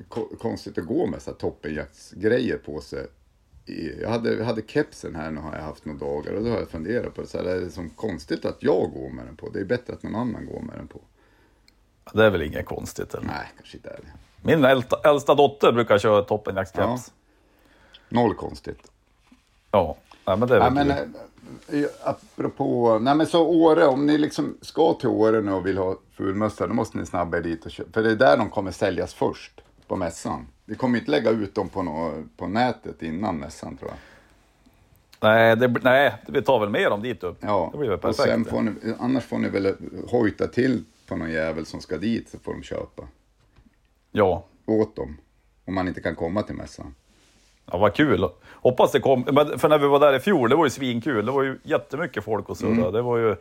ko- 0.08 0.36
konstigt 0.38 0.78
att 0.78 0.84
gå 0.86 1.06
med 1.06 1.22
så 1.22 1.30
här 1.30 1.38
toppenjaktsgrejer 1.38 2.58
på 2.58 2.80
sig. 2.80 3.06
Jag 4.00 4.08
hade, 4.10 4.34
jag 4.34 4.44
hade 4.44 4.62
kepsen 4.66 5.14
här 5.14 5.30
nu 5.30 5.40
har 5.40 5.54
jag 5.54 5.62
haft 5.62 5.84
några 5.84 5.98
dagar 5.98 6.32
och 6.32 6.44
då 6.44 6.50
har 6.50 6.58
jag 6.58 6.68
funderat 6.68 7.14
på 7.14 7.20
det. 7.20 7.26
Så 7.26 7.38
här, 7.38 7.44
är 7.44 7.60
det 7.60 7.70
som 7.70 7.90
konstigt 7.90 8.44
att 8.44 8.56
jag 8.62 8.90
går 8.94 9.10
med 9.10 9.26
den 9.26 9.36
på? 9.36 9.48
Det 9.48 9.60
är 9.60 9.64
bättre 9.64 9.92
att 9.92 10.02
någon 10.02 10.14
annan 10.14 10.46
går 10.46 10.60
med 10.60 10.76
den 10.78 10.86
på. 10.86 11.00
Det 12.12 12.24
är 12.24 12.30
väl 12.30 12.42
inget 12.42 12.66
konstigt 12.66 13.14
eller? 13.14 13.26
Nej, 13.26 13.46
kanske 13.56 13.76
inte 13.76 13.88
är 13.90 14.00
det. 14.02 14.12
Min 14.42 14.64
äldsta, 14.64 14.96
äldsta 15.04 15.34
dotter 15.34 15.72
brukar 15.72 15.98
köra 15.98 16.22
toppenjaktskeps. 16.22 17.12
Noll 18.08 18.34
konstigt. 18.34 18.90
Ja. 19.70 19.96
Nej 20.26 20.36
men 20.36 20.48
det 20.48 20.54
är 20.54 20.58
Ja, 20.60 20.64
väl 20.64 20.74
men, 20.74 20.90
eh, 20.90 21.04
apropå, 22.02 22.98
nej 22.98 23.14
men 23.14 23.26
så 23.26 23.46
Åre, 23.46 23.86
om 23.86 24.06
ni 24.06 24.18
liksom 24.18 24.56
ska 24.60 24.94
till 24.94 25.08
Åre 25.08 25.40
nu 25.40 25.52
och 25.52 25.66
vill 25.66 25.78
ha 25.78 25.96
fulmössa, 26.12 26.66
då 26.66 26.74
måste 26.74 26.98
ni 26.98 27.06
snabba 27.06 27.36
er 27.36 27.42
dit 27.42 27.64
och 27.64 27.70
köpa. 27.70 27.90
För 27.92 28.02
det 28.02 28.10
är 28.10 28.16
där 28.16 28.36
de 28.36 28.50
kommer 28.50 28.70
säljas 28.70 29.14
först, 29.14 29.60
på 29.86 29.96
mässan. 29.96 30.46
Vi 30.64 30.74
kommer 30.74 30.98
inte 30.98 31.10
lägga 31.10 31.30
ut 31.30 31.54
dem 31.54 31.68
på, 31.68 31.82
nå, 31.82 32.22
på 32.36 32.46
nätet 32.46 33.02
innan 33.02 33.36
mässan 33.38 33.76
tror 33.76 33.90
jag. 33.90 33.98
Nej, 35.20 35.56
det, 35.56 35.68
nej, 35.82 36.14
vi 36.28 36.42
tar 36.42 36.60
väl 36.60 36.68
med 36.68 36.90
dem 36.90 37.02
dit 37.02 37.22
upp. 37.24 37.38
Ja, 37.40 37.68
Det 37.72 37.78
blir 37.78 37.88
väl 37.88 37.94
och 37.96 38.02
perfekt. 38.02 38.28
sen 38.28 38.44
får 38.44 38.62
ni, 38.62 38.72
annars 38.98 39.24
får 39.24 39.38
ni 39.38 39.48
väl 39.48 39.74
hojta 40.10 40.46
till 40.46 40.84
på 41.08 41.16
någon 41.16 41.30
jävel 41.30 41.66
som 41.66 41.80
ska 41.80 41.96
dit 41.96 42.28
så 42.28 42.38
får 42.38 42.52
de 42.52 42.62
köpa 42.62 43.02
Ja. 44.12 44.44
åt 44.66 44.96
dem. 44.96 45.16
Om 45.64 45.74
man 45.74 45.88
inte 45.88 46.00
kan 46.00 46.14
komma 46.14 46.42
till 46.42 46.54
mässan. 46.54 46.94
Ja, 47.72 47.78
vad 47.78 47.94
kul. 47.94 48.28
Hoppas 48.52 48.92
det 48.92 49.00
kom. 49.00 49.24
Men 49.32 49.58
för 49.58 49.68
när 49.68 49.78
vi 49.78 49.86
var 49.86 50.00
där 50.00 50.16
i 50.16 50.20
fjol, 50.20 50.50
det 50.50 50.56
var 50.56 50.64
ju 50.66 50.70
svinkul. 50.70 51.26
Det 51.26 51.32
var 51.32 51.42
ju 51.42 51.58
jättemycket 51.62 52.24
folk 52.24 52.48
och 52.48 52.56
surra. 52.56 52.70
Mm. 52.70 52.92
Det 52.92 53.02
var 53.02 53.18
ju 53.18 53.36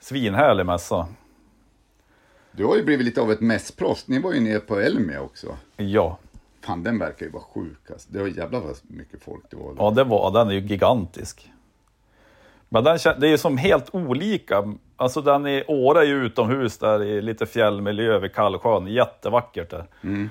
svinhärlig 0.00 0.66
mässa. 0.66 1.06
Du 2.52 2.64
har 2.64 2.76
ju 2.76 2.84
blivit 2.84 3.06
lite 3.06 3.20
av 3.20 3.32
ett 3.32 3.40
mässproffs. 3.40 4.08
Ni 4.08 4.18
var 4.18 4.32
ju 4.32 4.40
nere 4.40 4.60
på 4.60 4.80
Elmia 4.80 5.20
också. 5.20 5.56
Ja. 5.76 6.18
Fan, 6.64 6.82
den 6.82 6.98
verkar 6.98 7.26
ju 7.26 7.32
vara 7.32 7.42
sjuk 7.42 7.90
alltså. 7.90 8.08
Det 8.12 8.18
var 8.18 8.28
jävla 8.28 8.60
vad 8.60 8.76
mycket 8.82 9.22
folk 9.22 9.44
det 9.50 9.56
var 9.56 9.74
där. 9.74 9.84
Ja, 9.84 9.90
det 9.90 10.04
var, 10.04 10.32
den 10.32 10.48
är 10.48 10.52
ju 10.52 10.60
gigantisk. 10.60 11.50
Men 12.68 12.84
den, 12.84 12.98
det 13.18 13.26
är 13.26 13.30
ju 13.30 13.38
som 13.38 13.56
helt 13.56 13.94
olika. 13.94 14.74
Alltså 14.96 15.20
den 15.20 15.46
i 15.46 15.64
Åre 15.68 16.00
är 16.00 16.04
ju 16.04 16.24
utomhus 16.24 16.78
där 16.78 17.02
i 17.02 17.22
lite 17.22 17.46
fjällmiljö 17.46 18.18
vid 18.18 18.34
Kallsjön. 18.34 18.86
Jättevackert 18.86 19.70
där. 19.70 19.84
Mm. 20.02 20.30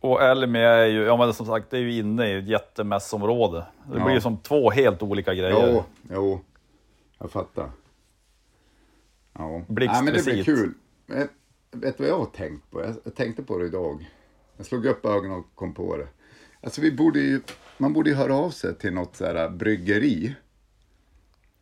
Och 0.00 0.22
Elmia 0.22 0.70
är 0.70 0.86
ju, 0.86 1.02
ja 1.02 1.16
men 1.16 1.34
som 1.34 1.46
sagt, 1.46 1.70
det 1.70 1.76
är 1.76 1.80
ju 1.80 1.98
inne 1.98 2.26
i 2.26 2.38
ett 2.38 2.48
jättemässområde. 2.48 3.66
Det 3.92 3.98
Ja. 3.98 4.04
blir 4.04 4.14
ju 4.14 4.20
som 4.20 4.36
två 4.36 4.70
helt 4.70 5.02
olika 5.02 5.34
grejer. 5.34 5.72
Jo, 5.72 5.84
jo. 6.10 6.40
Jag 7.18 7.30
fattar. 7.30 7.70
Ja. 9.32 9.62
Nej, 9.68 9.88
men 10.02 10.14
det 10.14 10.24
blir 10.24 10.44
kul. 10.44 10.74
Vet 11.72 11.98
du 11.98 12.02
vad 12.04 12.08
jag 12.08 12.18
har 12.18 12.26
tänkt 12.26 12.70
på? 12.70 12.94
Jag, 13.04 13.14
tänkte 13.14 13.42
på 13.42 13.58
det 13.58 13.66
idag. 13.66 14.10
Jag 14.56 14.66
slog 14.66 14.86
upp 14.86 15.06
ögonen 15.06 15.32
och 15.38 15.46
kom 15.54 15.74
på 15.74 15.96
det. 15.96 16.06
Alltså 16.62 16.80
vi 16.80 16.92
borde 16.92 17.18
ju, 17.20 17.40
man 17.78 17.92
borde 17.92 18.10
ju 18.10 18.16
höra 18.16 18.34
av 18.34 18.50
sig 18.50 18.74
till 18.74 18.92
något 18.92 19.16
så 19.16 19.24
här 19.26 19.48
bryggeri. 19.48 20.34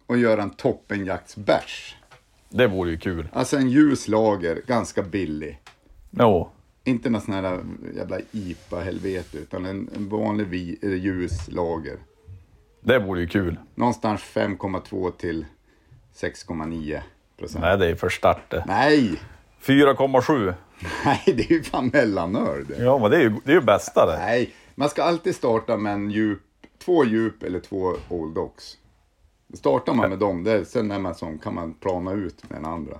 Och 0.06 0.18
göra 0.18 0.42
en 0.42 0.50
toppenjaktsbärs. 0.50 1.96
Det 2.48 2.66
vore 2.66 2.90
ju 2.90 2.98
kul. 2.98 3.28
Alltså 3.32 3.56
en 3.56 3.68
ljus 3.70 4.08
lager, 4.08 4.62
ganska 4.66 5.02
billig. 5.02 5.60
Jo. 6.10 6.50
Inte 6.88 7.10
någon 7.10 7.20
sån 7.20 7.34
här 7.34 7.60
jävla 7.96 8.18
IPA-helvete, 8.32 9.38
utan 9.38 9.66
en, 9.66 9.90
en 9.96 10.08
vanlig 10.08 10.46
vi, 10.46 10.78
eller 10.82 10.96
ljus 10.96 11.48
lager. 11.48 11.98
Det 12.80 12.98
vore 12.98 13.20
ju 13.20 13.26
kul. 13.26 13.56
Någonstans 13.74 14.20
5,2 14.20 15.10
till 15.10 15.46
6,9 16.14 17.00
procent. 17.38 17.64
Nej, 17.64 17.78
det 17.78 17.86
är 17.86 17.94
för 17.94 18.08
start 18.08 18.50
det. 18.50 18.64
Nej, 18.66 19.20
4,7. 19.62 20.54
nej, 21.04 21.22
det 21.26 21.50
är 21.50 21.52
ju 21.52 21.62
fan 21.62 21.90
mellanöl 21.92 22.64
det. 22.68 22.84
Ja, 22.84 22.98
men 22.98 23.10
det 23.10 23.16
är 23.16 23.20
ju, 23.20 23.36
det 23.44 23.50
är 23.50 23.54
ju 23.54 23.60
bästa 23.60 24.06
det. 24.06 24.18
Nej, 24.18 24.54
man 24.74 24.88
ska 24.88 25.02
alltid 25.02 25.34
starta 25.34 25.76
med 25.76 25.92
en 25.92 26.10
djup, 26.10 26.42
två 26.84 27.04
djup 27.04 27.42
eller 27.42 27.60
två 27.60 27.94
Old 28.08 28.34
Dogs. 28.34 28.78
Startar 29.54 29.94
man 29.94 30.10
med 30.10 30.18
dem, 30.18 30.44
det, 30.44 30.64
sen 30.64 30.88
när 30.88 30.98
man 30.98 31.14
som, 31.14 31.38
kan 31.38 31.54
man 31.54 31.74
plana 31.74 32.12
ut 32.12 32.50
med 32.50 32.58
den 32.58 32.72
andra. 32.72 32.98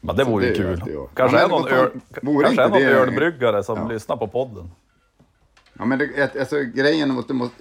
Men 0.00 0.16
det 0.16 0.24
vore 0.24 0.44
ju 0.46 0.50
det 0.50 0.56
kul. 0.56 0.82
jag. 0.92 1.08
Kanske 1.14 1.36
Ja, 1.38 1.44
är 1.44 1.48
någon, 1.48 1.68
öl, 1.68 1.90
kanske 2.44 2.62
är 2.62 2.68
någon 2.68 2.78
det- 2.82 2.88
ölbryggare 2.90 3.62
som 3.64 3.78
Ja. 3.78 3.88
lyssnar 3.88 4.16
på 4.16 4.28
podden. 4.28 4.70
Ja, 5.72 5.84
men 5.84 5.98
det, 5.98 6.36
alltså, 6.40 6.56
grejen 6.62 7.22
det 7.28 7.34
måste, 7.34 7.54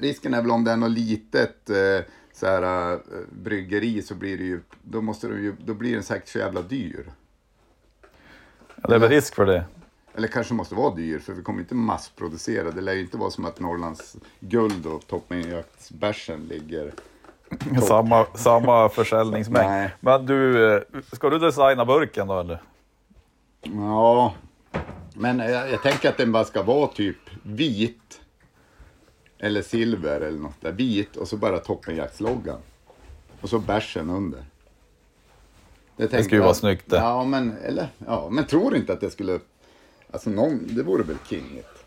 risken 0.00 0.34
är 0.34 0.42
väl 0.42 0.50
om 0.50 0.64
det 0.64 0.70
är 0.70 0.76
något 0.76 0.90
litet 0.90 1.70
eh, 1.70 1.76
så 2.32 2.46
här, 2.46 2.92
eh, 2.92 2.98
bryggeri 3.42 4.02
så 4.02 4.14
blir 4.14 4.38
det 4.38 4.44
ju, 4.44 4.60
då, 4.82 5.00
måste 5.02 5.28
det 5.28 5.34
ju, 5.40 5.54
då 5.64 5.74
blir 5.74 5.94
den 5.94 6.02
säkert 6.02 6.28
så 6.28 6.38
jävla 6.38 6.62
dyr. 6.62 7.12
Ja, 8.82 8.88
det 8.88 8.94
är 8.94 8.98
väl 8.98 9.08
risk 9.10 9.34
för 9.34 9.46
det. 9.46 9.64
Eller 10.14 10.28
kanske 10.28 10.54
måste 10.54 10.74
vara 10.74 10.94
dyr, 10.94 11.18
för 11.18 11.32
vi 11.32 11.42
kommer 11.42 11.60
inte 11.60 11.74
massproducera. 11.74 12.70
Det 12.70 12.80
lär 12.80 12.92
ju 12.92 13.00
inte 13.00 13.16
vara 13.16 13.30
som 13.30 13.44
att 13.44 13.60
Norrlands 13.60 14.16
guld 14.40 14.86
och 14.86 15.06
toppenjaktsbärsen 15.06 16.40
ligger... 16.40 16.92
Samma, 17.82 18.26
samma 18.34 18.88
försäljningsmängd. 18.94 19.70
Nej. 19.70 19.90
Men 20.00 20.26
du, 20.26 20.72
eh, 20.74 20.82
ska 21.12 21.30
du 21.30 21.38
designa 21.38 21.84
burken 21.84 22.26
då 22.26 22.40
eller? 22.40 22.62
Ja, 23.62 24.34
men 25.14 25.38
jag, 25.38 25.70
jag 25.70 25.82
tänker 25.82 26.08
att 26.08 26.16
den 26.16 26.32
bara 26.32 26.44
ska 26.44 26.62
vara 26.62 26.86
typ 26.86 27.16
vit. 27.42 28.20
Eller 29.38 29.62
silver 29.62 30.20
eller 30.20 30.38
något 30.38 30.60
där. 30.60 30.72
Vit 30.72 31.16
och 31.16 31.28
så 31.28 31.36
bara 31.36 31.58
toppenjaktsloggan. 31.58 32.58
Och 33.40 33.48
så 33.48 33.58
bärsen 33.58 34.10
under. 34.10 34.44
tänkte 35.96 36.24
skulle 36.24 36.40
ju 36.40 36.44
vara 36.44 36.54
snyggt 36.54 36.90
det. 36.90 36.96
Ja, 36.96 37.24
men, 37.24 37.56
eller, 37.56 37.88
ja, 38.06 38.28
men 38.30 38.46
tror 38.46 38.76
inte 38.76 38.92
att 38.92 39.00
det 39.00 39.10
skulle... 39.10 39.40
Alltså 40.10 40.30
någon, 40.30 40.60
det 40.66 40.82
vore 40.82 41.02
väl 41.02 41.16
kingigt. 41.28 41.84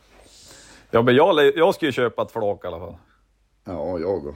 Ja, 0.92 1.02
men 1.02 1.16
jag, 1.16 1.58
jag 1.58 1.76
ska 1.76 1.86
ju 1.86 1.92
köpa 1.92 2.22
ett 2.22 2.32
flak 2.32 2.64
i 2.64 2.68
alla 2.68 2.80
fall. 2.80 2.96
Ja, 3.64 4.00
jag 4.00 4.28
och. 4.28 4.36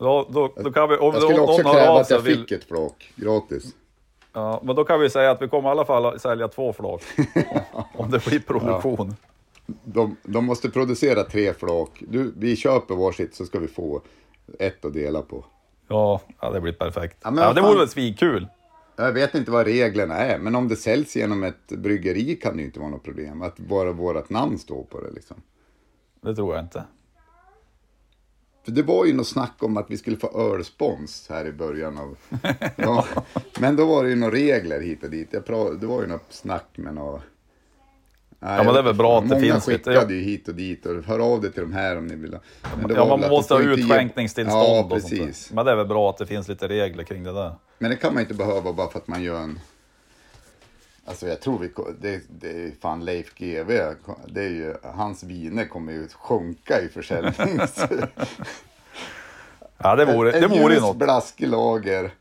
Då, 0.00 0.26
då, 0.30 0.52
då 0.56 0.72
kan 0.72 0.88
vi, 0.88 0.96
om 0.96 1.12
Jag 1.14 1.22
skulle 1.22 1.38
någon 1.38 1.48
också 1.50 1.62
kräva 1.62 2.00
att 2.00 2.10
jag 2.10 2.20
vill- 2.20 2.38
fick 2.40 2.52
ett 2.52 2.64
flak 2.64 3.12
gratis. 3.16 3.74
Ja, 4.32 4.60
men 4.64 4.76
då 4.76 4.84
kan 4.84 5.00
vi 5.00 5.10
säga 5.10 5.30
att 5.30 5.42
vi 5.42 5.48
kommer 5.48 5.68
i 5.68 5.72
alla 5.72 5.84
fall 5.84 6.20
sälja 6.20 6.48
två 6.48 6.72
flak. 6.72 7.02
om 7.94 8.10
det 8.10 8.24
blir 8.26 8.40
produktion. 8.40 9.14
De, 9.84 10.16
de 10.22 10.44
måste 10.44 10.70
producera 10.70 11.24
tre 11.24 11.52
flak. 11.54 12.02
Du, 12.08 12.32
vi 12.36 12.56
köper 12.56 12.94
varsitt 12.94 13.34
så 13.34 13.44
ska 13.44 13.58
vi 13.58 13.68
få 13.68 14.02
ett 14.58 14.84
att 14.84 14.92
dela 14.92 15.22
på. 15.22 15.44
Ja, 15.88 16.20
ja 16.40 16.50
det 16.50 16.60
blir 16.60 16.72
perfekt. 16.72 17.16
Ja, 17.22 17.28
Ja, 17.28 17.30
men 17.30 17.44
vad 17.44 17.54
det 17.54 17.60
fan- 17.60 17.70
vore 17.70 17.78
väl 17.78 17.88
svinkul. 17.88 18.46
Jag 18.96 19.12
vet 19.12 19.34
inte 19.34 19.50
vad 19.50 19.66
reglerna 19.66 20.14
är, 20.14 20.38
men 20.38 20.54
om 20.54 20.68
det 20.68 20.76
säljs 20.76 21.16
genom 21.16 21.44
ett 21.44 21.66
bryggeri 21.68 22.36
kan 22.36 22.52
det 22.56 22.60
ju 22.60 22.66
inte 22.66 22.80
vara 22.80 22.90
något 22.90 23.04
problem. 23.04 23.42
Att 23.42 23.58
bara 23.58 23.92
vårt 23.92 24.30
namn 24.30 24.58
står 24.58 24.84
på 24.84 25.00
det 25.00 25.10
liksom. 25.10 25.36
Det 26.20 26.34
tror 26.34 26.54
jag 26.54 26.64
inte. 26.64 26.84
För 28.64 28.72
det 28.72 28.82
var 28.82 29.04
ju 29.04 29.12
något 29.12 29.26
snack 29.28 29.54
om 29.62 29.76
att 29.76 29.86
vi 29.90 29.96
skulle 29.96 30.16
få 30.16 30.54
ölspons 30.54 31.26
här 31.30 31.46
i 31.46 31.52
början 31.52 31.98
av... 31.98 32.16
Ja, 32.76 33.06
men 33.60 33.76
då 33.76 33.86
var 33.86 34.04
det 34.04 34.10
ju 34.10 34.16
några 34.16 34.34
regler 34.34 34.80
hit 34.80 35.04
och 35.04 35.10
dit. 35.10 35.28
Jag 35.30 35.44
pra... 35.46 35.70
Det 35.70 35.86
var 35.86 36.00
ju 36.02 36.06
något 36.06 36.26
snack 36.28 36.66
med 36.74 36.94
något... 36.94 37.22
Nej, 38.42 38.56
men 38.56 38.66
jag 38.66 38.74
det 38.74 38.78
är 38.78 38.82
väl 38.82 38.94
bra 38.94 39.18
att 39.18 39.28
det 39.28 39.34
Många 39.34 39.40
finns 39.52 39.66
lite- 39.66 39.90
skickade 39.90 40.14
ju 40.14 40.20
hit 40.20 40.48
och 40.48 40.54
dit 40.54 40.86
och 40.86 41.02
hör 41.04 41.18
av 41.18 41.40
dig 41.40 41.52
till 41.52 41.62
de 41.62 41.72
här 41.72 41.98
om 41.98 42.06
ni 42.06 42.14
vill. 42.16 42.36
Men 42.82 42.94
Ja, 42.96 43.16
man 43.16 43.30
måste 43.30 43.54
ha 43.54 43.60
utskänkningstillstånd 43.60 44.64
Ja, 44.90 44.96
och 44.96 45.00
sånt 45.00 45.10
där. 45.20 45.54
Men 45.54 45.64
det 45.64 45.72
är 45.72 45.76
väl 45.76 45.86
bra 45.86 46.10
att 46.10 46.18
det 46.18 46.26
finns 46.26 46.48
lite 46.48 46.68
regler 46.68 47.04
kring 47.04 47.22
det 47.24 47.32
där. 47.32 47.52
Men 47.78 47.90
det 47.90 47.96
kan 47.96 48.14
man 48.14 48.22
inte 48.22 48.34
behöva 48.34 48.72
bara 48.72 48.88
för 48.90 48.98
att 48.98 49.08
man 49.08 49.22
gör 49.22 49.40
en... 49.40 49.58
Alltså 51.10 51.28
jag 51.28 51.40
tror 51.40 51.58
vi... 51.58 51.70
Det, 52.00 52.22
det 52.28 52.50
är 52.50 52.72
fan 52.80 53.04
Leif 53.04 53.34
GW. 53.34 53.94
Det 54.28 54.42
är 54.42 54.48
ju, 54.48 54.74
hans 54.82 55.22
viner 55.22 55.64
kommer 55.64 55.92
ju 55.92 56.08
sjunka 56.08 56.80
i 56.80 56.88
försäljning. 56.88 57.60
Ja, 59.78 59.96
det 59.96 60.04
vore, 60.04 60.30
det 60.30 60.44
en 60.44 60.50
vore 60.50 60.74
ju 60.74 60.80
något. 60.80 60.96
blaskig 60.96 61.48
lager. 61.48 62.14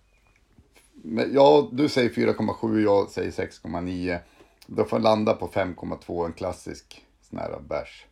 Men, 0.93 1.34
ja, 1.34 1.69
du 1.71 1.89
säger 1.89 2.10
4,7, 2.10 2.80
jag 2.84 3.10
säger 3.10 3.32
6,9. 3.32 4.19
Då 4.67 4.86
får 4.86 4.99
landa 4.99 5.34
på 5.34 5.47
5,2, 5.47 6.25
en 6.25 6.34
klassisk 6.34 7.06
sån 7.21 7.39
här 7.39 7.60
bärs. 7.60 8.06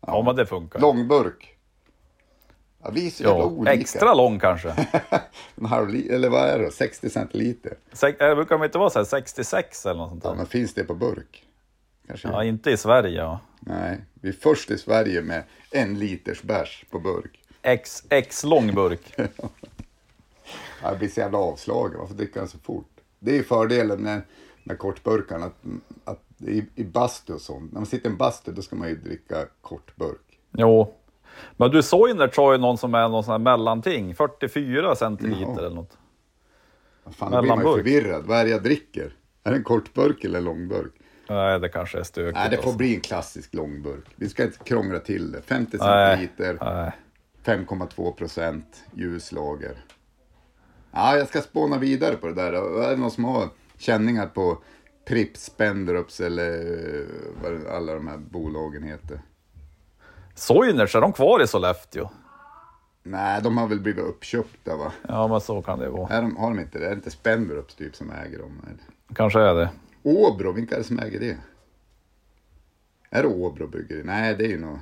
Ja, 0.00 0.22
men 0.26 0.36
det 0.36 0.46
funkar. 0.46 0.80
Långburk. 0.80 1.55
Ja, 2.86 2.92
vi 2.94 3.06
är 3.06 3.10
så 3.10 3.22
jävla 3.22 3.38
Ja, 3.38 3.44
olika. 3.44 3.72
extra 3.72 4.14
lång 4.14 4.38
kanske. 4.38 4.68
En 5.58 5.66
halv 5.66 5.94
eller 6.10 6.28
vad 6.28 6.48
är 6.48 6.58
det? 6.58 6.70
60 6.70 7.10
centiliter. 7.10 7.74
Sex- 7.92 8.20
äh, 8.20 8.34
brukar 8.34 8.58
de 8.58 8.64
inte 8.64 8.78
vara 8.78 8.90
så 8.90 8.98
här 8.98 9.04
66 9.06 9.86
eller 9.86 9.94
något 10.00 10.10
sånt 10.10 10.24
Ja, 10.24 10.30
där? 10.30 10.36
men 10.36 10.46
finns 10.46 10.74
det 10.74 10.84
på 10.84 10.94
burk? 10.94 11.44
Kanske. 12.06 12.28
Ja, 12.28 12.44
inte 12.44 12.70
i 12.70 12.76
Sverige. 12.76 13.18
Ja. 13.20 13.40
Nej, 13.60 13.98
vi 14.14 14.28
är 14.28 14.32
först 14.32 14.70
i 14.70 14.78
Sverige 14.78 15.22
med 15.22 15.42
en 15.70 15.98
liters 15.98 16.42
bärs 16.42 16.84
på 16.90 16.98
burk. 16.98 17.40
X, 17.62 18.02
X 18.08 18.44
lång 18.44 18.74
burk. 18.74 19.14
Ja, 20.82 20.88
Jag 20.90 20.98
blir 20.98 21.08
så 21.08 21.20
jävla 21.20 21.38
avslagen, 21.38 21.98
varför 22.00 22.14
dricker 22.14 22.40
den 22.40 22.48
så 22.48 22.58
fort? 22.58 22.90
Det 23.18 23.38
är 23.38 23.42
fördelen 23.42 24.00
med, 24.02 24.22
med 24.64 24.78
kortburkarna, 24.78 25.46
att, 25.46 25.54
att 26.04 26.22
i, 26.48 26.64
i 26.74 26.84
bastu 26.84 27.32
och 27.32 27.40
sånt, 27.40 27.72
när 27.72 27.80
man 27.80 27.86
sitter 27.86 28.08
i 28.08 28.12
en 28.12 28.16
bastu 28.16 28.52
då 28.52 28.62
ska 28.62 28.76
man 28.76 28.88
ju 28.88 28.96
dricka 28.96 29.46
kortburk. 29.60 30.38
Jo. 30.52 30.94
Men 31.56 31.70
du 31.70 31.82
Soinert 31.82 32.36
har 32.36 32.52
ju 32.52 32.58
någon 32.58 32.78
som 32.78 32.94
är 32.94 33.08
någon 33.08 33.24
sån 33.24 33.32
här 33.32 33.38
mellanting. 33.38 34.14
44 34.14 34.96
centiliter 34.96 35.42
Jaha. 35.42 35.58
eller 35.58 35.76
något. 35.76 35.98
Fan, 37.10 37.32
då 37.32 37.40
blir 37.40 37.50
man 37.50 37.58
ju 37.58 37.64
förvirrad. 37.64 38.24
Vad 38.26 38.38
är 38.38 38.44
det 38.44 38.50
jag 38.50 38.62
dricker? 38.62 39.12
Är 39.44 39.50
det 39.50 39.56
en 39.56 39.64
kortburk 39.64 40.24
eller 40.24 40.38
en 40.38 40.44
långburk? 40.44 40.92
Nej, 41.28 41.60
det 41.60 41.68
kanske 41.68 41.98
är 41.98 42.02
stökigt. 42.02 42.34
Nej, 42.34 42.50
det 42.50 42.56
får 42.56 42.62
alltså. 42.62 42.78
bli 42.78 42.94
en 42.94 43.00
klassisk 43.00 43.54
långburk. 43.54 44.04
Vi 44.16 44.28
ska 44.28 44.44
inte 44.44 44.58
krångla 44.64 44.98
till 44.98 45.32
det. 45.32 45.42
50 45.42 45.76
Nej, 45.80 46.16
centiliter, 46.16 46.58
nej. 46.60 46.92
5,2 47.44 48.12
procent 48.12 48.84
ljuslager. 48.94 49.84
Ja, 50.92 51.16
jag 51.16 51.28
ska 51.28 51.40
spåna 51.40 51.78
vidare 51.78 52.16
på 52.16 52.26
det 52.26 52.34
där. 52.34 52.52
Är 52.82 52.90
det 52.90 52.96
någon 52.96 53.10
som 53.10 53.24
har 53.24 53.48
känningar 53.78 54.26
på 54.26 54.58
Pripps, 55.08 55.44
Spenderups 55.44 56.20
eller 56.20 56.50
eh, 57.00 57.06
vad 57.42 57.66
alla 57.66 57.94
de 57.94 58.08
här 58.08 58.16
bolagen 58.16 58.82
heter? 58.82 59.20
Soinerts, 60.36 60.94
är 60.94 61.00
de 61.00 61.12
kvar 61.12 61.42
i 61.42 61.46
Sollefteå? 61.46 62.08
Nej, 63.02 63.42
de 63.42 63.58
har 63.58 63.66
väl 63.66 63.80
blivit 63.80 64.04
uppköpta 64.04 64.76
va? 64.76 64.92
Ja, 65.08 65.28
men 65.28 65.40
så 65.40 65.62
kan 65.62 65.78
det 65.78 65.88
vara. 65.88 66.08
Är 66.08 66.22
de, 66.22 66.36
har 66.36 66.48
de 66.50 66.60
inte 66.60 66.78
det? 66.78 66.84
Är 66.84 66.90
det 66.90 66.94
inte 66.96 67.10
Spenderups 67.10 67.74
typ 67.74 67.96
som 67.96 68.10
äger 68.10 68.38
dem? 68.38 68.62
Eller? 68.66 69.14
Kanske 69.14 69.40
är 69.40 69.54
det. 69.54 69.70
Åbro, 70.02 70.52
vilka 70.52 70.74
är 70.74 70.78
det 70.78 70.84
som 70.84 70.98
äger 70.98 71.20
det? 71.20 71.36
Är 73.10 73.22
det 73.22 73.28
Åbro 73.28 73.66
bryggeri? 73.66 74.02
Nej, 74.04 74.34
det 74.34 74.44
är 74.44 74.48
ju 74.48 74.60
nog... 74.60 74.78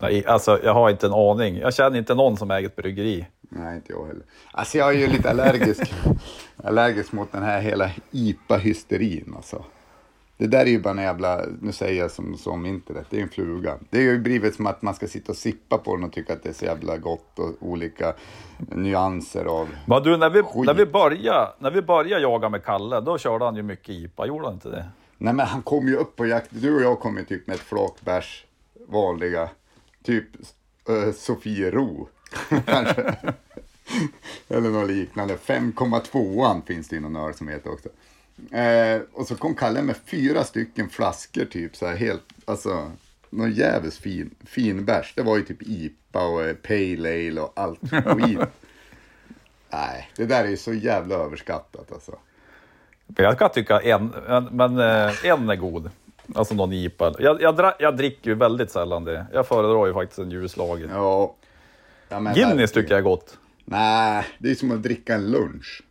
Nej, 0.00 0.26
alltså 0.26 0.60
jag 0.64 0.74
har 0.74 0.90
inte 0.90 1.06
en 1.06 1.12
aning. 1.12 1.56
Jag 1.56 1.74
känner 1.74 1.98
inte 1.98 2.14
någon 2.14 2.36
som 2.36 2.50
äger 2.50 2.68
ett 2.68 2.76
bryggeri. 2.76 3.26
Nej, 3.40 3.76
inte 3.76 3.92
jag 3.92 4.06
heller. 4.06 4.22
Alltså 4.52 4.78
jag 4.78 4.88
är 4.88 4.98
ju 4.98 5.06
lite 5.06 5.30
allergisk, 5.30 5.94
allergisk 6.64 7.12
mot 7.12 7.32
den 7.32 7.42
här 7.42 7.60
hela 7.60 7.90
IPA-hysterin 8.10 9.32
alltså. 9.36 9.64
Det 10.36 10.46
där 10.46 10.60
är 10.60 10.70
ju 10.70 10.80
bara 10.80 10.90
en 10.90 11.02
jävla, 11.02 11.44
nu 11.60 11.72
säger 11.72 12.00
jag 12.00 12.10
som, 12.10 12.36
som 12.38 12.66
internet, 12.66 13.06
det 13.10 13.18
är 13.18 13.22
en 13.22 13.28
fluga. 13.28 13.78
Det 13.90 13.98
är 13.98 14.02
ju 14.02 14.18
blivit 14.18 14.54
som 14.54 14.66
att 14.66 14.82
man 14.82 14.94
ska 14.94 15.06
sitta 15.06 15.32
och 15.32 15.38
sippa 15.38 15.78
på 15.78 15.96
den 15.96 16.04
och 16.04 16.12
tycka 16.12 16.32
att 16.32 16.42
det 16.42 16.48
är 16.48 16.52
så 16.52 16.64
jävla 16.64 16.96
gott 16.96 17.38
och 17.38 17.50
olika 17.60 18.14
nyanser 18.58 19.44
av... 19.44 19.68
Men 19.86 20.02
du, 20.02 20.16
när 20.16 20.30
vi, 20.30 20.42
Skit. 20.42 20.66
när 20.66 20.74
vi, 20.74 20.86
började, 20.86 21.48
när 21.58 21.70
vi 21.70 21.82
började 21.82 22.22
jaga 22.22 22.48
med 22.48 22.64
Kalle, 22.64 23.00
då 23.00 23.18
körde 23.18 23.44
han 23.44 23.56
ju 23.56 23.62
mycket 23.62 23.88
IPA, 23.88 24.26
gjorde 24.26 24.44
han 24.44 24.54
inte 24.54 24.68
det? 24.68 24.88
Nej 25.18 25.34
men 25.34 25.46
han 25.46 25.62
kom 25.62 25.88
ju 25.88 25.96
upp 25.96 26.16
på 26.16 26.26
jakt, 26.26 26.48
du 26.50 26.76
och 26.76 26.82
jag 26.82 27.00
kom 27.00 27.16
ju 27.16 27.24
typ 27.24 27.46
med 27.46 27.54
ett 27.54 27.60
flak 27.60 27.96
bärs, 28.00 28.44
vanliga, 28.88 29.48
typ 30.02 30.26
uh, 30.90 31.12
Sofiero 31.12 32.08
kanske. 32.66 33.14
Eller 34.48 34.70
något 34.70 34.88
liknande. 34.88 35.36
5,2an 35.36 36.62
finns 36.66 36.88
det 36.88 36.96
i 36.96 37.00
någon 37.00 37.16
öl 37.16 37.34
som 37.34 37.48
heter 37.48 37.72
också. 37.72 37.88
Eh, 38.50 39.00
och 39.12 39.26
så 39.26 39.36
kom 39.36 39.54
Kalle 39.54 39.82
med 39.82 39.96
fyra 40.06 40.44
stycken 40.44 40.88
flaskor 40.88 41.44
typ 41.44 41.76
så 41.76 41.86
här 41.86 41.96
helt, 41.96 42.22
alltså 42.44 42.90
någon 43.30 43.52
jävligt 43.52 43.94
fin, 43.94 44.34
fin 44.46 44.84
bärs. 44.84 45.12
Det 45.16 45.22
var 45.22 45.36
ju 45.36 45.42
typ 45.42 45.62
IPA 45.62 46.26
och 46.26 46.44
eh, 46.44 46.54
Pale 46.54 47.08
Ale 47.28 47.40
och 47.40 47.52
allt 47.56 47.80
skit. 47.90 48.38
Nej, 49.70 50.10
det 50.16 50.26
där 50.26 50.44
är 50.44 50.48
ju 50.48 50.56
så 50.56 50.74
jävla 50.74 51.14
överskattat 51.14 51.92
alltså. 51.92 52.18
Jag 53.16 53.38
kan 53.38 53.50
tycka 53.50 53.80
en, 53.80 54.12
en 54.28 54.44
men 54.44 54.78
eh, 54.78 55.24
en 55.24 55.50
är 55.50 55.56
god. 55.56 55.90
Alltså 56.34 56.54
någon 56.54 56.72
IPA. 56.72 57.14
Jag, 57.18 57.42
jag, 57.42 57.72
jag 57.78 57.96
dricker 57.96 58.30
ju 58.30 58.34
väldigt 58.34 58.70
sällan 58.70 59.04
det. 59.04 59.26
Jag 59.32 59.46
föredrar 59.46 59.86
ju 59.86 59.92
faktiskt 59.92 60.18
en 60.18 60.30
ljuslager. 60.30 60.88
Ja. 60.92 61.34
ja 62.08 62.20
men 62.20 62.34
Guinness 62.34 62.50
verkligen. 62.52 62.68
tycker 62.68 62.94
jag 62.94 62.98
är 62.98 63.02
gott. 63.02 63.38
Nej, 63.64 64.24
det 64.38 64.50
är 64.50 64.54
som 64.54 64.70
att 64.70 64.82
dricka 64.82 65.14
en 65.14 65.30
lunch. 65.30 65.82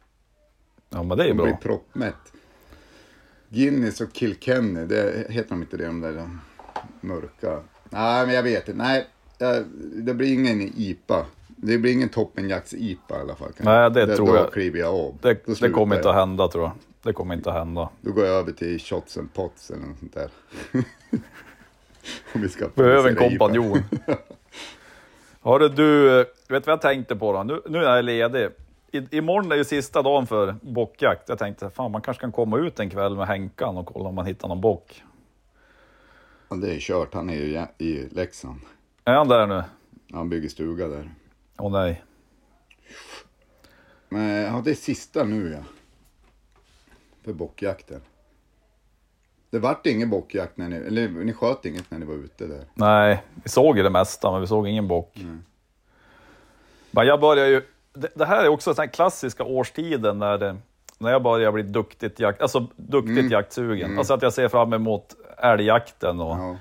Ja, 0.90 1.04
men 1.04 1.18
det 1.18 1.24
är 1.24 1.28
ju 1.28 1.34
Man 1.34 1.44
blir 1.46 1.54
bra. 1.54 1.62
proppmätt. 1.62 2.33
Guinness 3.54 4.02
och 4.02 4.10
Kilkenny, 4.14 4.86
det 4.86 5.32
heter 5.32 5.50
de 5.50 5.62
inte 5.62 5.78
det, 5.78 5.86
de 5.86 6.02
där 6.02 6.30
mörka? 7.02 7.60
Nej, 7.90 8.26
men 8.26 8.36
jag 8.36 8.44
vet 8.44 8.68
inte. 8.68 8.84
Nej, 8.84 9.08
det 9.96 10.14
blir 10.14 10.34
ingen 10.34 10.62
IPA. 10.78 11.26
Det 11.48 11.78
blir 11.78 11.92
ingen 11.92 12.10
toppenjakts-IPA 12.10 13.18
i 13.18 13.22
alla 13.22 13.36
fall. 13.36 13.52
Nej, 13.58 13.92
det 13.92 14.16
tror 14.16 14.28
då 14.28 14.36
jag. 14.36 14.54
kliver 14.54 14.80
jag 14.80 14.96
av. 14.96 15.18
Det, 15.22 15.46
Då 15.46 15.54
det 15.54 15.70
kommer 15.70 15.96
inte 15.96 16.10
att 16.10 16.16
hända 16.16 16.48
tror 16.48 16.64
jag. 16.64 16.74
Det 17.04 17.14
kommer 17.14 17.36
inte 17.36 17.50
att 17.50 17.56
hända. 17.56 17.90
Då 18.02 18.12
går 18.12 18.26
jag 18.26 18.36
över 18.36 18.52
till 18.52 18.80
shots 18.80 19.18
and 19.18 19.34
pots 19.34 19.72
eller 19.72 19.86
något 19.86 20.00
sånt 20.00 20.14
där. 20.14 20.30
Om 22.34 22.42
vi 22.42 22.50
ska 22.50 22.68
Behöver 22.76 23.10
en 23.10 23.16
kompanjon. 23.16 23.84
Hörru 25.42 25.70
du, 25.70 26.18
vet 26.48 26.68
vad 26.68 26.74
jag 26.74 26.82
tänkte 26.82 27.16
på 27.16 27.34
då? 27.34 27.44
Nu, 27.44 27.62
nu 27.70 27.86
är 27.86 27.96
jag 27.96 28.06
ledig. 28.06 28.50
I, 28.94 29.18
imorgon 29.18 29.52
är 29.52 29.56
ju 29.56 29.64
sista 29.64 30.02
dagen 30.02 30.28
för 30.28 30.56
bockjakt. 30.62 31.30
Jag 31.30 31.40
tänkte, 31.40 31.70
fan 31.70 31.92
man 31.92 32.02
kanske 32.02 32.22
kan 32.22 32.32
komma 32.32 32.58
ut 32.58 32.80
en 32.80 32.90
kväll 32.90 33.16
med 33.16 33.28
Henkan 33.28 33.78
och 33.78 33.86
kolla 33.86 34.10
om 34.10 34.16
man 34.16 34.26
hittar 34.26 34.48
någon 34.48 34.62
bock. 34.62 35.04
Ja, 36.50 36.56
det 36.56 36.76
är 36.76 36.80
kört, 36.80 37.14
han 37.14 37.30
är 37.30 37.36
ju 37.36 37.66
i 37.78 38.10
Leksand. 38.12 38.60
Är 39.04 39.14
han 39.14 39.28
där 39.28 39.48
nu? 39.48 39.64
Han 40.12 40.30
bygger 40.30 40.50
stuga 40.50 40.88
där. 40.88 41.12
Åh 41.58 41.72
nej. 41.72 42.04
Men 44.10 44.30
ja, 44.30 44.62
det 44.66 44.72
är 44.72 44.76
sista 44.76 45.24
nu 45.24 45.52
ja. 45.52 45.64
För 47.26 47.34
bockjakten. 47.34 48.02
Det 49.50 49.60
vart 49.60 49.86
ingen 49.86 50.10
bockjakt 50.10 50.58
när 50.58 50.70
ni, 50.70 50.76
eller 50.76 51.08
ni 51.08 51.34
sköt 51.34 51.66
inget 51.66 51.92
när 51.92 52.00
ni 52.00 52.06
var 52.06 52.16
ute 52.16 52.48
där. 52.48 52.66
Nej, 52.74 53.24
vi 53.44 53.50
såg 53.50 53.78
ju 53.78 53.84
det 53.84 53.90
mesta, 53.90 54.32
men 54.32 54.42
vi 54.42 54.48
såg 54.48 54.68
ingen 54.68 54.88
bock. 54.88 55.18
Men 56.92 57.08
jag 57.08 57.20
börjar 57.20 57.48
ju... 57.48 57.62
Det, 57.94 58.10
det 58.16 58.26
här 58.26 58.44
är 58.44 58.48
också 58.50 58.74
den 58.74 58.90
klassiska 58.90 59.44
årstiden 59.44 60.20
när, 60.20 60.38
det, 60.38 60.58
när 60.98 61.12
jag 61.12 61.24
börjar 61.24 61.52
bli 61.52 61.64
duktigt, 61.64 62.20
jakt, 62.20 62.42
alltså 62.42 62.68
duktigt 62.76 63.32
jaktsugen. 63.32 63.98
Alltså 63.98 64.14
att 64.14 64.22
jag 64.22 64.34
ser 64.34 64.48
fram 64.48 64.74
emot 64.74 65.16
älgjakten. 65.38 66.20
Och, 66.20 66.38
Ja. 66.38 66.58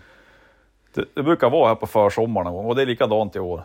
det, 0.95 1.05
det 1.15 1.23
brukar 1.23 1.51
vara 1.51 1.69
här 1.69 1.75
på 1.75 1.87
försommaren 1.87 2.45
någon 2.45 2.55
gång 2.55 2.67
och 2.67 2.77
det 2.77 2.83
är 2.83 2.87
likadant 2.87 3.37
i 3.37 3.39
år. 3.39 3.65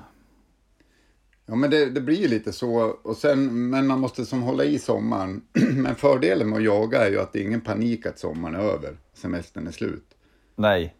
Ja 1.46 1.56
men 1.56 1.70
det, 1.70 1.86
det 1.90 2.02
blir 2.02 2.16
ju 2.22 2.28
lite 2.28 2.54
så, 2.54 2.96
och 3.04 3.16
sen, 3.18 3.70
men 3.70 3.88
man 3.88 4.00
måste 4.00 4.26
som 4.26 4.42
hålla 4.44 4.64
i 4.64 4.80
sommaren. 4.80 5.42
men 5.76 5.96
fördelen 5.96 6.50
med 6.50 6.58
att 6.58 6.64
jaga 6.64 7.06
är 7.06 7.10
ju 7.12 7.20
att 7.20 7.34
det 7.34 7.40
är 7.40 7.44
ingen 7.44 7.62
panik 7.62 8.06
att 8.06 8.20
sommaren 8.20 8.56
är 8.56 8.60
över, 8.60 8.98
semestern 9.14 9.68
är 9.68 9.72
slut. 9.72 10.06
Nej, 10.56 10.96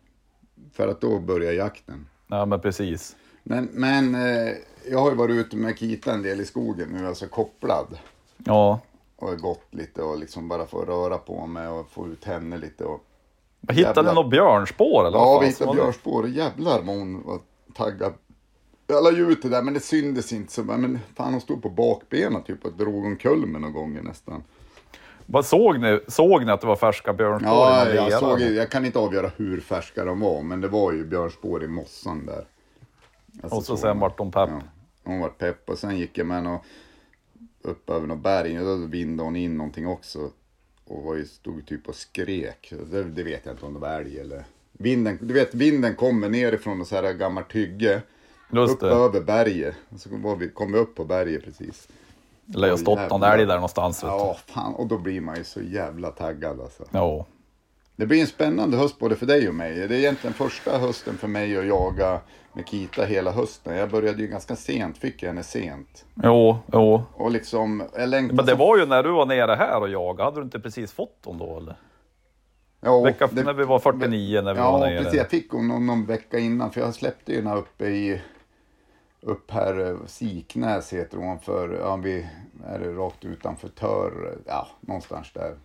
För 0.74 0.88
att 0.88 1.02
då 1.02 1.20
börjar 1.20 1.54
jakten. 1.54 2.08
ja, 2.28 2.46
men 2.46 2.60
precis. 2.62 3.16
Men, 3.44 3.70
men 3.72 4.16
eh, 4.16 4.54
jag 4.92 5.00
har 5.00 5.10
ju 5.10 5.16
varit 5.16 5.36
ute 5.36 5.56
med 5.56 5.78
Kita 5.80 6.14
en 6.14 6.22
del 6.22 6.42
i 6.42 6.46
skogen 6.46 6.90
nu, 6.90 7.08
alltså 7.08 7.28
kopplad. 7.28 7.98
Ja. 8.38 8.80
Och 9.16 9.38
gått 9.38 9.74
lite 9.74 10.02
och 10.02 10.20
liksom 10.20 10.48
bara 10.48 10.66
få 10.68 10.82
röra 10.86 11.18
på 11.18 11.46
mig 11.48 11.68
och 11.68 11.90
få 11.92 12.08
ut 12.08 12.26
henne 12.26 12.58
lite. 12.58 12.84
Och, 12.86 13.04
Hittade 13.70 13.82
Jävlar. 13.82 14.04
ni 14.04 14.22
något 14.22 14.30
björnspår? 14.32 15.08
Eller 15.08 15.18
Ja, 15.18 15.40
vi 15.40 15.48
hittade 15.48 15.74
björnspår 15.74 16.24
och 16.24 16.30
jävlar 16.30 16.82
vad 16.82 16.96
hon 16.98 17.24
var 17.24 17.40
taggad. 17.74 18.14
Jag 18.88 19.04
la 19.04 19.12
ju 19.12 19.32
ut 19.32 19.42
det 19.42 19.50
där 19.50 19.62
men 19.62 19.74
det 19.74 19.80
syndes 19.80 20.34
inte 20.34 20.54
så. 20.54 20.64
Men 20.64 21.00
fan 21.16 21.32
hon 21.32 21.42
stod 21.42 21.62
på 21.62 21.70
bakbenen 21.70 22.44
typ 22.44 22.66
och 22.66 22.74
drog 22.74 23.06
omkull 23.06 23.46
mig 23.46 23.62
någon 23.62 23.74
gånger 23.74 24.02
nästan. 24.02 24.44
Vad 25.26 25.46
såg 25.46 25.80
ni? 25.80 26.00
Såg 26.08 26.46
ni 26.46 26.52
att 26.52 26.62
det 26.62 26.68
var 26.68 26.76
färska 26.76 27.14
björnspår 27.14 27.50
Ja, 27.50 27.90
jag, 27.90 28.20
såg, 28.20 28.42
jag 28.42 28.72
kan 28.72 28.86
inte 28.86 29.00
avgöra 29.00 29.32
hur 29.38 29.60
färska 29.62 30.06
de 30.06 30.20
var 30.20 30.42
men 30.42 30.62
det 30.62 30.68
var 30.68 30.92
ju 30.92 31.06
björnspår 31.06 31.64
i 31.64 31.68
mossan 31.68 32.26
där. 32.26 32.46
Alltså, 33.44 33.58
Och 33.58 33.64
så 33.66 33.78
sen 33.78 34.00
vart 34.00 34.18
de 34.18 34.32
pepp. 34.32 34.50
Ja, 34.50 34.62
hon 35.08 35.20
var 35.20 35.30
pepp 35.30 35.70
och 35.70 35.78
sen 35.78 35.98
gick 35.98 36.18
jag 36.18 36.28
med 36.28 36.38
henne 36.38 36.60
upp 37.62 37.90
över 37.90 38.08
något 38.08 38.24
berg 38.24 38.60
och 38.60 38.66
då 38.66 38.86
vindade 38.86 39.28
hon 39.28 39.36
in 39.36 39.58
någonting 39.58 39.88
också. 39.88 40.32
Och 40.86 41.04
var 41.04 41.16
ju, 41.16 41.26
stod 41.26 41.66
typ 41.66 41.88
och 41.88 41.96
skrek. 41.96 42.74
Det, 42.92 43.04
det 43.04 43.24
vet 43.24 43.46
jag 43.46 43.54
inte 43.54 43.66
om 43.66 43.74
det 43.74 43.80
var 43.80 43.90
älg 43.90 44.20
eller... 44.20 44.44
Vinden, 44.72 45.20
du 45.22 45.34
vet 45.34 45.54
vinden 45.56 45.96
kommer 45.96 46.30
nerifrån 46.30 46.82
och 46.82 46.88
så 46.88 46.96
här 46.96 47.14
gammalt 47.14 47.56
hygge. 47.56 48.02
Just 48.52 48.74
upp 48.74 48.80
det. 48.80 48.88
över 48.88 49.22
berget. 49.22 49.76
Och 49.90 50.00
så 50.00 50.10
var 50.12 50.36
vi, 50.36 50.50
kom 50.50 50.72
vi 50.72 50.80
upp 50.80 50.96
på 50.96 51.06
berget 51.06 51.44
precis. 51.44 51.88
Ju 52.46 52.70
ha 52.70 52.78
stått 52.78 53.10
någon 53.10 53.24
älg 53.24 53.46
där 53.46 53.56
någonstans. 53.56 54.04
Ja, 54.04 54.38
fan. 54.46 54.74
Och 54.74 54.88
då 54.88 54.98
blir 54.98 55.22
man 55.22 55.38
ju 55.38 55.44
så 55.44 55.62
jävla 55.62 56.12
taggad 56.12 56.62
alltså. 56.62 56.86
Ja. 56.92 57.26
Det 57.96 58.06
blir 58.06 58.22
en 58.22 58.28
spännande 58.28 58.78
höst 58.78 59.00
både 59.00 59.16
för 59.16 59.26
dig 59.26 59.50
och 59.50 59.56
mig. 59.56 59.76
Det 59.76 59.96
är 59.96 60.00
egentligen 60.00 60.34
första 60.34 60.78
hösten 60.78 61.18
för 61.18 61.28
mig 61.28 61.58
att 61.58 61.66
jaga 61.66 62.22
med 62.58 62.68
Kita 62.68 63.06
hela 63.06 63.32
hösten. 63.32 63.76
Jag 63.78 63.90
började 63.90 64.22
ju 64.22 64.28
ganska 64.28 64.56
sent, 64.56 64.98
fick 64.98 65.24
jag 65.24 65.30
henne 65.30 65.44
sent. 65.44 66.06
Jo, 66.24 66.58
jo. 66.74 67.04
Och 67.14 67.32
liksom, 67.32 67.84
jag 67.98 68.10
längtar 68.10 68.36
Men 68.36 68.46
det 68.46 68.56
var 68.56 68.78
ju 68.78 68.86
när 68.86 69.04
du 69.04 69.12
var 69.12 69.26
nere 69.26 69.52
här 69.56 69.80
och 69.82 69.90
jagade. 69.90 70.24
Hade 70.24 70.40
du 70.40 70.44
inte 70.44 70.60
precis 70.60 70.92
fått 70.94 71.24
dem 71.24 71.38
då 71.38 71.58
eller? 71.58 71.76
Ja, 72.82 73.02
Vecka, 73.02 73.30
det- 73.32 73.44
när 73.44 73.54
vi 73.54 73.64
var 73.64 73.80
49 73.80 74.42
när 74.42 74.54
vi 74.54 74.60
Ja, 74.60 74.72
var 74.72 74.80
nere. 74.80 74.98
precis. 74.98 75.14
Jag 75.18 75.30
fick 75.30 75.52
hon 75.52 75.68
någon, 75.68 75.86
någon 75.86 76.06
vecka 76.06 76.40
innan, 76.40 76.72
för 76.72 76.82
jag 76.82 76.94
släppte 76.96 77.32
ju 77.32 77.42
henne 77.44 77.56
uppe 77.56 77.86
i... 77.86 78.22
Upp 79.22 79.52
här, 79.52 79.90
eh, 79.90 79.98
Siknäs 80.06 80.94
heter 80.94 81.18
hon 81.18 81.40
för, 81.40 81.80
ja, 81.82 81.96
vi 81.96 82.28
är 82.66 82.80
det 82.80 82.92
rakt 82.94 83.26
utanför 83.26 83.68
Tör, 83.68 84.38
ja, 84.46 84.68
någonstans 84.82 85.32
där. 85.34 85.56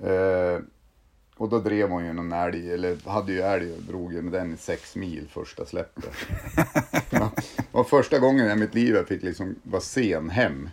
Eh, 0.00 0.60
och 1.36 1.48
då 1.48 1.58
drev 1.58 1.88
hon 1.88 2.06
ju 2.06 2.12
någon 2.12 2.32
älg, 2.32 2.72
eller 2.72 3.10
hade 3.10 3.32
ju 3.32 3.40
älg 3.40 3.72
och 3.72 3.82
drog 3.82 4.12
ju 4.12 4.22
med 4.22 4.32
den 4.32 4.54
i 4.54 4.56
sex 4.56 4.96
mil 4.96 5.28
första 5.28 5.64
släppet. 5.66 6.10
ja, 7.10 7.30
var 7.72 7.84
första 7.84 8.18
gången 8.18 8.50
i 8.50 8.56
mitt 8.56 8.74
liv 8.74 8.94
jag 8.94 9.08
fick 9.08 9.22
liksom 9.22 9.54
vara 9.62 9.80
sen 9.80 10.30
hem. 10.30 10.68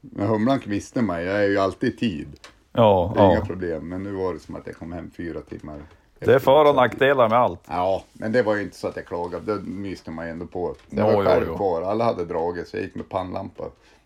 Men 0.00 0.28
Humlan 0.28 0.60
visste 0.66 1.02
mig, 1.02 1.24
jag 1.24 1.44
är 1.44 1.48
ju 1.48 1.58
alltid 1.58 1.94
i 1.94 1.96
tid. 1.96 2.28
Ja, 2.72 3.12
Det 3.14 3.20
är 3.20 3.26
inga 3.26 3.34
ja. 3.34 3.44
problem, 3.44 3.88
men 3.88 4.02
nu 4.02 4.12
var 4.12 4.34
det 4.34 4.40
som 4.40 4.56
att 4.56 4.66
jag 4.66 4.76
kom 4.76 4.92
hem 4.92 5.10
fyra 5.16 5.40
timmar. 5.40 5.82
Det 6.18 6.34
är 6.34 6.38
för 6.38 6.64
och 6.64 6.74
nackdelar 6.74 7.28
med 7.28 7.38
allt. 7.38 7.60
Ja, 7.68 8.04
men 8.12 8.32
det 8.32 8.42
var 8.42 8.56
ju 8.56 8.62
inte 8.62 8.76
så 8.76 8.88
att 8.88 8.96
jag 8.96 9.06
klagade. 9.06 9.54
Det 9.54 9.62
myste 9.62 10.10
man 10.10 10.26
ju 10.26 10.30
ändå 10.30 10.46
på. 10.46 10.74
Jag 10.90 11.04
var 11.04 11.22
jo, 11.22 11.28
själv 11.28 11.44
jo. 11.48 11.56
kvar. 11.56 11.82
Alla 11.82 12.04
hade 12.04 12.24
dragit 12.24 12.68
så 12.68 12.76
jag 12.76 12.84
gick 12.84 12.94
med 12.94 13.08
pannlampa. 13.08 13.64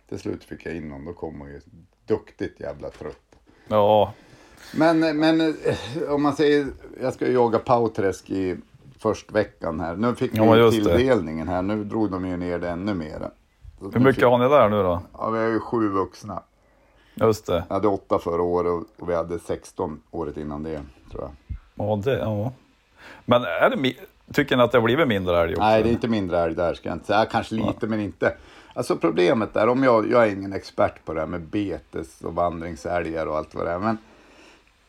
Till 0.08 0.18
slut 0.18 0.44
fick 0.44 0.66
jag 0.66 0.76
in 0.76 0.90
honom. 0.90 1.06
Då 1.06 1.12
kom 1.12 1.40
hon 1.40 1.48
ju 1.48 1.60
duktigt 2.06 2.60
jävla 2.60 2.90
trött. 2.90 3.36
Ja, 3.68 4.12
Men, 4.72 5.00
men 5.18 5.40
eh, 5.40 5.54
om 6.08 6.22
man 6.22 6.36
säger, 6.36 6.66
jag 7.02 7.14
ska 7.14 7.26
ju 7.26 7.32
jaga 7.32 7.58
Pauträsk 7.58 8.30
i 8.30 8.56
först 8.98 9.32
veckan 9.32 9.80
här. 9.80 9.96
Nu 9.96 10.14
fick 10.14 10.32
vi 10.34 10.36
Ja, 10.38 10.56
ju 10.56 10.62
just 10.62 10.84
det. 10.84 10.96
tilldelningen 10.96 11.48
här. 11.48 11.62
Nu 11.62 11.84
drog 11.84 12.10
de 12.10 12.26
ju 12.26 12.36
ner 12.36 12.58
det 12.58 12.68
ännu 12.68 12.94
mer. 12.94 13.30
Så 13.78 13.90
hur 13.90 14.00
mycket 14.00 14.14
fick, 14.14 14.24
har 14.24 14.38
ni 14.38 14.48
där 14.48 14.68
nu 14.68 14.82
då? 14.82 15.02
Ja, 15.18 15.30
vi 15.30 15.38
har 15.38 15.46
ju 15.48 15.60
sju 15.60 15.88
vuxna. 15.88 16.42
Just 17.14 17.46
det. 17.46 17.64
Jag 17.68 17.74
hade 17.74 17.88
åtta 17.88 18.18
förra 18.18 18.42
året 18.42 18.86
och- 18.98 19.08
vi 19.08 19.14
hade 19.14 19.38
16 19.38 20.00
året 20.10 20.36
innan 20.36 20.62
det, 20.62 20.80
tror 21.10 21.22
jag. 21.22 21.30
Ja, 21.74 22.00
det, 22.04 22.18
ja. 22.18 22.52
Men 23.24 23.42
är 23.42 23.70
det, 23.76 23.92
tycker 24.32 24.56
ni 24.56 24.62
att 24.62 24.72
det 24.72 24.78
har 24.78 24.82
blivit 24.84 25.08
mindre 25.08 25.40
älg 25.42 25.52
också? 25.52 25.62
Nej, 25.62 25.82
det 25.82 25.88
är 25.88 25.92
inte 25.92 26.08
mindre 26.08 26.40
älg 26.40 26.54
där 26.54 26.74
ska 26.74 26.88
jag 26.88 26.96
inte 26.96 27.06
säga. 27.06 27.24
Kanske 27.24 27.54
lite, 27.54 27.86
men 27.86 28.00
inte. 28.00 28.34
Alltså 28.74 28.96
problemet 28.96 29.56
är, 29.56 29.68
om 29.68 29.82
jag, 29.82 30.10
jag 30.10 30.26
är 30.26 30.32
ingen 30.32 30.52
expert 30.52 31.04
på 31.04 31.14
det 31.14 31.20
här 31.20 31.26
med 31.26 31.40
betes 31.40 32.20
och 32.20 32.34
vandringsälgar 32.34 33.26
och 33.26 33.36
allt 33.36 33.54
vad 33.54 33.66
det 33.66 33.70
är. 33.72 33.78
Men 33.78 33.98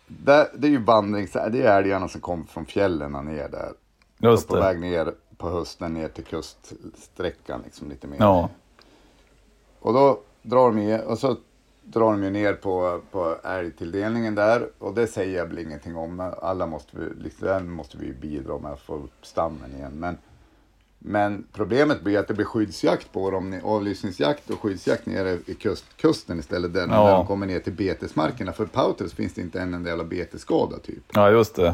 det, 0.08 0.52
det 0.58 0.68
är 0.68 0.72
ju 0.72 0.84
vandringsälgar, 0.84 1.50
det 1.50 1.68
är 1.68 1.78
älgarna 1.78 2.08
som 2.08 2.22
kommer 2.22 2.44
från 2.44 2.66
fjällen 2.66 3.12
ner 3.12 3.50
där. 3.50 3.74
Just 4.18 4.48
på 4.48 4.56
väg 4.56 4.80
ner 4.80 5.14
på 5.38 5.50
hösten 5.50 5.94
ner 5.94 6.08
till 6.08 6.24
kuststräckan 6.24 7.62
liksom 7.64 7.90
lite 7.90 8.08
mer. 8.08 8.18
Ja, 8.20 8.50
Och 9.80 9.94
då 9.94 10.20
drar 10.42 10.72
de 10.72 11.00
och 11.00 11.20
så 11.20 11.36
drar 11.84 12.12
de 12.12 12.24
ju 12.24 12.30
ner 12.30 12.54
på, 12.54 13.02
på 13.12 13.36
älgtilldelningen 13.44 14.36
där. 14.36 14.70
Och 14.80 14.94
det 14.94 15.08
säger 15.08 15.38
jag 15.38 15.46
väl 15.46 15.60
ingenting 15.60 15.96
om. 15.96 16.34
Alla 16.42 16.68
måste 16.68 16.98
vi, 16.98 17.24
liksom, 17.24 17.74
måste 17.74 17.98
vi 17.98 18.14
bidra 18.14 18.58
med 18.58 18.72
att 18.72 18.82
få 18.82 18.96
upp 18.96 19.26
stammen 19.26 19.76
igen. 19.76 19.94
Men, 19.96 20.18
men 21.08 21.46
problemet 21.54 22.02
blir 22.04 22.20
att 22.20 22.28
det 22.28 22.34
blir 22.34 22.46
skyddsjakt 22.46 23.12
på 23.14 23.32
dem. 23.32 23.60
Avlysningsjakt 23.64 24.50
och 24.50 24.60
skyddsjakt 24.60 25.06
nere 25.06 25.40
i 25.46 25.54
kust, 25.54 25.86
kusten 25.98 26.40
istället. 26.40 26.74
Där, 26.74 26.88
Ja. 26.88 27.06
där 27.06 27.12
de 27.12 27.28
kommer 27.28 27.46
ner 27.48 27.60
till 27.60 27.74
betesmarkerna. 27.74 28.52
För 28.54 28.66
Pauters 28.66 29.14
finns 29.14 29.34
det 29.34 29.42
inte 29.42 29.62
en 29.62 29.74
enda 29.74 29.90
jävla 29.90 30.04
betesskada 30.04 30.78
typ. 30.80 31.04
ja 31.14 31.30
just 31.32 31.56
det. 31.56 31.74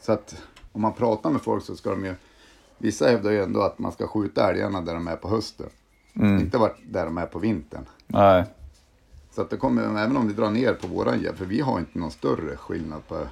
Så 0.00 0.12
att 0.12 0.42
om 0.72 0.80
man 0.82 0.92
pratar 0.92 1.30
med 1.30 1.42
folk 1.42 1.64
så 1.64 1.76
ska 1.76 1.90
de 1.90 2.04
ju, 2.04 2.14
vissa 2.78 3.08
hävdar 3.08 3.30
ju 3.30 3.42
ändå 3.42 3.60
att 3.62 3.78
man 3.78 3.92
ska 3.92 4.06
skjuta 4.06 4.50
älgarna 4.50 4.80
där 4.80 4.94
de 4.94 5.08
är 5.08 5.16
på 5.16 5.28
hösten. 5.28 5.66
Inte 6.14 6.58
vart 6.58 6.76
där 6.90 7.04
de 7.04 7.18
är 7.18 7.26
på 7.26 7.38
vintern. 7.38 7.84
Nej. 8.06 8.44
Så 9.34 9.42
att 9.42 9.50
det 9.50 9.56
kommer, 9.56 9.82
även 9.82 10.16
om 10.16 10.28
vi 10.28 10.34
drar 10.34 10.50
ner 10.50 10.74
på 10.74 10.86
våran 10.86 11.26
för 11.36 11.44
vi 11.44 11.60
har 11.60 11.78
inte 11.78 11.98
någon 11.98 12.10
större 12.10 12.56
skillnad 12.56 13.08
på, 13.08 13.26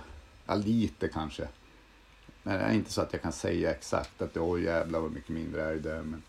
ja 0.47 0.55
lite 0.55 1.09
kanske. 1.09 1.49
Men 2.43 2.59
det 2.59 2.65
är 2.65 2.73
inte 2.73 2.93
så 2.93 3.01
att 3.01 3.13
jag 3.13 3.23
kan 3.23 3.33
säga 3.33 3.71
exakt 3.71 4.23
att 4.23 4.37
åh 4.37 4.63
jävlar 4.63 5.01
vad 5.01 5.13
mycket 5.13 5.31
mindre 5.31 5.65
älg 5.65 5.81
det 5.81 5.93
är. 5.93 6.03
Men, 6.03 6.23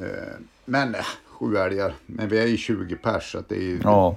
eh, 0.00 0.32
men 0.64 0.94
eh, 0.94 1.04
sju 1.26 1.56
älgar, 1.56 1.94
men 2.06 2.28
vi 2.28 2.38
är 2.38 2.46
ju 2.46 2.56
20 2.56 2.96
pers 2.96 3.32
så 3.32 3.38
att 3.38 3.48
det 3.48 3.56
är 3.56 3.62
ju, 3.62 3.80
Ja. 3.84 4.16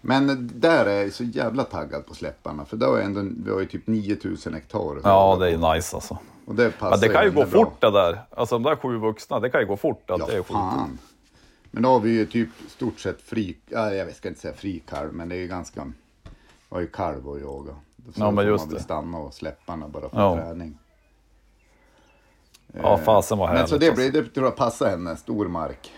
Men 0.00 0.50
där 0.54 0.86
är 0.86 1.02
jag 1.02 1.12
så 1.12 1.24
jävla 1.24 1.64
taggad 1.64 2.06
på 2.06 2.14
släpparna 2.14 2.64
för 2.64 2.76
då 2.76 2.94
är 2.94 3.02
ändå, 3.02 3.22
vi 3.44 3.50
har 3.50 3.60
ju 3.60 3.66
typ 3.66 3.86
9000 3.86 4.54
hektar. 4.54 5.00
ja, 5.04 5.36
det 5.40 5.50
är 5.50 5.74
nice 5.74 5.96
alltså. 5.96 6.18
Och 6.46 6.54
det 6.54 6.70
passar 6.70 6.90
Men 6.90 7.00
det 7.00 7.08
kan 7.08 7.24
ju 7.24 7.30
gå 7.30 7.40
bra. 7.40 7.64
fort 7.64 7.80
det 7.80 7.90
där. 7.90 8.18
Alltså 8.30 8.54
de 8.54 8.62
där 8.62 8.76
sju 8.76 8.96
vuxna, 8.98 9.40
det 9.40 9.50
kan 9.50 9.60
ju 9.60 9.66
gå 9.66 9.76
fort 9.76 10.10
att 10.10 10.18
Ja, 10.20 10.26
det 10.26 10.32
är 10.32 10.36
skjutet. 10.36 10.52
fan. 10.52 10.98
Men 11.70 11.82
då 11.82 11.88
har 11.88 12.00
vi 12.00 12.10
ju 12.10 12.26
typ 12.26 12.48
stort 12.68 13.00
sett 13.00 13.22
fri, 13.22 13.56
ja, 13.68 13.94
jag 13.94 14.14
ska 14.14 14.28
inte 14.28 14.40
säga 14.40 14.54
fri 14.54 14.82
kalv, 14.88 15.12
men 15.12 15.28
det 15.28 15.34
är 15.36 15.40
ju 15.40 15.46
ganska, 15.46 15.92
har 16.68 16.80
ju 16.80 16.86
kalv 16.86 17.28
att 17.28 17.40
jaga. 17.40 17.74
Så 18.12 18.20
Ja, 18.20 18.30
men 18.30 18.46
just 18.46 18.64
man 18.64 18.68
väl 18.68 18.78
det. 18.78 18.82
stanna 18.84 19.18
och 19.18 19.34
släpparna 19.34 19.88
bara 19.88 20.08
för 20.08 20.20
Ja. 20.20 20.34
träning. 20.36 20.78
Ja, 22.82 22.98
fasen 22.98 23.38
vad 23.38 23.48
Men 23.48 23.56
härligt. 23.56 23.70
så 23.70 23.78
det, 23.78 23.94
blir, 23.94 24.12
det 24.12 24.24
tror 24.24 24.46
jag 24.46 24.56
passar 24.56 24.90
henne, 24.90 25.16
stor 25.16 25.48
mark. 25.48 25.92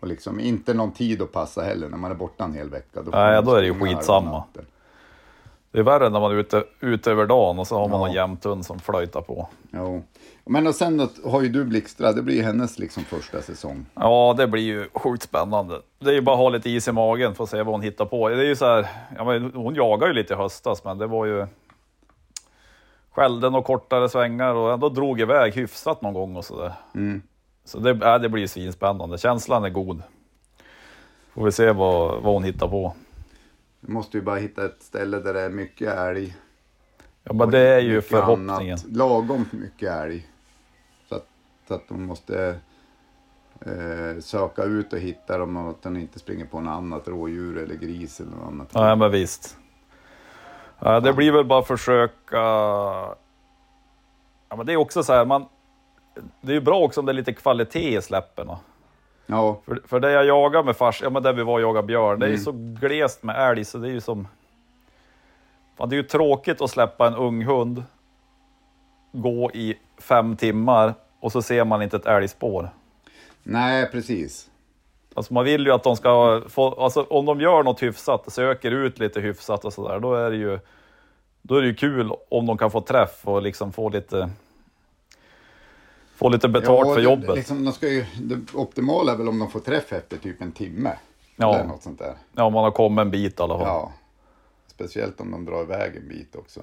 Och 0.00 0.06
liksom 0.08 0.40
inte 0.40 0.74
någon 0.74 0.92
tid 0.92 1.22
att 1.22 1.32
passa 1.32 1.62
heller 1.62 1.88
när 1.88 1.96
man 1.98 2.10
är 2.10 2.14
borta 2.14 2.44
en 2.44 2.54
hel 2.54 2.70
vecka. 2.70 3.04
får 3.04 3.10
Nej, 3.10 3.42
då 3.42 3.54
är 3.54 3.60
det 3.60 3.66
ju 3.66 3.74
skitsamma. 3.80 4.30
natten. 4.30 4.66
Det 5.70 5.78
är 5.78 5.82
värre 5.82 6.08
när 6.08 6.20
man 6.20 6.30
är 6.32 6.36
ute, 6.36 6.64
ute 6.80 7.10
över 7.10 7.26
dagen 7.26 7.58
och 7.58 7.66
så 7.66 7.78
har 7.78 7.88
man 7.88 8.00
Ja. 8.00 8.06
någon 8.06 8.14
jämthund 8.14 8.66
som 8.66 8.78
flöjtar 8.78 9.20
på. 9.20 9.48
Jo. 9.72 10.02
Men 10.44 10.66
och 10.66 10.74
sen 10.74 11.08
har 11.24 11.42
ju 11.42 11.48
du 11.48 11.64
Blixtra, 11.64 12.12
det 12.12 12.22
blir 12.22 12.34
ju 12.36 12.42
hennes 12.42 12.78
liksom 12.78 13.04
första 13.04 13.42
säsong. 13.42 13.86
Ja, 13.94 14.34
det 14.38 14.46
blir 14.46 14.62
ju 14.62 14.88
sjukt 14.94 15.22
spännande. 15.22 15.80
Det 15.98 16.10
är 16.10 16.14
ju 16.14 16.20
bara 16.20 16.32
att 16.34 16.38
ha 16.40 16.48
lite 16.48 16.70
is 16.70 16.88
i 16.88 16.92
magen 16.92 17.34
för 17.34 17.44
att 17.44 17.50
se 17.50 17.56
vad 17.62 17.74
hon 17.74 17.82
hittar 17.82 18.04
på. 18.04 18.28
Det 18.28 18.34
är 18.34 18.44
ju 18.48 18.56
så 18.56 18.64
här, 18.66 18.86
ja, 19.16 19.24
men 19.24 19.52
hon 19.54 19.74
jagar 19.74 20.06
ju 20.06 20.12
lite 20.12 20.34
i 20.34 20.36
höstas, 20.36 20.84
men 20.84 20.98
det 20.98 21.06
var 21.06 21.26
ju 21.26 21.46
skällde 23.10 23.46
och 23.48 23.64
kortare 23.64 24.08
svängar 24.08 24.54
och 24.54 24.72
ändå 24.72 24.88
drog 24.88 25.20
iväg 25.20 25.54
hyfsat 25.54 26.02
någon 26.02 26.14
gång 26.14 26.36
och 26.36 26.44
sådär. 26.44 26.72
Så 27.64 27.78
det, 27.78 27.98
ja, 28.00 28.18
det 28.18 28.28
blir 28.28 28.42
ju 28.42 28.48
svinspännande. 28.48 29.18
Känslan 29.18 29.64
är 29.64 29.68
god. 29.70 30.02
Får 31.34 31.44
vi 31.44 31.52
se 31.52 31.72
vad, 31.72 32.22
vad 32.22 32.34
hon 32.34 32.44
hittar 32.44 32.68
på. 32.68 32.94
Du 33.80 33.92
måste 33.92 34.16
ju 34.16 34.22
bara 34.22 34.36
hitta 34.36 34.64
ett 34.64 34.82
ställe 34.82 35.18
där 35.18 35.34
det 35.34 35.40
är 35.40 35.50
mycket 35.50 35.88
älg. 35.88 36.36
Ja, 37.24 37.32
men 37.32 37.50
det 37.50 37.58
är 37.58 37.80
ju 37.80 38.02
förhoppningen. 38.02 38.50
annat. 38.50 38.84
Lagom 38.88 39.48
mycket 39.52 39.90
älg. 39.92 40.26
Så 41.08 41.14
att, 41.14 41.26
så 41.68 41.74
att 41.74 41.88
de 41.88 42.02
måste 42.02 42.58
eh, 43.60 44.20
söka 44.20 44.62
ut 44.62 44.92
och 44.92 44.98
hitta 44.98 45.38
dem 45.38 45.56
och 45.56 45.70
att 45.70 45.82
de 45.82 45.96
inte 45.96 46.18
springer 46.18 46.44
på 46.44 46.60
något 46.60 46.76
annat 46.76 47.08
rådjur 47.08 47.58
eller 47.58 47.74
gris 47.74 48.20
eller 48.20 48.30
något 48.30 48.48
annat. 48.48 48.68
Ja, 48.72 48.96
men 48.96 49.10
visst. 49.10 49.56
Ja, 50.78 51.00
det 51.00 51.12
blir 51.12 51.32
väl 51.32 51.44
bara 51.44 51.62
försöka... 51.62 52.36
Ja, 54.48 54.56
men 54.56 54.66
det 54.66 54.72
är 54.72 54.76
också 54.76 55.02
så 55.02 55.12
här, 55.12 55.24
man... 55.24 55.44
Det 56.40 56.52
är 56.52 56.54
ju 56.54 56.60
bra 56.60 56.78
också 56.80 57.00
om 57.00 57.06
det 57.06 57.12
är 57.12 57.14
lite 57.14 57.32
kvalitet 57.32 57.96
i 57.98 58.02
släpperna. 58.02 58.58
Ja, 59.30 59.60
För, 59.64 59.82
för 59.86 60.00
det 60.00 60.10
jag 60.12 60.24
jagar 60.24 60.62
med 60.62 60.76
fars, 60.76 61.00
ja 61.02 61.10
men 61.10 61.22
där 61.22 61.32
vi 61.32 61.42
var 61.42 61.54
och 61.54 61.60
jagade 61.60 61.86
björn, 61.86 62.18
det 62.20 62.26
är 62.26 62.30
ju 62.30 62.34
Mm. 62.34 62.44
så 62.44 62.52
glest 62.86 63.22
med 63.22 63.50
älg 63.50 63.64
så 63.64 63.78
det 63.78 63.88
är 63.88 63.92
ju 63.92 64.00
som... 64.00 64.28
Fan, 65.76 65.88
det 65.88 65.94
är 65.94 65.96
ju 65.96 66.02
tråkigt 66.02 66.60
att 66.60 66.70
släppa 66.70 67.06
en 67.06 67.14
ung 67.14 67.44
hund 67.44 67.82
gå 69.12 69.50
i 69.54 69.74
fem 69.98 70.36
timmar 70.36 70.94
och 71.20 71.32
så 71.32 71.42
ser 71.42 71.64
man 71.64 71.82
inte 71.82 71.96
ett 71.96 72.06
älgspår. 72.06 72.70
nej 73.42 73.90
precis. 73.92 74.50
Alltså 75.14 75.34
man 75.34 75.44
vill 75.44 75.66
ju 75.66 75.72
att 75.72 75.82
de 75.82 75.96
ska 75.96 76.42
få, 76.48 76.74
alltså 76.82 77.02
om 77.02 77.26
de 77.26 77.40
gör 77.40 77.62
något 77.62 77.82
hyfsat, 77.82 78.32
söker 78.32 78.70
ut 78.70 78.98
lite 78.98 79.20
hyfsat 79.20 79.64
och 79.64 79.72
sådär, 79.72 80.00
då 80.00 80.14
är 80.14 80.30
det 80.30 80.36
ju 80.36 80.58
då 81.42 81.54
är 81.56 81.60
det 81.60 81.66
ju 81.66 81.74
kul 81.74 82.12
om 82.28 82.46
de 82.46 82.58
kan 82.58 82.70
få 82.70 82.80
träff 82.80 83.20
och 83.24 83.42
liksom 83.42 83.72
få 83.72 83.88
lite 83.88 84.30
få 86.18 86.28
lite 86.28 86.48
betalt 86.48 86.86
Ja, 86.88 86.94
för 86.94 87.00
det- 87.00 87.02
jobbet. 87.04 87.36
Liksom, 87.36 87.64
de 87.64 87.72
ska 87.72 87.88
ju, 87.88 88.06
det 88.20 88.54
optimala 88.54 89.12
är 89.12 89.16
väl 89.16 89.28
om 89.28 89.38
de 89.38 89.50
får 89.50 89.60
träff 89.60 89.92
efter 89.92 90.16
typ 90.16 90.42
en 90.42 90.52
timme. 90.52 90.92
Ja. 91.36 91.54
Eller 91.54 91.68
något 91.68 91.82
sånt 91.82 91.98
där. 91.98 92.14
Ja, 92.34 92.44
om 92.44 92.52
man 92.52 92.64
har 92.64 92.70
kommit 92.70 93.00
en 93.02 93.10
bit 93.10 93.40
i 93.40 93.42
alla 93.42 93.58
fall. 93.58 93.66
Ja. 93.66 93.92
Speciellt 94.66 95.20
om 95.20 95.30
de 95.30 95.44
drar 95.44 95.62
iväg 95.62 95.96
en 95.96 96.08
bit 96.08 96.36
också. 96.36 96.60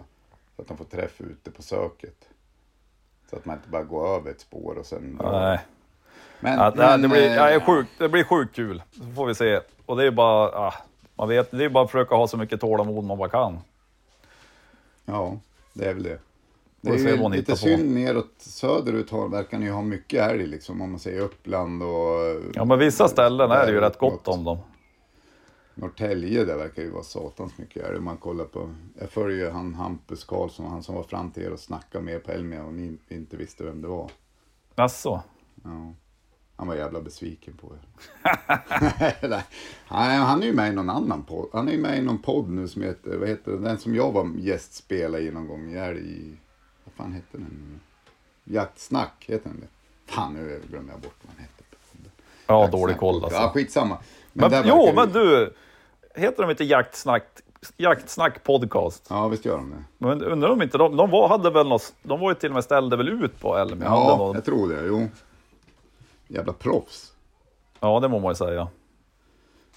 Så 0.56 0.62
att 0.62 0.68
de 0.68 0.78
får 0.78 0.86
träff 0.86 1.22
ute 1.22 1.52
på 1.52 1.62
söket. 1.62 2.28
Så 3.30 3.36
att 3.36 3.46
man 3.46 3.56
inte 3.56 3.70
bara 3.70 3.84
går 3.84 4.16
över 4.16 4.32
ett 4.32 4.42
spår 4.42 4.78
och 4.80 4.86
sen. 4.86 5.20
Nej. 5.24 5.60
Men, 6.40 6.60
Ja, 6.60 6.72
det, 6.72 6.78
det, 6.78 6.98
men, 6.98 7.10
blir, 7.10 7.22
eh, 7.30 7.36
ja, 7.36 7.46
det, 7.46 7.54
är 7.54 7.60
sjukt, 7.60 7.90
det 7.98 8.10
blir 8.10 8.24
sjukt 8.24 8.56
kul. 8.56 8.82
Så 8.92 9.04
får 9.16 9.26
vi 9.26 9.36
se. 9.36 9.60
Och 9.86 9.98
det 9.98 10.06
är 10.06 10.12
bara, 10.12 10.68
ah, 10.68 10.74
man 11.16 11.30
vet, 11.30 11.52
det 11.52 11.66
är 11.66 11.70
bara 11.70 11.84
att 11.84 11.92
försöka 11.92 12.16
ha 12.16 12.28
så 12.28 12.38
mycket 12.38 12.62
tålamod 12.62 13.04
man 13.04 13.18
bara 13.18 13.30
kan. 13.30 13.60
Ja, 15.06 15.38
det 15.74 15.86
är 15.86 15.94
väl 15.94 16.04
det. 16.04 16.20
Det 16.86 17.10
är 17.12 17.18
ju 17.18 17.30
lite 17.30 17.52
på. 17.52 17.58
synd 17.58 17.94
neråt 17.94 18.34
söderut 18.38 19.10
har, 19.10 19.30
verkar 19.30 19.60
ni 19.60 19.66
ju 19.66 19.72
ha 19.72 19.82
mycket 19.82 20.30
älg 20.32 20.48
liksom. 20.48 20.82
Om 20.82 20.90
man 20.90 21.00
säger 21.00 21.22
Uppland 21.22 21.84
och 21.84 22.42
Ja, 22.54 22.66
men 22.66 22.80
vissa 22.80 23.08
ställen 23.08 23.52
är 23.52 23.66
det 23.66 23.72
ju 23.72 23.80
rätt 23.80 23.98
gott 23.98 24.28
om 24.28 24.44
dem. 24.44 24.58
Norrtälje, 25.76 26.46
där 26.46 26.58
verkar 26.58 26.82
ju 26.82 26.90
vara 26.90 27.04
satans 27.04 27.58
mycket 27.58 27.84
älg. 27.84 28.00
Man 28.00 28.18
kollar 28.18 28.46
på, 28.46 28.70
jag 29.00 29.10
följer 29.10 29.52
han 29.52 29.74
Hampus 29.74 30.24
Karlsson, 30.24 30.66
han 30.66 30.84
som 30.84 30.96
var 30.96 31.04
fram 31.04 31.32
till 31.32 31.44
er 31.44 31.54
och 31.54 31.60
snackade 31.60 32.04
med 32.04 32.24
på 32.24 32.32
Elmia 32.32 32.64
och 32.64 32.74
ni 32.74 32.98
inte 33.08 33.38
visste 33.38 33.64
vem 33.64 33.82
det 33.82 33.88
var. 33.88 34.12
Jaså? 34.76 35.22
Ja. 35.64 35.94
Han 36.58 36.68
var 36.68 36.76
jävla 36.76 37.02
besviken 37.02 37.58
på 37.58 37.74
er. 37.74 37.82
Han, 39.88 40.22
han 40.22 40.44
är 40.44 40.48
ju 40.48 40.54
med 40.54 40.72
i 40.72 40.76
någon 40.76 40.90
annan 40.90 41.24
podd. 41.24 41.50
Han 41.54 41.68
är 41.68 41.72
ju 41.72 41.78
med 41.78 41.98
i 41.98 42.02
någon 42.02 42.18
podd 42.18 42.50
nu 42.50 42.68
som 42.68 42.82
heter, 42.82 43.18
vad 43.18 43.30
heter 43.30 43.52
det, 43.52 43.58
den 43.58 43.78
som 43.78 43.96
jag 43.96 44.12
var 44.12 44.32
gästspelare 44.38 45.22
i 45.22 45.32
någon 45.32 45.48
gång. 45.48 45.74
I, 45.74 45.78
vad 45.78 46.45
fan 46.98 47.12
hette 47.14 47.38
den 47.38 47.70
nu? 47.72 48.54
Jaktsnack, 48.56 49.26
heter 49.28 49.50
den 49.50 49.60
det? 49.60 49.68
Fan, 50.14 50.34
nu 50.34 50.62
glömmer 50.70 50.92
jag 50.94 51.02
bort 51.02 51.16
vad 51.22 51.36
den 51.36 51.42
hette. 51.42 51.52
Ja, 52.48 52.62
Jaktsnack 52.62 52.82
dålig 52.82 52.98
koll 52.98 53.24
alltså. 53.24 53.40
Ja, 53.40 53.50
skitsamma. 53.50 53.98
Men, 54.34 54.52
där 54.52 54.64
jo, 54.68 54.92
men 54.96 55.12
du, 55.12 55.54
heter 56.16 56.42
de 56.44 56.50
inte 56.52 56.64
Jaktsnack 56.64 57.24
Jaktsnack 57.78 58.44
podcast. 58.44 59.08
Ja, 59.10 59.28
visst 59.28 59.46
gör 59.46 59.58
de 59.58 59.70
det. 59.70 59.84
Men 59.98 60.24
undrar 60.24 60.50
om 60.50 60.62
inte 60.62 60.78
de, 60.78 60.98
de 60.98 61.10
var, 61.10 61.28
hade 61.28 61.50
väl 61.50 61.68
något, 61.68 61.94
de 62.04 62.20
var 62.20 62.32
ju 62.32 62.36
till 62.36 62.50
och 62.50 62.54
med 62.54 62.64
ställde 62.64 62.98
väl 62.98 63.10
ut 63.24 63.40
på 63.40 63.58
Elmia? 63.58 63.86
Ja, 63.88 64.16
någon- 64.18 64.36
jag 64.36 64.46
tror 64.46 64.70
det. 64.70 64.88
Jo. 64.88 65.08
Jävla 66.28 66.54
proffs. 66.54 67.14
ja, 67.80 68.00
det 68.00 68.08
må 68.08 68.20
man 68.20 68.32
ju 68.32 68.36
säga. 68.36 68.68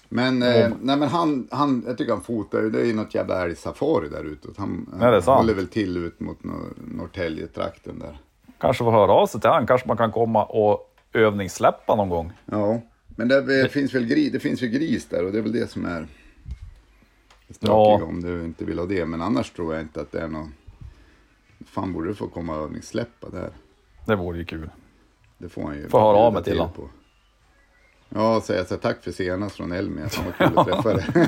Men, 0.09 0.43
eh, 0.43 0.69
nej, 0.81 0.97
men 0.97 1.09
han, 1.09 1.47
han, 1.51 1.83
jag 1.87 1.97
tycker 1.97 2.13
han 2.13 2.21
fotar 2.21 2.61
ju, 2.61 2.69
det 2.69 2.81
är 2.81 2.85
ju 2.85 2.93
något 2.93 3.15
jävla 3.15 3.43
älgsafari 3.43 4.09
där 4.09 4.23
ute. 4.23 4.47
Han, 4.57 4.89
det 4.99 5.05
han 5.25 5.37
håller 5.37 5.53
väl 5.53 5.67
till 5.67 5.97
ut 5.97 6.19
mot 6.19 6.43
Nor- 6.43 6.73
Norrtäljetrakten 6.97 7.99
där. 7.99 8.17
Kanske 8.57 8.83
får 8.83 8.91
höra 8.91 9.11
av 9.11 9.27
sig 9.27 9.41
till 9.41 9.49
han, 9.49 9.67
kanske 9.67 9.87
man 9.87 9.97
kan 9.97 10.11
komma 10.11 10.43
och 10.45 10.95
övningssläppa 11.13 11.95
någon 11.95 12.09
gång. 12.09 12.31
Ja, 12.45 12.81
men 13.07 13.27
det, 13.27 13.41
det, 13.41 13.69
finns 13.69 13.93
väl 13.95 14.05
gris, 14.05 14.31
det 14.31 14.39
finns 14.39 14.61
ju 14.61 14.67
gris 14.67 15.05
där 15.09 15.25
och 15.25 15.31
det 15.31 15.37
är 15.37 15.41
väl 15.41 15.51
det 15.51 15.71
som 15.71 15.85
är 15.85 16.07
stökiga 17.49 17.73
Ja. 17.73 18.03
om 18.03 18.21
du 18.21 18.45
inte 18.45 18.65
vill 18.65 18.79
ha 18.79 18.85
det. 18.85 19.05
Men 19.05 19.21
annars 19.21 19.51
tror 19.51 19.73
jag 19.73 19.83
inte 19.83 20.01
att 20.01 20.11
det 20.11 20.21
är 20.21 20.27
någon... 20.27 20.53
Fan 21.65 21.93
borde 21.93 22.07
du 22.07 22.15
få 22.15 22.27
komma 22.27 22.57
och 22.57 22.63
övningssläppa 22.63 23.29
där. 23.29 23.49
Det 24.05 24.15
vore 24.15 24.37
ju 24.37 24.45
kul. 24.45 24.69
Det 25.37 25.49
får 25.49 25.63
han 25.63 25.75
ju. 25.75 25.89
Får 25.89 25.99
höra 25.99 26.17
av 26.17 26.33
mig 26.33 26.43
till 26.43 26.59
honom. 26.59 26.89
Ja, 28.09 28.35
och 28.35 28.43
säga 28.43 28.65
så 28.65 28.73
här, 28.73 28.81
tack 28.81 29.03
för 29.03 29.11
senast 29.11 29.55
från 29.55 29.71
Elmia. 29.71 30.09
Fan 30.09 30.25
vad 30.25 30.35
kul 30.49 30.57
att 30.59 30.67
träffa 30.83 30.93
dig. 31.15 31.27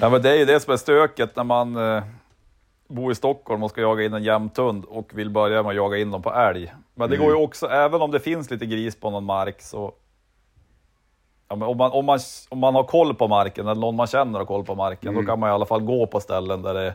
Ja, 0.00 0.10
men 0.10 0.22
det 0.22 0.30
är 0.30 0.34
ju 0.34 0.44
det 0.44 0.60
som 0.60 0.72
är 0.72 0.76
stöket 0.76 1.36
när 1.36 1.44
man 1.44 1.76
eh, 1.76 2.02
bor 2.88 3.12
i 3.12 3.14
Stockholm 3.14 3.62
och 3.62 3.70
ska 3.70 3.80
jaga 3.80 4.04
in 4.04 4.14
en 4.14 4.22
jämthund 4.22 4.84
och 4.84 5.10
vill 5.14 5.30
börja 5.30 5.62
med 5.62 5.70
att 5.70 5.76
jaga 5.76 5.96
in 5.98 6.10
dem 6.10 6.22
på 6.22 6.32
älg. 6.34 6.72
Men 6.94 7.10
det 7.10 7.16
går 7.16 7.24
Mm. 7.26 7.38
ju 7.38 7.44
också, 7.44 7.66
även 7.66 8.02
om 8.02 8.10
det 8.10 8.20
finns 8.20 8.50
lite 8.50 8.66
gris 8.66 8.96
på 9.00 9.10
någon 9.10 9.24
mark 9.24 9.62
så... 9.62 9.92
Ja, 11.48 11.56
men 11.56 11.68
om, 11.68 11.76
man, 11.76 11.90
om, 11.90 12.04
man, 12.04 12.18
om 12.48 12.58
man 12.58 12.74
har 12.74 12.82
koll 12.84 13.14
på 13.14 13.28
marken, 13.28 13.68
eller 13.68 13.80
någon 13.80 13.96
man 13.96 14.06
känner 14.06 14.38
har 14.38 14.46
koll 14.46 14.64
på 14.64 14.74
marken, 14.74 15.08
Mm. 15.08 15.24
då 15.24 15.30
kan 15.30 15.40
man 15.40 15.50
i 15.50 15.52
alla 15.52 15.66
fall 15.66 15.80
gå 15.80 16.06
på 16.06 16.20
ställen 16.20 16.62
där 16.62 16.74
det 16.74 16.82
är 16.86 16.94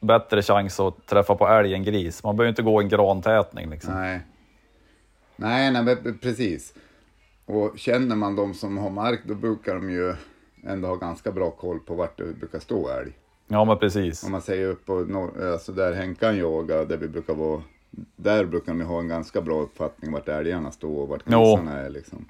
bättre 0.00 0.42
chans 0.42 0.80
att 0.80 1.06
träffa 1.06 1.34
på 1.34 1.48
älg 1.48 1.74
än 1.74 1.82
gris. 1.84 2.24
Man 2.24 2.36
behöver 2.36 2.48
inte 2.48 2.62
gå 2.62 2.80
en 2.80 2.88
grantätning 2.88 3.70
liksom. 3.70 3.94
nej. 3.94 4.20
Nej, 5.36 5.72
nej, 5.72 5.82
men 5.82 6.18
precis. 6.18 6.74
Och 7.46 7.78
känner 7.78 8.16
man 8.16 8.36
de 8.36 8.54
som 8.54 8.78
har 8.78 8.90
mark, 8.90 9.20
då 9.24 9.34
brukar 9.34 9.74
de 9.74 9.90
ju 9.90 10.14
ändå 10.66 10.88
ha 10.88 10.94
ganska 10.94 11.32
bra 11.32 11.50
koll 11.50 11.80
på 11.80 11.94
vart 11.94 12.18
det 12.18 12.24
brukar 12.24 12.58
stå 12.58 12.88
älg. 12.88 13.12
Ja, 13.48 13.64
men 13.64 13.78
precis. 13.78 14.24
Om 14.24 14.32
man 14.32 14.42
säger 14.42 14.68
upp 14.68 14.86
på 14.86 14.94
norr, 14.94 15.52
alltså 15.52 15.72
där 15.72 15.92
Henkan 15.92 16.36
yoga, 16.36 16.84
där 16.84 16.96
vi 16.96 17.08
brukar 17.08 17.34
vara, 17.34 17.62
där 18.16 18.44
brukar 18.44 18.74
de 18.74 18.84
ha 18.84 18.98
en 18.98 19.08
ganska 19.08 19.40
bra 19.40 19.60
uppfattning 19.60 20.12
vart 20.12 20.28
älgarna 20.28 20.70
står 20.72 21.02
och 21.02 21.08
vart 21.08 21.24
grisarna 21.24 21.78
är 21.78 21.90
liksom. 21.90 22.28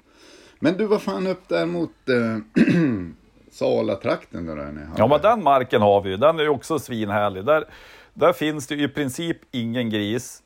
Men 0.59 0.77
du 0.77 0.85
var 0.85 0.99
fan 0.99 1.27
upp 1.27 1.49
där 1.49 1.65
mot 1.65 2.09
eh, 2.09 2.63
Sala-trakten 3.51 4.45
då 4.45 4.55
där 4.55 4.71
ni. 4.71 4.81
Ja, 4.97 5.07
men 5.07 5.21
den 5.21 5.43
marken 5.43 5.81
har 5.81 6.01
vi 6.01 6.09
ju. 6.09 6.17
Den 6.17 6.39
är 6.39 6.43
ju 6.43 6.49
också 6.49 6.79
svinhärlig. 6.79 7.45
Där, 7.45 7.65
där 8.13 8.33
finns 8.33 8.67
det 8.67 8.75
ju 8.75 8.83
i 8.83 8.87
princip 8.87 9.37
ingen 9.51 9.89
gris. 9.89 10.42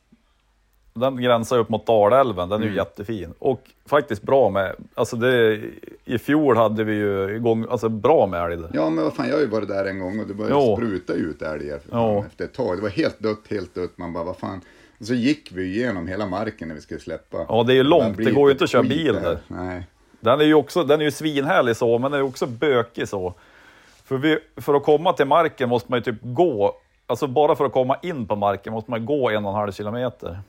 Den 0.99 1.21
gränsar 1.21 1.57
upp 1.57 1.69
mot 1.69 1.85
Dalälven, 1.85 2.49
den 2.49 2.61
är 2.61 2.67
ju 2.67 2.75
jättefin. 2.75 3.33
Och 3.39 3.61
faktiskt 3.85 4.21
bra 4.21 4.49
med, 4.49 4.75
alltså 4.95 5.15
det, 5.15 5.61
i 6.05 6.17
fjol 6.17 6.57
hade 6.57 6.83
vi 6.83 6.93
ju 6.93 7.35
igång, 7.35 7.65
alltså 7.69 7.89
bra 7.89 8.27
med 8.27 8.45
älg 8.45 8.57
där. 8.57 8.69
Ja 8.73 8.89
men 8.89 9.03
vad 9.03 9.13
fan, 9.13 9.27
jag 9.27 9.35
har 9.35 9.41
ju 9.41 9.47
varit 9.47 9.67
där 9.67 9.85
en 9.85 9.99
gång 9.99 10.19
och 10.19 10.27
det 10.27 10.33
började 10.33 10.55
Jo. 10.55 10.75
spruta 10.75 11.13
ut 11.13 11.41
älgar 11.41 11.79
fan, 11.91 12.25
efter 12.25 12.45
ett 12.45 12.53
tag. 12.53 12.77
Det 12.77 12.81
var 12.81 12.89
helt 12.89 13.19
dött, 13.19 13.41
helt 13.49 13.75
dött. 13.75 13.97
Man 13.97 14.13
bara, 14.13 14.23
vad 14.23 14.37
fan. 14.37 14.61
Och 14.99 15.05
så 15.05 15.13
gick 15.13 15.51
vi 15.53 15.63
igenom 15.63 16.07
hela 16.07 16.25
marken 16.25 16.67
när 16.67 16.75
vi 16.75 16.81
skulle 16.81 16.99
släppa. 16.99 17.45
Ja, 17.49 17.63
det 17.63 17.73
är 17.73 17.75
ju 17.75 17.83
långt. 17.83 18.17
Det 18.17 18.31
går 18.31 18.47
ju 18.49 18.51
inte 18.51 18.63
att 18.63 18.69
köra 18.69 18.83
bil 18.83 19.13
det 19.13 19.19
här. 19.19 19.29
där. 19.29 19.39
Nej. 19.47 19.83
Den 20.19 20.39
är 20.39 20.45
ju 20.45 20.53
också, 20.53 20.83
den 20.83 20.99
är 21.01 21.05
ju 21.05 21.11
svinhärlig 21.11 21.75
så, 21.75 21.97
men 21.99 22.11
den 22.11 22.19
är 22.19 22.25
också 22.25 22.45
bökig 22.47 23.07
så. 23.07 23.33
För, 24.03 24.17
vi, 24.17 24.37
för 24.57 24.73
att 24.73 24.83
komma 24.83 25.13
till 25.13 25.25
marken 25.25 25.69
måste 25.69 25.91
man 25.91 25.99
ju 25.99 26.03
typ 26.03 26.19
gå, 26.21 26.75
alltså 27.07 27.27
bara 27.27 27.55
för 27.55 27.65
att 27.65 27.71
komma 27.71 27.97
in 28.03 28.27
på 28.27 28.35
marken 28.35 28.73
måste 28.73 28.91
man 28.91 29.05
gå 29.05 29.29
en 29.29 29.45
och 29.45 29.51
en 29.51 29.57
halv 29.57 29.71
kilometer. 29.71 30.39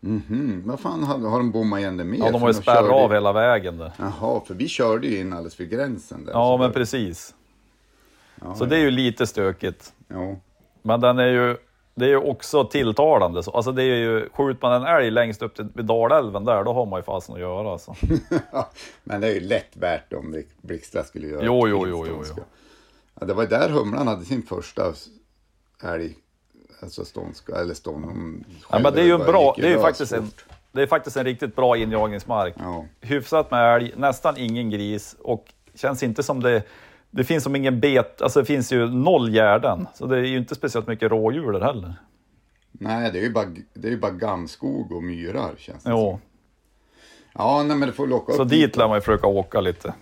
Mhm, 0.00 0.62
vad 0.66 0.80
fan, 0.80 1.02
har, 1.04 1.18
har 1.18 1.38
de 1.38 1.50
bommat 1.50 1.78
igen 1.80 1.96
det 1.96 2.04
mer? 2.04 2.18
Ja, 2.18 2.30
de 2.30 2.40
har 2.42 2.48
ju 2.48 2.54
spärrat 2.54 2.90
av 2.90 3.12
hela 3.12 3.32
vägen 3.32 3.78
där. 3.78 3.92
Jaha, 3.98 4.40
för 4.46 4.54
vi 4.54 4.68
körde 4.68 5.06
ju 5.06 5.20
in 5.20 5.32
alldeles 5.32 5.60
vid 5.60 5.70
gränsen 5.70 6.24
där. 6.24 6.32
Ja, 6.32 6.56
men 6.56 6.72
precis. 6.72 7.34
Ja, 8.40 8.54
Så 8.54 8.64
det 8.64 8.76
är 8.76 8.80
ju 8.80 8.90
lite 8.90 9.26
stökigt. 9.26 9.92
Ja. 10.08 10.36
Men 10.82 11.00
den 11.00 11.18
är 11.18 11.26
ju, 11.26 11.56
det 11.94 12.04
är 12.04 12.08
ju 12.08 12.16
också 12.16 12.64
tilltalande. 12.64 13.42
Så. 13.42 13.50
Alltså 13.50 13.72
det 13.72 13.82
är 13.82 13.96
ju, 13.96 14.28
skjuter 14.32 14.68
man 14.68 14.82
en 14.82 14.88
älg 14.96 15.10
längst 15.10 15.42
upp 15.42 15.54
till 15.54 15.68
vid 15.74 15.84
Dalälven 15.84 16.44
där, 16.44 16.64
då 16.64 16.72
har 16.72 16.86
man 16.86 16.98
ju 16.98 17.02
fasen 17.02 17.34
att 17.34 17.40
göra. 17.40 17.72
Alltså. 17.72 17.94
men 19.04 19.20
det 19.20 19.26
är 19.28 19.34
ju 19.34 19.40
lätt 19.40 19.76
värt 19.76 20.12
om 20.12 20.42
Blixtra 20.62 21.04
skulle 21.04 21.26
göra 21.26 21.44
Jo, 21.44 21.68
jo, 21.68 21.86
jo, 21.88 22.04
finståndska. 22.04 22.34
jo, 22.36 22.42
Ja, 23.20 23.26
det 23.26 23.34
var 23.34 23.46
där 23.46 23.68
humlan 23.68 24.06
hade 24.06 24.24
sin 24.24 24.42
första 24.42 24.92
älg, 25.82 26.14
alltså 26.80 27.04
ståndska, 27.04 27.54
eller 27.54 27.74
stånd. 27.74 28.06
de 28.06 28.44
Ja, 28.70 28.78
men 28.78 28.92
det 28.92 29.00
är 29.00 29.04
ju 29.04 29.12
en 29.12 29.26
bra, 29.26 29.54
det 29.56 29.66
är 29.66 29.70
ju 29.70 29.80
faktiskt 29.80 30.12
en, 30.12 30.30
det 30.72 30.82
är 30.82 30.86
faktiskt 30.86 31.16
en 31.16 31.24
riktigt 31.24 31.56
bra 31.56 31.76
injagningsmark. 31.76 32.54
Ja. 32.58 32.84
Hyfsat 33.00 33.50
med 33.50 33.76
älg, 33.76 33.92
nästan 33.96 34.36
ingen 34.36 34.70
gris 34.70 35.16
och 35.22 35.52
känns 35.74 36.02
inte 36.02 36.22
som 36.22 36.42
det, 36.42 36.62
det 37.10 37.24
finns 37.24 37.44
som 37.44 37.56
ingen 37.56 37.80
bet, 37.80 38.22
alltså 38.22 38.40
det 38.40 38.46
finns 38.46 38.72
ju 38.72 38.88
noll 38.88 39.30
gärden. 39.30 39.86
Så 39.94 40.06
det 40.06 40.16
är 40.16 40.22
ju 40.22 40.38
inte 40.38 40.54
speciellt 40.54 40.86
mycket 40.86 41.10
rådjur 41.10 41.52
där 41.52 41.60
heller. 41.60 41.94
Nej, 42.72 43.12
det 43.12 43.18
är 43.18 43.22
ju 43.22 43.32
bara, 43.32 43.46
det 43.74 43.88
är 43.88 43.92
ju 43.92 43.98
bara 43.98 44.12
gamskog 44.12 44.92
och 44.92 45.02
myrar 45.02 45.54
känns 45.58 45.82
det 45.82 45.90
som. 45.90 45.92
Jo, 45.92 46.20
Ja, 47.38 47.62
nej, 47.62 47.76
men 47.76 47.88
det 47.88 47.94
får 47.94 48.06
locka 48.06 48.32
så 48.32 48.42
upp 48.42 48.48
dit 48.48 48.76
lär 48.76 48.88
man 48.88 48.96
ju 48.96 49.00
försöka 49.00 49.26
åka 49.26 49.60
lite. 49.60 49.94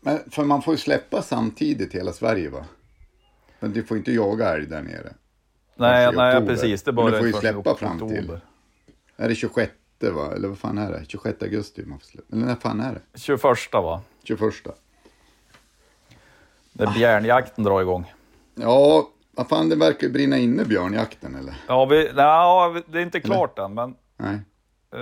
Men 0.00 0.18
för 0.30 0.44
man 0.44 0.62
får 0.62 0.74
ju 0.74 0.78
släppa 0.78 1.22
samtidigt 1.22 1.94
hela 1.94 2.12
Sverige 2.12 2.50
va? 2.50 2.64
Men 3.60 3.72
du 3.72 3.84
får 3.84 3.96
inte 3.96 4.12
jaga 4.12 4.48
älg 4.48 4.66
där 4.66 4.82
nere. 4.82 5.12
Nej, 5.74 6.12
nej 6.12 6.46
precis. 6.46 6.82
Det 6.82 6.92
Men 6.92 7.06
du 7.06 7.18
får 7.18 7.26
ju 7.26 7.32
släppa 7.32 7.74
fram 7.74 8.08
till-. 8.08 8.38
Är 9.16 9.28
det 9.28 9.34
26 9.34 9.72
va? 10.00 10.32
Eller 10.36 10.48
vad 10.48 10.58
fan 10.58 10.78
är 10.78 10.92
det? 10.92 11.04
26 11.08 11.42
augusti 11.42 11.82
man 11.86 11.98
får 11.98 12.06
släppa. 12.06 12.36
Eller 12.36 12.46
när 12.46 12.54
fan 12.54 12.80
är 12.80 12.92
det? 12.94 13.18
21 13.18 13.42
va? 13.72 14.00
21? 14.22 14.42
När 16.72 16.94
bjärnjakten 16.94 17.64
drar 17.64 17.80
igång. 17.80 18.12
Ja, 18.54 19.08
vad 19.32 19.48
fan 19.48 19.68
det 19.68 19.76
verkar 19.76 20.06
ju 20.06 20.12
brinna 20.12 20.38
inne 20.38 20.64
björnjakten 20.64 21.34
eller? 21.34 21.54
Ja, 21.66 21.84
vi, 21.84 22.10
nej, 22.14 22.82
det 22.86 22.98
är 22.98 23.02
inte 23.02 23.20
klart 23.20 23.58
än, 23.58 23.74
men 23.74 23.94
Nej. 24.16 24.38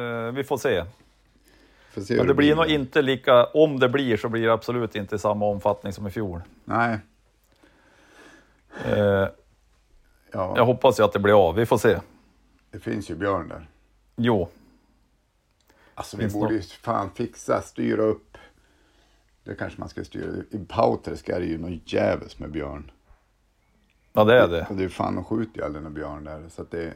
eh, 0.00 0.32
vi 0.32 0.44
får 0.44 0.58
se. 0.58 0.84
Får 1.90 2.00
se 2.00 2.16
Men 2.16 2.26
det 2.26 2.34
blir 2.34 2.54
nog 2.56 2.64
där. 2.66 2.74
inte 2.74 3.02
lika, 3.02 3.44
om 3.44 3.78
det 3.78 3.88
blir 3.88 4.16
så 4.16 4.28
blir 4.28 4.42
det 4.46 4.52
absolut 4.52 4.96
inte 4.96 5.16
i 5.16 5.18
samma 5.18 5.46
omfattning 5.46 5.92
som 5.92 6.06
i 6.06 6.10
fjol. 6.10 6.40
Nej. 6.64 6.98
Eh, 8.84 9.26
Ja, 10.32 10.52
jag 10.56 10.66
hoppas 10.66 11.00
ju 11.00 11.04
att 11.04 11.12
det 11.12 11.18
blir 11.18 11.48
av, 11.48 11.54
vi 11.54 11.66
får 11.66 11.78
se. 11.78 11.98
det 12.70 12.78
finns 12.78 13.10
ju 13.10 13.14
björn 13.14 13.48
där. 13.48 13.68
Jo, 14.16 14.48
Alltså 15.94 16.16
vi 16.16 16.28
borde 16.28 16.48
det 16.48 16.54
ju 16.54 16.62
fan 16.62 17.10
fixa, 17.14 17.62
styra 17.62 18.02
upp. 18.02 18.38
Det 19.44 19.54
kanske 19.54 19.80
man 19.80 19.88
ska 19.88 20.04
styra. 20.04 20.42
I 20.50 20.58
Pauträsk 20.68 21.28
är 21.28 21.40
det 21.40 21.46
ju 21.46 21.58
något 21.58 21.92
jävligt 21.92 22.38
med 22.38 22.50
björn. 22.50 22.90
ja 24.12 24.24
det 24.24 24.38
är 24.40 24.48
det. 24.48 24.66
Och 24.70 24.76
det 24.76 24.84
är 24.84 24.88
fan, 24.88 25.14
de 25.14 25.24
skjuter 25.24 25.58
ju 25.58 25.64
aldrig 25.64 25.82
någon 25.84 25.94
björn 25.94 26.24
där. 26.24 26.42
Så 26.48 26.62
att 26.62 26.70
det... 26.70 26.92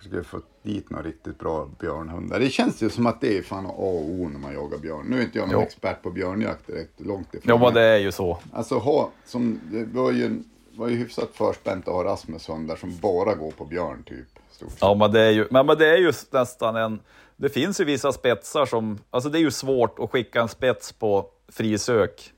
Skulle 0.00 0.24
få 0.24 0.40
dit 0.62 0.90
några 0.90 1.04
riktigt 1.04 1.38
bra 1.38 1.68
björnhundar. 1.80 2.40
Det 2.40 2.50
känns 2.50 2.82
ju 2.82 2.90
som 2.90 3.06
att 3.06 3.20
det 3.20 3.38
är 3.38 3.42
fan 3.42 3.66
A 3.66 3.70
och 3.76 4.10
O 4.10 4.28
när 4.32 4.38
man 4.38 4.54
jagar 4.54 4.78
björn. 4.78 5.06
Nu 5.08 5.18
är 5.18 5.22
inte 5.22 5.38
jag 5.38 5.48
någon 5.48 5.60
Jo. 5.60 5.66
expert 5.66 6.02
på 6.02 6.10
björnjakt 6.10 6.66
direkt, 6.66 7.00
långt 7.00 7.34
ifrån. 7.34 7.60
Men 7.60 7.60
Men 7.60 7.74
det 7.74 7.82
är 7.82 7.98
ju 7.98 8.12
så. 8.12 8.38
Alltså 8.52 8.78
ha, 8.78 9.10
som, 9.24 9.60
det 9.70 9.84
var 9.84 10.12
ju, 10.12 10.42
var 10.76 10.88
ju 10.88 10.96
hyfsat 10.96 11.28
förspänt 11.34 11.88
att 11.88 11.94
ha 11.94 12.04
Rasmus 12.04 12.48
hundar 12.48 12.76
som 12.76 12.96
bara 12.98 13.34
går 13.34 13.50
på 13.50 13.64
björn 13.64 14.02
typ. 14.06 14.26
Stort. 14.50 14.72
Ja, 14.80 14.94
men 14.94 15.12
det 15.12 15.20
är 15.20 15.30
ju, 15.30 15.46
men, 15.50 15.66
men 15.66 15.78
det 15.78 15.86
är 15.88 15.96
ju 15.96 16.12
nästan 16.30 16.76
en... 16.76 17.00
Det 17.36 17.48
finns 17.48 17.80
ju 17.80 17.84
vissa 17.84 18.12
spetsar 18.12 18.66
som... 18.66 18.98
Alltså 19.10 19.30
det 19.30 19.38
är 19.38 19.40
ju 19.40 19.50
svårt 19.50 19.98
att 19.98 20.10
skicka 20.10 20.40
en 20.40 20.48
spets 20.48 20.92
på 20.92 21.26
frisök. 21.48 22.32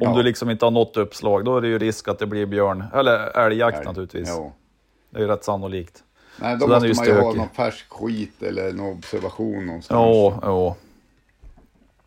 Om 0.00 0.08
Ja. 0.10 0.14
du 0.16 0.22
liksom 0.22 0.50
inte 0.50 0.66
har 0.66 0.70
något 0.70 0.96
uppslag, 0.96 1.44
då 1.44 1.56
är 1.56 1.60
det 1.60 1.68
ju 1.68 1.78
risk 1.78 2.08
att 2.08 2.18
det 2.18 2.26
blir 2.26 2.46
björn, 2.46 2.84
eller 2.94 3.38
älgjakt 3.38 3.76
Älg. 3.76 3.86
naturligtvis. 3.86 4.28
Jo. 4.32 4.52
Det 5.10 5.18
är 5.18 5.22
ju 5.22 5.28
rätt 5.28 5.44
sannolikt. 5.44 6.02
Nej, 6.40 6.56
då 6.56 6.60
Så 6.60 6.66
måste 6.68 6.80
man 6.96 7.06
ju 7.06 7.12
ha 7.12 7.20
stökig. 7.22 7.38
någon 7.38 7.48
färsk 7.48 7.88
skit 7.88 8.42
eller 8.42 8.72
någon 8.72 8.92
observation 8.98 9.66
någonstans. 9.66 10.00
Jo, 10.14 10.34
jo. 10.44 10.74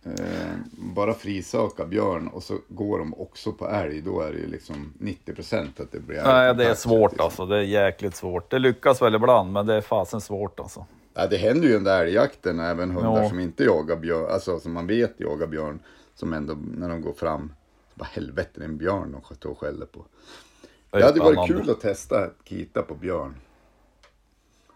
Eh, 0.05 0.53
bara 0.95 1.13
frisöka 1.13 1.85
björn 1.85 2.27
och 2.27 2.43
så 2.43 2.57
går 2.67 2.99
de 2.99 3.13
också 3.13 3.51
på 3.51 3.67
älg. 3.69 4.01
Då 4.01 4.21
är 4.21 4.31
det 4.31 4.37
ju 4.39 4.47
liksom 4.47 4.93
90% 4.99 5.81
att 5.81 5.91
det 5.91 5.99
blir 5.99 6.21
Nej, 6.23 6.55
det 6.55 6.65
är 6.69 6.73
svårt 6.73 7.11
liksom. 7.11 7.25
alltså. 7.25 7.45
Det 7.45 7.57
är 7.57 7.61
jäkligt 7.61 8.15
svårt. 8.15 8.51
Det 8.51 8.59
lyckas 8.59 9.01
väl 9.01 9.15
ibland, 9.15 9.51
men 9.51 9.65
det 9.65 9.73
är 9.73 9.81
fasen 9.81 10.21
svårt 10.21 10.59
alltså. 10.59 10.85
Ja, 11.13 11.27
det 11.27 11.37
händer 11.37 11.67
ju 11.67 11.75
under 11.75 12.01
älgjakten 12.05 12.59
även 12.59 12.91
hundar 12.91 13.23
Ja. 13.23 13.29
som 13.29 13.39
inte 13.39 13.63
jagar 13.63 13.95
björn, 13.95 14.31
alltså 14.31 14.59
som 14.59 14.73
man 14.73 14.87
vet 14.87 15.19
jagar 15.19 15.47
björn, 15.47 15.79
som 16.15 16.33
ändå 16.33 16.57
när 16.77 16.89
de 16.89 17.01
går 17.01 17.13
fram, 17.13 17.53
bara 17.95 18.09
helvete 18.11 18.49
det 18.53 18.61
är 18.61 18.65
en 18.65 18.77
björn 18.77 19.15
de 19.27 19.35
står 19.35 19.49
och 19.49 19.59
skäller 19.59 19.85
på. 19.85 20.05
Det, 20.91 20.97
Det 20.99 21.05
hade 21.05 21.19
varit 21.19 21.47
kul 21.47 21.69
att 21.69 21.81
testa 21.81 22.29
kita 22.43 22.81
på 22.81 22.95
björn. 22.95 23.35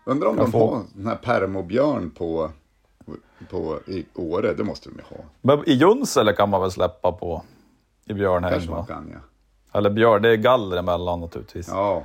Undrar 0.06 0.30
om 0.30 0.38
Jag 0.38 0.46
de 0.46 0.52
får- 0.52 0.60
har 0.76 0.84
den 0.94 1.08
här 1.08 1.16
permobjörn 1.16 2.10
på, 2.12 2.52
på 3.50 3.80
i 3.88 4.06
Åre, 4.14 4.54
det 4.54 4.64
måste 4.64 4.90
de 4.90 4.96
ju 4.96 5.16
ha. 5.18 5.24
Men 5.42 5.70
i 5.70 5.74
Junsele 5.74 6.34
kan 6.34 6.50
man 6.50 6.62
väl 6.62 6.72
släppa 6.72 7.12
på? 7.12 7.44
i 8.08 8.14
björnhägn. 8.14 8.54
Kanske 8.54 8.72
man 8.72 8.86
kan 8.86 9.10
ja. 9.14 9.20
Eller 9.80 9.90
björn, 9.90 10.22
det 10.22 10.30
är 10.30 10.36
galler 10.36 10.78
emellan 10.78 11.20
naturligtvis. 11.22 11.68
Ja, 11.68 12.04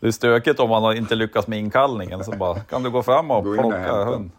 Det 0.00 0.06
är 0.06 0.10
stökigt 0.10 0.60
om 0.60 0.70
man 0.70 0.96
inte 0.96 1.14
lyckats 1.14 1.48
med 1.48 1.58
inkallningen. 1.58 2.24
Så 2.24 2.30
bara, 2.36 2.60
kan 2.60 2.82
du 2.82 2.90
gå 2.90 3.02
fram 3.02 3.30
och 3.30 3.44
Gå 3.44 3.50
och 3.50 3.56
plocka 3.56 3.76
hämta. 3.78 4.04
hund? 4.04 4.30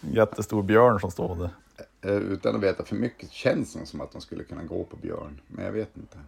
Jättestor 0.00 0.62
björn 0.62 1.00
som 1.00 1.10
står 1.10 1.34
där. 1.36 1.50
Eh, 2.10 2.16
utan 2.22 2.56
att 2.56 2.62
veta 2.62 2.84
för 2.84 2.96
mycket 2.96 3.30
känns 3.32 3.74
det 3.74 3.86
som 3.86 4.00
att 4.00 4.12
de 4.12 4.20
skulle 4.20 4.44
kunna 4.44 4.62
gå 4.62 4.84
på 4.84 4.96
björn. 4.96 5.40
Men 5.46 5.64
jag 5.64 5.72
vet 5.72 5.96
inte. 5.96 6.18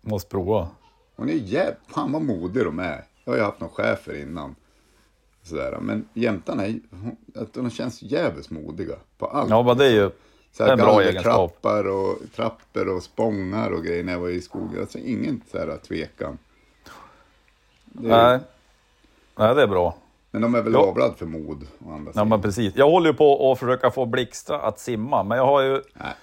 Måste 0.00 0.30
prova. 0.30 0.68
Hon 1.16 1.28
är 1.28 1.34
jäv... 1.34 1.74
Fan 1.88 2.12
vad 2.12 2.22
modig 2.22 2.64
de 2.64 2.78
är. 2.78 3.04
Jag 3.24 3.32
har 3.32 3.38
ju 3.38 3.42
haft 3.44 3.60
någon 3.60 3.70
chefer 3.70 4.22
innan. 4.22 4.54
Sådär. 5.42 5.78
Men 5.80 6.08
jämtarna, 6.14 6.62
att 7.34 7.52
de 7.52 7.70
känns 7.70 8.02
jävligt 8.02 8.50
modiga 8.50 8.94
på 9.18 9.26
allt. 9.26 9.50
Ja, 9.50 9.62
men 9.62 9.76
det 9.78 9.86
är 9.86 9.90
ju 9.90 10.10
så 10.52 10.62
det 10.64 10.68
är 10.68 10.72
en 10.72 10.78
bra 10.78 11.02
egenskap. 11.02 11.62
trappar 11.62 11.84
och 11.88 12.18
trappor 12.36 12.88
och 12.96 13.02
spångar 13.02 13.70
och 13.70 13.84
grejer 13.84 14.04
när 14.04 14.12
jag 14.12 14.20
var 14.20 14.28
i 14.28 14.40
skogen. 14.40 14.80
Alltså 14.80 14.98
ingen 14.98 15.42
så 15.50 15.58
här 15.58 15.76
tvekan. 15.88 16.38
Det 17.84 18.10
är... 18.10 18.28
Nej. 18.28 18.40
Nej, 19.38 19.54
det 19.54 19.62
är 19.62 19.66
bra. 19.66 19.96
Men 20.30 20.42
de 20.42 20.54
är 20.54 20.62
väl 20.62 20.72
Ja. 20.72 20.78
avlad 20.78 21.16
för 21.16 21.26
mod 21.26 21.66
å 21.86 21.92
andra 21.92 22.12
Ja, 22.14 22.24
men 22.24 22.42
precis. 22.42 22.76
Jag 22.76 22.90
håller 22.90 23.10
ju 23.10 23.14
på 23.16 23.52
att 23.52 23.58
försöka 23.58 23.90
få 23.90 24.06
Blixtra 24.06 24.60
att 24.60 24.78
simma, 24.78 25.22
men 25.22 25.38
jag 25.38 25.46
har 25.46 25.60
ju... 25.62 25.82
Nej. 25.94 26.14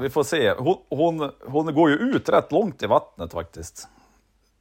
Vi 0.00 0.10
får 0.10 0.22
se. 0.24 0.52
Hon, 0.58 0.76
hon, 0.88 1.30
hon 1.46 1.74
går 1.74 1.90
ju 1.90 1.96
ut 1.96 2.28
rätt 2.28 2.52
långt 2.52 2.82
i 2.82 2.86
vattnet 2.86 3.32
faktiskt. 3.32 3.88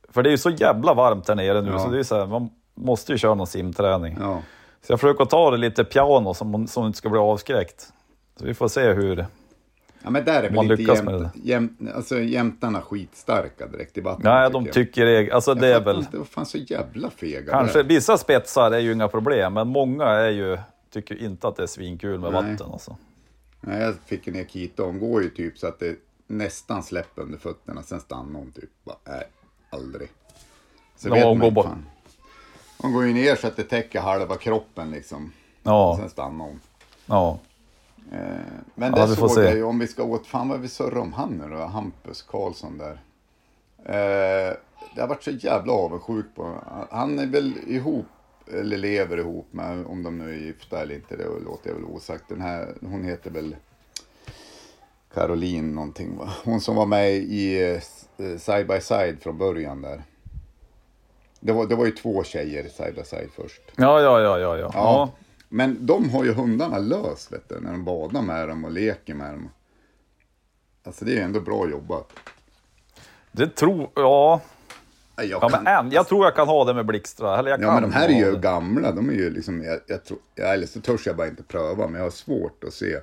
För 0.10 0.24
det 0.24 0.30
är 0.30 0.32
ju 0.32 0.38
så 0.38 0.50
jävla 0.50 0.94
varmt 0.94 1.28
här 1.28 1.36
nere 1.36 1.62
nu, 1.62 1.72
Ja. 1.72 1.80
så 1.80 1.90
det 1.90 2.00
är 2.00 2.04
så 2.04 2.16
här, 2.16 2.26
man 2.26 2.50
måste 2.80 3.12
ju 3.12 3.18
köra 3.18 3.36
någon 3.36 3.48
simträning. 3.48 4.18
Ja. 4.20 4.42
Så 4.82 4.94
jag 4.94 5.00
försöker 5.00 5.26
ta 5.26 5.52
det 5.52 5.58
lite 5.58 5.84
piano 5.84 6.34
som 6.34 6.54
hon, 6.54 6.68
som 6.68 6.86
inte 6.86 6.98
ska 6.98 7.10
bli 7.10 7.20
avskräckt. 7.20 7.94
Så 8.36 8.46
vi 8.46 8.54
får 8.54 8.68
se 8.68 8.94
hur... 8.94 9.26
ja, 10.04 10.10
men 10.10 10.26
där 10.26 10.44
är 10.44 10.52
man 10.52 10.68
väl 10.68 10.78
lyckas 10.78 11.04
med 11.04 11.30
jämt, 11.34 11.36
jämt, 11.80 11.96
alltså, 11.96 12.20
jämtarna 12.20 12.82
skitstarka 12.82 13.68
direkt 13.68 13.98
i 13.98 14.02
vattnet. 14.02 14.24
Nej, 14.24 14.52
de 14.52 14.66
tycker 14.66 15.06
det, 15.06 15.32
alltså 15.32 15.54
det 15.54 15.68
är 15.68 15.82
väl... 15.82 16.06
vad 16.12 16.28
fan 16.28 16.46
så 16.46 16.58
jävla 16.58 17.10
fega 17.10 17.52
Kanske, 17.52 17.84
vissa 17.84 18.18
spetsar 18.18 18.72
är 18.72 18.80
ju 18.80 18.94
inga 18.94 19.08
problem, 19.08 19.54
men 19.54 19.68
många 19.68 20.06
är 20.06 20.30
ju, 20.30 20.58
tycker 20.90 21.24
inte 21.24 21.48
att 21.48 21.56
det 21.56 21.64
är 21.64 21.68
svinkul 21.68 22.20
med 22.20 22.32
Nej. 22.32 22.42
vatten. 22.42 22.72
Alltså. 22.72 22.98
Nej, 23.62 23.82
jag 23.82 23.96
fick 24.06 24.28
en 24.28 24.42
Akita, 24.42 24.84
hon 24.84 25.00
går 25.00 25.24
ju 25.24 25.30
typ 25.30 25.58
så 25.58 25.68
att 25.68 25.80
det 25.80 25.96
nästan 26.28 26.84
släpper 26.84 27.22
under 27.22 27.38
fötterna, 27.38 27.84
sen 27.84 28.00
stannar 28.00 28.40
hon 28.40 28.52
typ. 28.52 28.70
Bara, 28.84 28.98
nej, 29.08 29.24
aldrig. 29.70 30.10
Så 30.98 31.08
Ja, 31.08 31.14
vet 31.14 31.24
hon 31.24 31.38
man 31.38 31.48
går 31.48 31.64
bara-. 31.64 31.78
Hon 32.82 32.94
går 32.94 33.06
ju 33.06 33.14
ner 33.14 33.36
så 33.36 33.48
att 33.48 33.56
det 33.56 33.64
täcker 33.64 34.00
halva 34.00 34.36
kroppen 34.36 34.92
liksom. 34.92 35.32
Ja, 35.64 35.96
Sen 36.00 36.10
stannar 36.10 36.46
hon. 36.46 36.60
ja. 37.06 37.40
Eh, 38.12 38.20
men 38.76 38.94
Ja, 38.96 39.06
det 39.06 39.16
får 39.16 39.28
såg 39.28 39.38
se. 39.38 39.42
jag 39.44 39.56
ju, 39.56 39.64
om 39.64 39.80
vi 39.80 39.88
ska 39.88 40.04
åt, 40.04 40.28
fan 40.28 40.50
vad 40.50 40.60
vi 40.60 40.68
surrar 40.68 40.98
om 40.98 41.14
han 41.14 41.30
nu 41.30 41.56
då, 41.56 41.62
Hampus 41.66 42.22
Karlsson 42.22 42.78
där. 42.78 43.00
Eh, 43.86 44.56
det 44.96 45.02
har 45.02 45.08
varit 45.08 45.24
så 45.24 45.32
jävla 45.32 45.74
avundsjuk 45.74 46.26
på 46.36 46.56
Han 46.92 47.20
är 47.20 47.26
väl 47.28 47.54
ihop, 47.68 48.06
eller 48.54 48.78
lever 48.78 49.18
ihop 49.18 49.48
med, 49.52 49.86
om 49.86 50.04
de 50.04 50.18
nu 50.18 50.30
är 50.34 50.38
gifta 50.38 50.82
eller 50.82 50.96
inte, 50.96 51.16
det 51.16 51.26
låter 51.46 51.70
jag 51.70 51.76
väl 51.76 51.86
osagt. 51.86 52.24
Den 52.30 52.42
här, 52.42 52.74
hon 52.82 53.04
heter 53.04 53.32
väl 53.32 53.56
Caroline 55.14 55.76
någonting 55.76 56.18
va? 56.18 56.30
Hon 56.46 56.62
som 56.62 56.76
var 56.76 56.86
med 56.86 57.12
i 57.16 57.74
eh, 58.18 58.38
Side 58.38 58.68
by 58.68 58.82
Side 58.82 59.18
från 59.22 59.38
början 59.38 59.82
där. 59.82 60.04
Det 61.40 61.52
var, 61.52 61.66
det 61.68 61.76
var 61.76 61.86
ju 61.86 61.92
två 61.92 62.24
tjejer 62.24 62.70
Side 62.70 62.96
by 62.96 63.04
Side 63.04 63.30
först. 63.36 63.62
Ja, 63.76 64.02
ja, 64.02 64.22
ja, 64.22 64.40
ja, 64.40 64.58
ja. 64.58 64.72
ja. 64.74 65.12
Men 65.50 65.86
de 65.86 66.10
har 66.10 66.24
ju 66.24 66.34
hundarna 66.34 66.78
lös 66.78 67.32
vet 67.32 67.50
du, 67.50 67.60
när 67.60 67.72
de 67.72 67.84
badar 67.86 68.22
med 68.22 68.48
dem 68.50 68.66
och 68.66 68.72
leker 68.72 69.14
med 69.14 69.34
dem. 69.34 69.50
Alltså 70.84 71.06
det 71.06 71.18
är 71.18 71.24
ändå 71.24 71.40
bra 71.40 71.70
jobbat. 71.70 72.12
Det 73.32 73.48
tror 73.56 73.90
jag. 73.96 74.40
Nej, 75.18 75.28
Jag 75.28 75.44
Ja, 75.44 75.50
kan, 75.50 75.64
men 75.64 75.92
jag 75.92 76.08
tror 76.08 76.26
jag 76.26 76.36
kan 76.36 76.48
ha 76.48 76.66
det 76.66 76.74
med 76.74 76.86
Blixtra. 76.86 77.38
Eller 77.40 77.50
jag 77.52 77.62
ja 77.62 77.66
kan 77.66 77.74
men 77.74 77.84
de 77.84 77.92
här 77.96 78.10
är 78.10 78.14
ju 78.14 78.32
det. 78.32 78.40
gamla, 78.40 78.92
de 78.92 79.10
är 79.10 79.14
ju 79.14 79.30
liksom, 79.30 79.64
jag, 79.64 79.80
jag 79.88 80.04
tror, 80.06 80.20
ja, 80.36 80.44
eller 80.46 80.68
så 80.68 80.82
törs 80.82 81.08
jag 81.08 81.16
bara 81.16 81.28
inte 81.28 81.44
pröva, 81.44 81.88
men 81.88 81.96
jag 81.96 82.06
har 82.06 82.12
svårt 82.12 82.64
att 82.64 82.74
se 82.74 82.98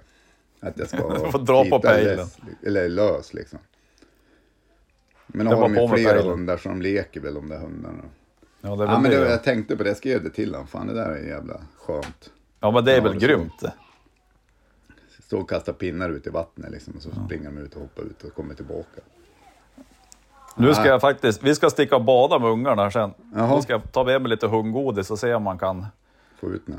att 0.60 0.78
jag 0.78 0.88
ska 0.88 1.08
Du 1.24 1.30
får 1.30 1.38
dra 1.38 1.64
på 1.64 1.78
pejlen. 1.78 2.26
eller 2.66 2.88
lös 2.88 3.34
liksom. 3.34 3.58
Men 5.26 5.46
Det 5.46 5.54
har 5.54 5.62
de 5.62 5.74
ju 5.74 5.88
flera 5.88 6.22
hundar 6.22 6.56
så 6.56 6.68
de 6.68 6.82
leker 6.82 7.20
väl 7.20 7.34
de 7.34 7.48
där 7.48 7.58
hundarna. 7.58 8.02
Ja, 8.66 8.76
Ja 8.84 8.98
men 8.98 9.10
det. 9.10 9.16
jag 9.30 9.42
tänkte 9.44 9.76
på 9.76 9.82
det, 9.82 9.88
jag 9.90 9.96
skrev 9.96 10.22
det 10.24 10.30
till 10.30 10.54
honom, 10.54 10.66
fan 10.66 10.86
det 10.86 10.94
där 10.94 11.10
är 11.10 11.28
jävla 11.28 11.54
skönt. 11.86 12.30
Ja, 12.60 12.70
men 12.70 12.84
det 12.84 12.92
är 12.92 12.96
Ja, 12.96 13.02
väl 13.02 13.12
det 13.18 13.26
grymt. 13.26 13.62
Stå 15.26 15.38
och 15.40 15.50
kasta 15.50 15.72
pinnar 15.72 16.10
ut 16.10 16.26
i 16.26 16.30
vattnet 16.30 16.70
liksom, 16.70 16.94
och 16.96 17.02
så 17.02 17.10
springer 17.26 17.44
de 17.44 17.58
ut 17.58 17.74
och 17.74 17.80
hoppar 17.80 18.02
ut 18.02 18.22
och 18.24 18.34
kommer 18.34 18.54
tillbaka. 18.54 19.00
Nu 20.56 20.74
ska 20.74 20.86
jag 20.86 21.00
faktiskt, 21.00 21.42
vi 21.42 21.54
ska 21.54 21.70
sticka 21.70 21.96
och 21.96 22.04
bada 22.04 22.38
med 22.38 22.50
ungarna 22.50 22.82
här 22.82 22.90
sen. 22.90 23.14
Jaha. 23.34 23.54
Då 23.54 23.62
ska 23.62 23.72
jag 23.72 23.92
ta 23.92 24.04
med 24.04 24.22
mig 24.22 24.28
lite 24.30 24.46
hundgodis 24.46 25.10
och 25.10 25.18
se 25.18 25.34
om 25.34 25.42
man 25.42 25.58
kan 25.58 25.86
Få 26.40 26.50
ut 26.50 26.68
nu. 26.68 26.78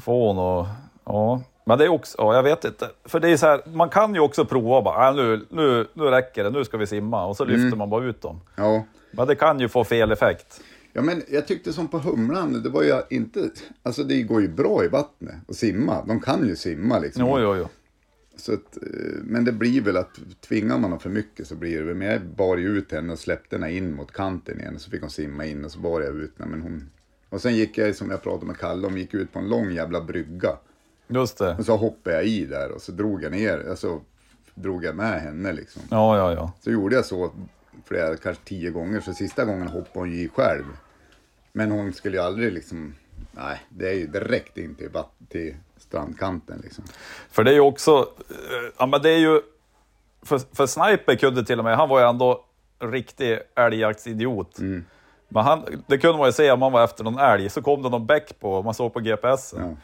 få 0.00 0.32
något. 0.32 0.68
Ja, 1.04 1.40
men 1.64 1.78
det 1.78 1.84
är 1.84 1.88
också, 1.88 2.14
ja, 2.18 2.34
jag 2.34 2.42
vet 2.42 2.64
inte. 2.64 2.90
För 3.04 3.20
det 3.20 3.28
är 3.30 3.36
så 3.36 3.46
här, 3.46 3.60
man 3.72 3.88
kan 3.88 4.14
ju 4.14 4.20
också 4.20 4.44
prova 4.44 4.82
bara, 4.82 5.08
äh, 5.08 5.14
nu, 5.14 5.46
nu, 5.50 5.86
nu 5.94 6.04
räcker 6.04 6.44
det, 6.44 6.50
nu 6.50 6.64
ska 6.64 6.76
vi 6.76 6.86
simma. 6.86 7.26
Och 7.26 7.36
så 7.36 7.44
Mm. 7.44 7.56
lyfter 7.56 7.76
man 7.78 7.90
bara 7.90 8.04
ut 8.04 8.22
dem. 8.22 8.40
Ja. 8.56 8.84
Men 9.10 9.26
det 9.26 9.34
kan 9.36 9.60
ju 9.60 9.68
få 9.68 9.84
fel 9.84 10.12
effekt. 10.12 10.60
Ja, 10.96 11.02
men 11.02 11.22
jag 11.28 11.46
tyckte 11.46 11.72
som 11.72 11.88
på 11.88 11.98
humlan, 11.98 12.62
det 12.62 12.68
var 12.68 12.82
ju 12.82 13.02
inte, 13.10 13.50
alltså 13.82 14.04
det 14.04 14.22
går 14.22 14.42
ju 14.42 14.48
bra 14.48 14.84
i 14.84 14.88
vattnet 14.88 15.34
att 15.48 15.56
simma. 15.56 16.04
De 16.04 16.20
kan 16.20 16.48
ju 16.48 16.56
simma 16.56 16.98
liksom. 16.98 17.26
Jo, 17.26 17.38
jo, 17.38 17.56
jo. 17.56 17.68
Så 18.36 18.52
att, 18.52 18.76
eh, 18.76 19.22
men 19.22 19.44
det 19.44 19.52
blir 19.52 19.80
väl 19.80 19.96
att 19.96 20.18
tvingar 20.40 20.78
man 20.78 20.90
dem 20.90 21.00
för 21.00 21.10
mycket 21.10 21.46
så 21.46 21.54
blir 21.54 21.82
det 21.82 21.94
men 21.94 22.08
jag 22.08 22.22
bar 22.22 22.56
ju 22.56 22.78
ut 22.78 22.92
henne 22.92 23.12
och 23.12 23.18
släppte 23.18 23.56
henne 23.56 23.72
in 23.72 23.94
mot 23.94 24.12
kanten 24.12 24.60
igen. 24.60 24.78
Så 24.78 24.90
fick 24.90 25.00
hon 25.00 25.10
simma 25.10 25.46
in 25.46 25.64
och 25.64 25.70
så 25.70 25.78
bar 25.78 26.00
jag 26.00 26.16
ut 26.16 26.32
henne. 26.38 26.50
Men 26.50 26.62
hon... 26.62 26.90
Och 27.28 27.40
sen 27.40 27.56
gick 27.56 27.78
jag, 27.78 27.96
som 27.96 28.10
jag 28.10 28.22
pratade 28.22 28.46
med 28.46 28.58
Kalle 28.58 28.86
om, 28.86 28.98
gick 28.98 29.14
ut 29.14 29.32
på 29.32 29.38
en 29.38 29.48
lång 29.48 29.70
jävla 29.70 30.00
brygga. 30.00 30.50
Just 31.06 31.38
det. 31.38 31.56
Och 31.58 31.64
så 31.64 31.76
hoppade 31.76 32.16
jag 32.16 32.26
i 32.26 32.46
där 32.46 32.72
och 32.72 32.82
så 32.82 32.92
drog 32.92 33.22
jag 33.22 33.32
ner, 33.32 33.66
alltså 33.70 34.00
drog 34.54 34.84
jag 34.84 34.96
med 34.96 35.20
henne 35.20 35.52
liksom. 35.52 35.82
Ja, 35.90 36.16
ja, 36.16 36.32
ja. 36.32 36.52
Så 36.60 36.70
gjorde 36.70 36.94
jag 36.94 37.04
så 37.04 37.32
flera, 37.84 38.16
kanske 38.16 38.44
tio 38.44 38.70
gånger, 38.70 39.00
så 39.00 39.12
sista 39.12 39.44
gången 39.44 39.68
hoppade 39.68 39.98
hon 39.98 40.10
ju 40.10 40.22
i 40.22 40.28
själv. 40.28 40.64
Men 41.56 41.70
hon 41.70 41.92
skulle 41.92 42.16
ju 42.16 42.22
aldrig 42.22 42.52
liksom, 42.52 42.94
nej, 43.32 43.60
det 43.68 43.88
är 43.88 43.94
ju 43.94 44.06
direkt 44.06 44.58
in 44.58 44.74
till, 44.74 44.90
till 45.28 45.54
strandkanten 45.76 46.60
liksom. 46.64 46.84
För 47.30 47.44
det 47.44 47.50
är 47.50 47.54
ju 47.54 47.60
också, 47.60 48.08
eh, 48.30 48.72
ja 48.78 48.86
men 48.86 49.02
det 49.02 49.10
är 49.10 49.18
ju, 49.18 49.40
för, 50.22 50.40
för 50.52 50.66
Sniper 50.66 51.16
kunde 51.16 51.44
till 51.44 51.58
och 51.58 51.64
med, 51.64 51.76
han 51.76 51.88
var 51.88 52.00
ju 52.00 52.06
ändå 52.06 52.44
riktig 52.78 53.38
älgjaktsidiot. 53.56 54.58
Mm. 54.58 54.84
Men 55.28 55.44
han, 55.44 55.64
det 55.86 55.98
kunde 55.98 56.18
man 56.18 56.28
ju 56.28 56.32
se 56.32 56.50
om 56.50 56.60
man 56.60 56.72
var 56.72 56.84
efter 56.84 57.04
någon 57.04 57.18
älg, 57.18 57.50
så 57.50 57.62
kom 57.62 57.82
det 57.82 57.88
någon 57.88 58.06
bäck 58.06 58.40
på, 58.40 58.62
man 58.62 58.74
såg 58.74 58.92
på 58.92 59.00
GPSen. 59.00 59.60
Ja. 59.60 59.76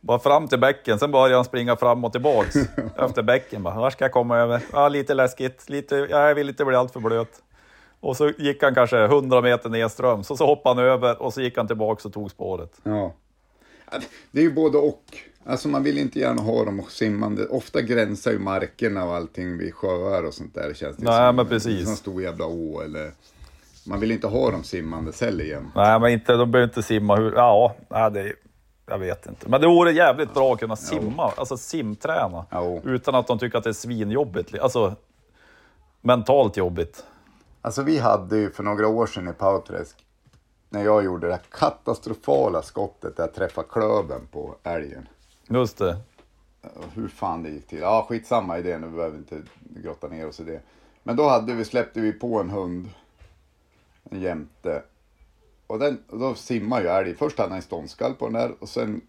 Bara 0.00 0.18
fram 0.18 0.48
till 0.48 0.58
bäcken, 0.58 0.98
sen 0.98 1.10
började 1.10 1.34
han 1.34 1.44
springa 1.44 1.76
fram 1.76 2.04
och 2.04 2.12
tillbaks 2.12 2.56
efter 2.96 3.22
bäcken. 3.22 3.62
Bara, 3.62 3.74
var 3.74 3.90
ska 3.90 4.04
jag 4.04 4.12
komma 4.12 4.38
över? 4.38 4.62
Ja, 4.72 4.88
lite 4.88 5.14
läskigt, 5.14 5.68
lite, 5.68 5.96
ja, 5.96 6.28
jag 6.28 6.34
vill 6.34 6.48
inte 6.48 6.64
bli 6.64 6.76
alltför 6.76 7.00
blöt. 7.00 7.42
Och 8.00 8.16
så 8.16 8.28
gick 8.38 8.62
han 8.62 8.74
kanske 8.74 9.04
100 9.04 9.40
meter 9.40 9.68
nedströms, 9.70 10.26
så, 10.26 10.36
så 10.36 10.46
hoppade 10.46 10.80
han 10.80 10.84
över 10.90 11.22
och 11.22 11.34
så 11.34 11.40
gick 11.40 11.56
han 11.56 11.66
tillbaks 11.66 12.04
och 12.04 12.12
tog 12.12 12.30
spåret. 12.30 12.80
Ja. 12.82 13.12
Ja, 13.90 13.98
Det 14.30 14.38
är 14.40 14.44
ju 14.44 14.52
både 14.52 14.78
och. 14.78 15.04
Alltså 15.46 15.68
man 15.68 15.82
vill 15.82 15.98
inte 15.98 16.18
gärna 16.18 16.42
ha 16.42 16.64
dem 16.64 16.82
simmande. 16.88 17.46
Ofta 17.46 17.82
gränsar 17.82 18.30
ju 18.30 18.38
markerna 18.38 19.04
och 19.04 19.14
allting 19.14 19.58
vid 19.58 19.74
sjöar 19.74 20.22
och 20.22 20.34
sånt 20.34 20.54
där 20.54 20.74
känns 20.74 20.96
det 20.96 21.04
Nej, 21.04 21.28
som. 21.28 21.36
men 21.36 21.46
precis. 21.46 21.82
Som 21.82 21.90
en 21.90 21.96
stor 21.96 22.22
jävla 22.22 22.46
å 22.46 22.80
eller... 22.80 23.12
Man 23.86 24.00
vill 24.00 24.10
inte 24.12 24.26
ha 24.26 24.50
dem 24.50 24.64
simmandes 24.64 25.20
heller 25.20 25.44
igen. 25.44 25.70
Nej, 25.74 26.00
men 26.00 26.12
inte, 26.12 26.32
de 26.32 26.50
behöver 26.50 26.68
inte 26.68 26.82
simma 26.82 27.16
hur... 27.16 27.32
Ja, 27.32 27.76
nej, 27.88 28.10
det, 28.10 28.32
jag 28.86 28.98
vet 28.98 29.26
inte. 29.26 29.48
Men 29.48 29.60
det 29.60 29.66
vore 29.66 29.92
jävligt 29.92 30.34
bra 30.34 30.52
att 30.54 30.60
kunna 30.60 30.76
simma, 30.76 31.32
alltså 31.36 31.56
simträna. 31.56 32.46
Jo. 32.52 32.80
Utan 32.84 33.14
att 33.14 33.26
de 33.26 33.38
tycker 33.38 33.58
att 33.58 33.64
det 33.64 33.70
är 33.70 33.74
svinjobbigt. 33.74 34.58
Alltså, 34.58 34.94
mentalt 36.00 36.56
jobbigt. 36.56 37.04
Alltså 37.62 37.82
vi 37.82 37.98
hade 37.98 38.36
ju 38.36 38.50
för 38.50 38.62
några 38.62 38.88
år 38.88 39.06
sedan 39.06 39.28
i 39.28 39.32
Pauträsk, 39.32 40.04
när 40.68 40.84
jag 40.84 41.04
gjorde 41.04 41.26
det 41.26 41.32
här 41.32 41.42
katastrofala 41.50 42.62
skottet 42.62 43.16
där 43.16 43.24
jag 43.24 43.34
träffade 43.34 43.68
klöven 43.70 44.26
på 44.32 44.54
älgen. 44.62 45.08
Just 45.48 45.78
det. 45.78 45.96
Hur 46.94 47.08
fan 47.08 47.42
det 47.42 47.50
gick 47.50 47.66
till. 47.66 47.78
Ja, 47.78 48.06
skitsamma 48.08 48.58
i 48.58 48.62
det 48.62 48.78
nu, 48.78 48.86
vi 48.86 48.96
behöver 48.96 49.18
inte 49.18 49.42
grotta 49.60 50.08
ner 50.08 50.28
oss 50.28 50.40
i 50.40 50.44
det. 50.44 50.60
Men 51.02 51.16
då 51.16 51.28
hade 51.28 51.54
vi, 51.54 51.64
släppte 51.64 52.00
vi 52.00 52.12
på 52.12 52.40
en 52.40 52.50
hund, 52.50 52.88
en 54.10 54.20
jämte. 54.20 54.82
Och, 55.66 55.78
den, 55.78 56.02
och 56.10 56.18
då 56.18 56.34
simmar 56.34 56.80
ju 56.80 56.88
älg. 56.88 57.14
Först 57.14 57.38
hade 57.38 57.50
han 57.50 57.56
en 57.56 57.62
ståndskall 57.62 58.14
på 58.14 58.24
den 58.24 58.34
där 58.34 58.54
och 58.58 58.68
sen 58.68 59.00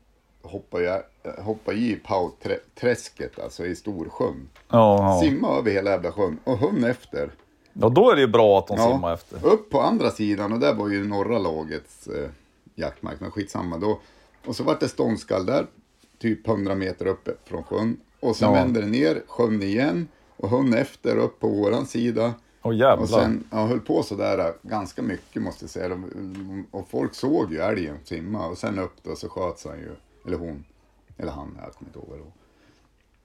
hoppade 0.42 0.84
jag 0.84 1.04
hoppade 1.44 1.78
i 1.78 1.96
Pauträsket, 1.96 3.40
alltså 3.40 3.66
i 3.66 3.76
Storsjön. 3.76 4.50
Ja, 4.68 4.98
ja. 4.98 5.22
Simma 5.22 5.58
över 5.58 5.72
hela 5.72 5.92
jävla 5.92 6.12
sjön 6.12 6.40
och 6.44 6.58
hund 6.58 6.86
efter. 6.86 7.32
Ja, 7.74 7.90
då 7.90 8.12
är 8.12 8.16
det 8.16 8.22
ju 8.22 8.28
bra 8.28 8.60
att 8.60 8.68
de 8.68 8.78
simmar 8.78 9.14
efter. 9.14 9.46
Upp 9.46 9.70
på 9.70 9.82
andra 9.82 10.10
sidan 10.12 10.54
och 10.54 10.60
där 10.60 10.74
var 10.74 10.88
ju 10.90 11.08
norra 11.08 11.38
lagets 11.40 12.08
eh, 12.08 12.30
jaktmark, 12.76 13.20
men 13.20 13.32
skitsamma 13.32 13.78
då. 13.78 14.00
Och 14.46 14.56
så 14.56 14.64
vart 14.64 14.80
det 14.80 14.88
ståndskall 14.90 15.46
där, 15.46 15.68
typ 16.20 16.48
100 16.48 16.76
meter 16.76 17.06
upp 17.06 17.30
från 17.46 17.64
sjön. 17.64 17.98
Och 18.20 18.36
sen 18.36 18.48
Ja. 18.50 18.54
vände 18.54 18.82
det 18.82 18.88
ner, 18.88 19.22
sjön 19.28 19.62
igen. 19.62 20.08
och 20.38 20.50
hon 20.50 20.74
efter 20.74 21.18
upp 21.18 21.40
på 21.40 21.48
våran 21.48 21.86
sida. 21.86 22.34
Jävlar. 22.64 22.98
Och 22.98 23.10
sen 23.10 23.44
ja, 23.52 23.66
höll 23.66 23.80
på 23.80 24.04
sådär 24.04 24.54
ganska 24.62 25.02
mycket 25.02 25.42
måste 25.42 25.64
jag 25.64 25.70
säga. 25.70 26.04
Och 26.72 26.88
folk 26.90 27.14
såg 27.16 27.52
ju 27.54 27.60
älgen 27.60 27.98
simma 28.04 28.48
och 28.48 28.58
sen 28.58 28.80
upp 28.80 28.94
då 29.04 29.16
så 29.16 29.30
sköts 29.30 29.66
han 29.66 29.78
ju. 29.78 29.92
Eller 30.28 30.38
hon. 30.38 30.64
Eller 31.18 31.32
han, 31.32 31.58
jag 31.64 31.74
kommer 31.74 31.90
inte 31.90 32.00
ihåg 32.00 32.08
vad 32.10 32.18
det 32.18 32.24
var. 32.24 32.32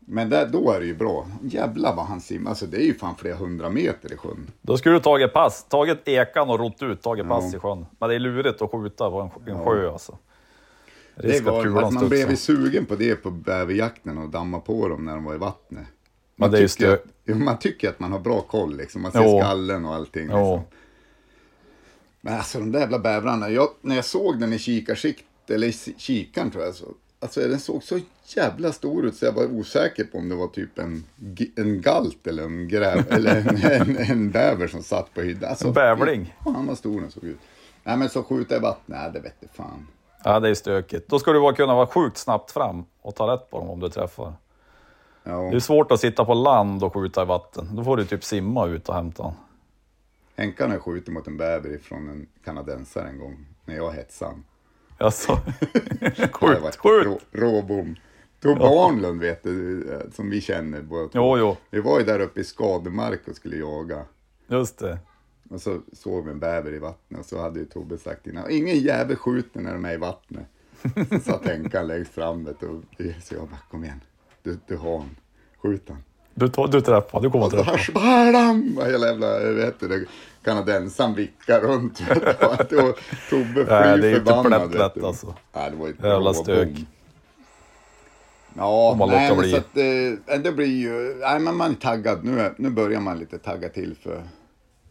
Men 0.06 0.30
där, 0.30 0.46
då 0.46 0.70
är 0.70 0.80
det 0.80 0.86
ju 0.86 0.94
bra. 0.94 1.26
Jävlar 1.42 1.96
vad 1.96 2.04
han 2.04 2.20
simmar. 2.20 2.50
Alltså 2.50 2.66
det 2.66 2.76
är 2.76 2.86
ju 2.86 2.94
fan 2.94 3.16
flera 3.16 3.36
hundra 3.36 3.70
meter 3.70 4.12
i 4.12 4.16
sjön. 4.16 4.50
Då 4.62 4.78
skulle 4.78 4.94
du 4.94 5.00
tagit 5.00 5.32
pass, 5.32 5.64
tagit 5.68 6.08
ekan 6.08 6.50
och 6.50 6.58
rott 6.58 6.82
ut, 6.82 7.02
tagit 7.02 7.28
pass 7.28 7.54
i 7.54 7.58
sjön. 7.58 7.86
Men 7.98 8.08
det 8.08 8.14
är 8.14 8.18
lurigt 8.18 8.62
att 8.62 8.70
skjuta 8.70 9.10
på 9.10 9.20
en, 9.20 9.54
en 9.54 9.64
sjö 9.64 9.92
alltså. 9.92 10.18
Det 11.16 11.36
att 11.36 11.42
var, 11.42 11.62
kulan 11.62 11.84
att 11.84 11.92
man 11.92 12.08
blev 12.08 12.30
ju 12.30 12.36
sugen 12.36 12.86
på 12.86 12.96
det 12.96 13.16
på 13.16 13.30
bäverjakten 13.30 14.18
och 14.18 14.28
damma 14.28 14.60
på 14.60 14.88
dem 14.88 15.04
när 15.04 15.14
de 15.14 15.24
var 15.24 15.34
i 15.34 15.38
vattnet. 15.38 15.86
Är 16.40 16.56
ju 16.56 16.68
tycker, 16.68 16.98
jo, 17.24 17.36
man 17.36 17.58
tycker 17.58 17.88
att 17.88 18.00
man 18.00 18.12
har 18.12 18.18
bra 18.18 18.40
koll 18.40 18.76
liksom. 18.76 19.02
Man 19.02 19.12
ser 19.12 19.22
Jo. 19.22 19.40
skallen 19.40 19.84
och 19.84 19.94
allting. 19.94 20.22
Liksom. 20.22 20.40
Ja. 20.40 20.64
Men 22.20 22.34
alltså 22.34 22.58
de 22.58 22.72
där 22.72 22.80
jävla 22.80 22.98
bävrarna. 22.98 23.50
Jag, 23.50 23.68
när 23.80 23.96
jag 23.96 24.04
såg 24.04 24.40
den 24.40 24.52
i 24.52 24.58
kikarsikt, 24.58 25.24
eller 25.50 25.66
i 25.66 25.72
kikaren 25.96 26.50
tror 26.50 26.64
jag. 26.64 26.74
Så, 26.74 26.86
alltså 27.24 27.40
den 27.40 27.60
såg 27.60 27.82
så 27.82 28.00
jävla 28.24 28.72
stor 28.72 29.06
ut 29.06 29.16
så 29.16 29.24
jag 29.24 29.32
var 29.32 29.44
osäker 29.44 30.04
på 30.04 30.18
om 30.18 30.28
det 30.28 30.34
var 30.34 30.46
typ 30.46 30.78
en, 30.78 31.04
en 31.56 31.80
galt 31.80 32.26
eller 32.26 32.42
en 32.42 32.68
gräv 32.68 33.06
eller 33.12 33.36
en, 33.36 33.56
en, 33.56 33.96
en 33.96 34.30
bäver 34.30 34.66
som 34.66 34.82
satt 34.82 35.14
på 35.14 35.20
hyddan. 35.20 35.50
Alltså, 35.50 35.66
En 35.66 35.72
bävling. 35.72 36.34
Fan 36.44 36.66
vad 36.66 36.78
stor 36.78 37.00
den 37.00 37.10
såg 37.10 37.24
ut. 37.24 37.38
Nej 37.84 37.96
men 37.96 38.08
så 38.08 38.22
skjuta 38.22 38.56
i 38.56 38.58
vattnet, 38.58 38.98
nej 38.98 39.10
det 39.12 39.20
vete 39.20 39.46
fan. 39.52 39.86
Ja, 40.24 40.40
det 40.40 40.48
är 40.48 40.54
stökigt. 40.54 41.08
Då 41.08 41.18
ska 41.18 41.32
du 41.32 41.40
bara 41.40 41.54
kunna 41.54 41.74
vara 41.74 41.86
sjukt 41.86 42.16
snabbt 42.16 42.50
fram 42.50 42.84
och 43.02 43.14
ta 43.14 43.32
rätt 43.34 43.50
på 43.50 43.58
dem 43.58 43.70
om 43.70 43.80
du 43.80 43.88
träffar. 43.88 44.32
Ja. 45.22 45.40
Det 45.50 45.56
är 45.56 45.60
svårt 45.60 45.92
att 45.92 46.00
sitta 46.00 46.24
på 46.24 46.34
land 46.34 46.84
och 46.84 46.94
skjuta 46.94 47.22
i 47.22 47.26
vatten. 47.26 47.68
Då 47.72 47.84
får 47.84 47.96
du 47.96 48.04
typ 48.04 48.24
simma 48.24 48.66
ut 48.66 48.88
och 48.88 48.94
hämta 48.94 49.22
den. 49.22 49.32
Henkan 50.36 50.70
har 50.70 50.78
skjutit 50.78 51.14
mot 51.14 51.26
en 51.26 51.36
bäver 51.36 51.78
från 51.78 52.08
en 52.08 52.26
kanadensare 52.44 53.08
en 53.08 53.18
gång. 53.18 53.46
När 53.64 53.76
jag 53.76 53.92
hetsade. 53.92 54.34
Alltså, 54.98 55.32
sjukt, 56.32 56.76
sjukt. 56.76 57.06
Rå, 57.06 57.18
råbom. 57.32 57.96
Tobbe 58.40 58.64
Arnlund 58.64 59.20
vet 59.20 59.42
du, 59.42 59.88
eh, 59.92 60.00
som 60.14 60.30
vi 60.30 60.40
känner 60.40 60.82
båda 60.82 61.08
två. 61.08 61.10
Jo, 61.14 61.38
jo, 61.38 61.56
Vi 61.70 61.80
var 61.80 61.98
ju 61.98 62.04
där 62.04 62.20
uppe 62.20 62.40
i 62.40 62.44
Skademark 62.44 63.20
och 63.28 63.36
skulle 63.36 63.56
jaga. 63.56 64.02
just 64.46 64.78
det. 64.78 64.98
Och 65.50 65.60
så 65.60 65.78
såg 65.92 66.24
vi 66.24 66.30
en 66.30 66.38
bäver 66.38 66.72
i 66.74 66.78
vattnet 66.78 67.20
och 67.20 67.26
så 67.26 67.40
hade 67.40 67.58
ju 67.60 67.64
Tobbe 67.66 67.98
sagt 67.98 68.26
innan, 68.26 68.50
ingen 68.50 68.78
jävel 68.78 69.16
skjuter 69.16 69.60
när 69.60 69.72
de 69.72 69.84
är 69.84 69.94
i 69.94 69.96
vattnet. 69.96 70.46
Så 71.10 71.18
satt 71.20 71.46
Henkan 71.46 71.86
längst 71.86 72.10
fram 72.14 72.44
vet 72.44 72.60
du, 72.60 72.66
och 72.68 72.82
så 73.22 73.34
jag 73.34 73.48
bara, 73.48 73.58
kom 73.70 73.84
igen, 73.84 74.00
du, 74.42 74.58
du 74.66 74.76
har 74.76 74.98
han, 74.98 75.16
skjut 75.62 75.88
han. 75.88 75.98
Du, 76.34 76.48
tar- 76.48 76.68
du 76.68 76.80
träffar, 76.80 77.20
du 77.20 77.30
kommer 77.30 77.46
att 77.46 77.52
Och 77.52 77.58
så 77.58 77.64
träffa. 77.64 78.00
hörs 78.00 78.32
bam! 78.32 78.78
Och 78.78 78.86
Hela 78.86 79.06
jävla, 79.06 79.38
vet 79.52 79.80
du, 79.80 79.88
det, 79.88 80.04
kanadensaren 80.44 81.14
vickar 81.14 81.60
runt. 81.60 82.00
Och 82.00 82.98
Tobbe 83.30 83.54
fly 83.54 83.64
Nej, 83.68 83.98
det 83.98 84.08
är 84.08 84.18
inte 84.18 84.24
förbannad. 84.34 84.70
plätt 84.72 84.96
lätt, 84.96 85.04
alltså. 85.04 85.34
Nej, 85.54 85.70
det 85.70 85.76
var 85.76 85.88
ett 85.88 85.94
Jävla 86.02 86.34
stök. 86.34 86.68
Ja, 88.56 88.90
Får 88.90 88.96
man 88.98 89.08
nej, 89.08 89.28
men 89.30 89.38
bli. 89.38 89.50
så 89.50 89.56
att, 89.56 89.76
eh, 90.36 90.38
det 90.40 90.52
blir 90.52 90.66
ju, 90.66 91.14
nej 91.20 91.40
men 91.40 91.56
man 91.56 91.70
är 91.70 91.74
taggad. 91.74 92.24
Nu, 92.24 92.54
nu 92.58 92.70
börjar 92.70 93.00
man 93.00 93.18
lite 93.18 93.38
tagga 93.38 93.68
till 93.68 93.96
för, 94.02 94.22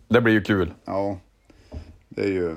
Det 0.08 0.22
blir 0.22 0.34
ju 0.34 0.42
kul. 0.42 0.74
ja, 0.86 1.18
det 2.10 2.22
är 2.22 2.28
ju, 2.28 2.56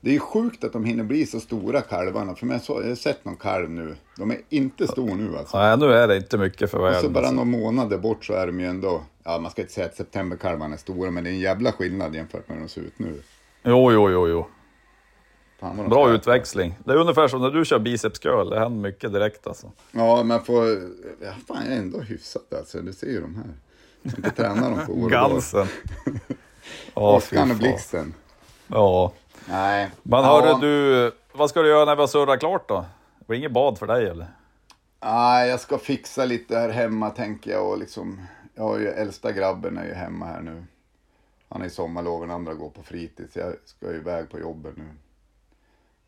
det 0.00 0.10
är 0.10 0.14
ju 0.14 0.20
sjukt 0.20 0.64
att 0.64 0.72
de 0.72 0.84
hinner 0.84 1.04
bli 1.04 1.26
så 1.26 1.40
stora 1.40 1.80
kalvarna. 1.80 2.34
För 2.34 2.46
jag, 2.46 2.62
så, 2.62 2.80
jag 2.82 2.88
har 2.88 2.94
sett 2.94 3.24
någon 3.24 3.36
kalv 3.36 3.70
nu, 3.70 3.94
de 4.16 4.30
är 4.30 4.38
inte 4.48 4.86
stor 4.86 5.14
nu 5.14 5.36
alltså. 5.38 5.58
Nej, 5.58 5.76
nu 5.76 5.92
är 5.92 6.08
det 6.08 6.16
inte 6.16 6.38
mycket 6.38 6.70
för 6.70 6.78
Och 6.78 6.84
så 6.86 6.90
världen. 6.94 7.12
bara 7.12 7.20
Alltså. 7.26 7.34
några 7.44 7.58
månader 7.58 7.98
bort 7.98 8.24
så 8.24 8.32
är 8.32 8.46
de 8.46 8.60
ju 8.60 8.66
ändå, 8.66 9.02
ja 9.28 9.38
man 9.38 9.50
ska 9.50 9.62
inte 9.62 9.74
säga 9.74 9.86
att 9.86 9.94
septemberkalvarna 9.94 10.74
är 10.74 10.78
stora, 10.78 11.10
men 11.10 11.24
det 11.24 11.30
är 11.30 11.32
en 11.32 11.38
jävla 11.38 11.72
skillnad 11.72 12.14
jämfört 12.14 12.48
med 12.48 12.56
hur 12.56 12.64
de 12.64 12.68
ser 12.68 12.80
ut 12.80 12.98
nu. 12.98 13.22
Jo, 13.62 13.92
jo, 13.92 14.10
jo, 14.10 14.28
jo. 14.28 14.46
Fan 15.60 15.88
Bra 15.88 16.10
utväxling. 16.10 16.78
Det 16.84 16.92
är 16.92 16.96
ungefär 16.96 17.28
som 17.28 17.40
när 17.40 17.50
du 17.50 17.64
kör 17.64 17.78
biceps 17.78 18.18
curl. 18.18 18.50
Det 18.50 18.58
händer 18.58 18.80
mycket 18.80 19.12
direkt 19.12 19.46
alltså. 19.46 19.72
Ja, 19.92 20.22
man 20.22 20.44
får, 20.44 20.66
ja, 21.20 21.32
fan 21.48 21.64
jag 21.64 21.74
är 21.74 21.78
ändå 21.78 22.00
hyfsat 22.00 22.54
alltså. 22.54 22.80
Du 22.80 22.92
ser 22.92 23.06
ju 23.06 23.20
de 23.20 23.34
här. 23.34 23.44
Jag 24.02 24.18
inte 24.18 24.30
tränat 24.30 24.76
dem 24.76 24.86
på 24.86 24.92
år 24.92 25.04
och. 25.04 25.10
Gansen. 25.10 25.66
Fy 26.04 26.14
Åskan 26.94 27.50
och 27.50 27.56
blixten. 27.56 28.14
Ja. 28.66 29.12
Nej. 29.48 29.90
Men 30.02 30.20
ja. 30.20 30.40
hörru 30.40 30.60
du, 30.60 31.12
vad 31.32 31.50
ska 31.50 31.62
du 31.62 31.68
göra 31.68 31.84
när 31.84 31.96
vi 31.96 32.00
har 32.00 32.06
surrat 32.06 32.40
klart 32.40 32.68
då? 32.68 32.84
Det 33.18 33.24
blir 33.26 33.38
inget 33.38 33.52
bad 33.52 33.78
för 33.78 33.86
dig 33.86 34.06
eller? 34.06 34.26
Nej, 35.04 35.48
jag 35.48 35.60
ska 35.60 35.78
fixa 35.78 36.24
lite 36.24 36.58
här 36.58 36.68
hemma 36.68 37.10
tänker 37.10 37.50
jag. 37.50 37.68
Och 37.68 37.78
liksom, 37.78 38.20
jag 38.58 38.64
har 38.64 38.78
ju 38.78 38.88
äldsta 38.88 39.32
grabben 39.32 39.78
är 39.78 39.84
ju 39.86 39.94
hemma 39.94 40.26
här 40.26 40.40
nu. 40.40 40.64
Han 41.48 41.62
är 41.62 41.66
i 41.66 41.70
sommarlov, 41.70 42.20
den 42.20 42.30
andra 42.30 42.54
går 42.54 42.70
på 42.70 42.82
fritids. 42.82 43.36
Jag 43.36 43.54
ska 43.64 43.90
ju 43.92 43.96
iväg 43.96 44.30
på 44.30 44.38
jobbet 44.38 44.76
nu. 44.76 44.88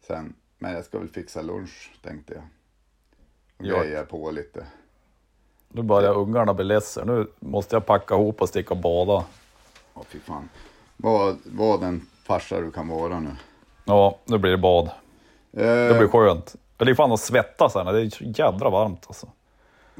Sen, 0.06 0.34
men 0.58 0.72
jag 0.72 0.84
ska 0.84 0.98
väl 0.98 1.08
fixa 1.08 1.42
lunch 1.42 1.90
tänkte 2.02 2.34
jag. 2.34 2.42
Och 3.58 3.64
Ja. 3.66 3.82
grejer 3.82 4.04
på 4.04 4.30
lite. 4.30 4.66
Nu 5.68 5.82
börjar 5.82 6.14
ungarna 6.14 6.54
bli 6.54 6.64
ledsen. 6.64 7.06
Nu 7.08 7.26
måste 7.40 7.76
jag 7.76 7.86
packa 7.86 8.14
ihop 8.14 8.40
och 8.42 8.48
sticka 8.48 8.74
och 8.74 8.80
bada. 8.80 9.24
Ja, 9.94 10.02
fy 10.08 10.18
fan. 10.20 10.48
Vad, 10.96 11.36
vad 11.44 11.80
den 11.80 12.06
farsa 12.24 12.60
du 12.60 12.70
kan 12.70 12.88
vara 12.88 13.20
nu. 13.20 13.36
Ja, 13.84 14.18
nu 14.24 14.38
blir 14.38 14.50
det 14.50 14.58
bad. 14.58 14.90
Det 15.50 15.90
Eh, 15.90 15.98
blir 15.98 16.08
skönt. 16.08 16.56
Det 16.76 16.90
är 16.90 16.94
fan 16.94 17.12
att 17.12 17.20
svettas 17.20 17.74
här. 17.74 17.92
Det 17.92 18.00
är 18.00 18.38
jädra 18.40 18.70
varmt 18.70 19.04
alltså. 19.06 19.28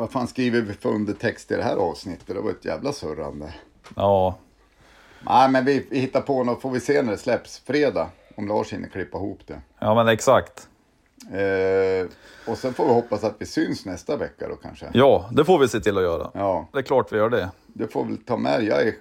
Vad 0.00 0.10
fan 0.10 0.26
skriver 0.28 0.60
vi 0.60 0.72
för 0.72 0.88
undertext 0.88 1.50
i 1.50 1.56
det 1.56 1.62
här 1.62 1.76
avsnittet? 1.76 2.26
Det 2.26 2.40
var 2.40 2.50
ett 2.50 2.64
jävla 2.64 2.92
surrande. 2.92 3.54
Ja, 3.96 4.38
Nej, 5.22 5.50
men 5.50 5.64
vi, 5.64 5.86
vi 5.90 5.98
hittar 5.98 6.20
på 6.20 6.44
något. 6.44 6.62
Får 6.62 6.70
vi 6.70 6.80
se 6.80 7.02
när 7.02 7.12
det 7.12 7.18
släpps. 7.18 7.58
Fredag. 7.58 8.08
Om 8.36 8.48
Lars 8.48 8.72
hinner 8.72 8.88
klippa 8.88 9.18
ihop 9.18 9.40
det. 9.46 9.60
ja 9.78 9.94
men 9.94 10.08
exakt. 10.08 10.68
Eh, 11.32 12.08
och 12.46 12.58
sen 12.58 12.74
får 12.74 12.84
vi 12.86 12.92
hoppas 12.92 13.24
att 13.24 13.34
vi 13.38 13.46
syns 13.46 13.84
nästa 13.86 14.16
vecka 14.16 14.48
då 14.48 14.56
kanske. 14.56 14.90
Ja, 14.94 15.28
det 15.32 15.44
får 15.44 15.58
vi 15.58 15.68
se 15.68 15.80
till 15.80 15.96
att 15.96 16.02
göra. 16.02 16.30
Ja, 16.34 16.66
Det 16.72 16.78
är 16.78 16.82
klart 16.82 17.12
vi 17.12 17.16
gör 17.16 17.28
det. 17.30 17.50
det 17.66 17.88
får 17.88 18.04
väl 18.04 18.16
ta 18.24 18.36
med. 18.36 18.62
Jag 18.64 18.82
är, 18.82 18.94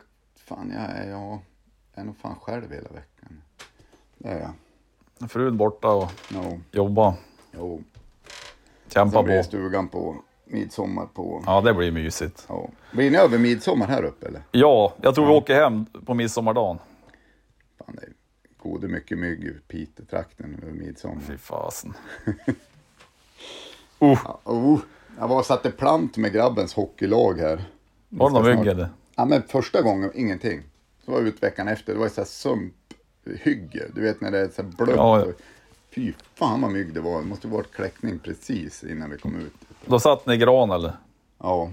fan, 0.46 0.72
jag 0.76 0.98
är, 1.06 1.10
jag 1.10 1.40
är 1.96 2.04
nog 2.04 2.18
fan 2.18 2.36
själv 2.42 2.72
hela 2.72 2.90
veckan. 2.90 3.42
Det 4.18 4.30
är 4.30 4.40
jag. 5.20 5.30
Frun 5.32 5.58
borta 5.58 5.88
och 5.88 6.12
No, 6.32 6.60
jobba. 6.72 7.14
jo. 7.52 7.84
Kämpa 8.88 9.18
Sen 9.18 9.26
blir 9.26 9.38
på. 9.38 9.44
stugan 9.44 9.88
på 9.88 10.16
midsommar 10.50 11.06
på. 11.06 11.44
Ja, 11.46 11.62
det 11.62 11.74
blir 11.74 11.92
mysigt. 11.92 12.46
Ja. 12.48 12.70
Blir 12.92 13.12
ni 13.12 13.18
över 13.18 13.38
midsommar 13.38 13.88
här 13.88 14.04
uppe 14.04 14.28
eller? 14.28 14.42
Ja, 14.52 14.94
jag 15.02 15.16
tror 15.16 15.26
vi 15.26 15.32
åker 15.32 15.56
hem 15.56 15.86
på 15.86 16.14
midsommardagen. 16.14 16.78
Fan, 17.78 17.96
det 17.96 18.02
är 18.02 18.14
gode 18.58 18.88
mycket 18.88 19.18
mygg 19.18 19.44
i 19.44 19.54
Piteå-trakten 19.68 20.60
över 20.62 20.74
midsommar. 20.74 21.22
Fy 21.28 21.38
fasen. 21.38 21.94
Ja, 24.00 24.40
oh, 24.44 24.80
jag 25.20 25.28
var 25.28 25.38
och 25.38 25.46
satte 25.46 25.72
plant 25.72 26.18
med 26.18 26.34
grabbens 26.34 26.74
hockeylag 26.74 27.40
här. 27.40 27.64
Var 28.10 28.30
det 28.30 28.34
någon 28.34 28.46
mygg 28.46 28.68
eller? 28.68 28.90
Ja, 29.16 29.26
men 29.26 29.44
första 29.44 29.82
gången 29.82 30.12
ingenting. 30.16 30.62
Så 31.06 31.12
var 31.12 31.20
jag 31.20 31.28
ut 31.28 31.44
veckan 31.44 31.68
efter, 31.68 31.94
det 31.94 32.00
var 32.00 32.10
så 32.10 32.22
här 32.22 32.26
sumphygge. 32.26 33.88
Du 33.96 34.02
vet 34.02 34.22
när 34.22 34.32
det 34.32 34.40
är 34.40 34.48
så 34.48 34.62
här 34.62 34.70
blött. 34.70 34.96
Ja, 34.96 35.26
ja. 35.26 35.34
Fy 35.96 36.14
fan 36.36 36.62
vad 36.62 36.72
mygg 36.72 36.94
det 36.94 37.02
var. 37.02 37.22
Det 37.22 37.28
måste 37.28 37.48
varit 37.48 37.72
kläckning 37.72 38.20
precis 38.20 38.84
innan 38.84 39.10
vi 39.10 39.18
kom 39.18 39.36
ut. 39.36 39.54
Då 39.86 40.00
satt 40.00 40.26
ni 40.26 40.34
i 40.34 40.38
gran 40.38 40.72
eller? 40.72 40.94
Ja. 41.38 41.72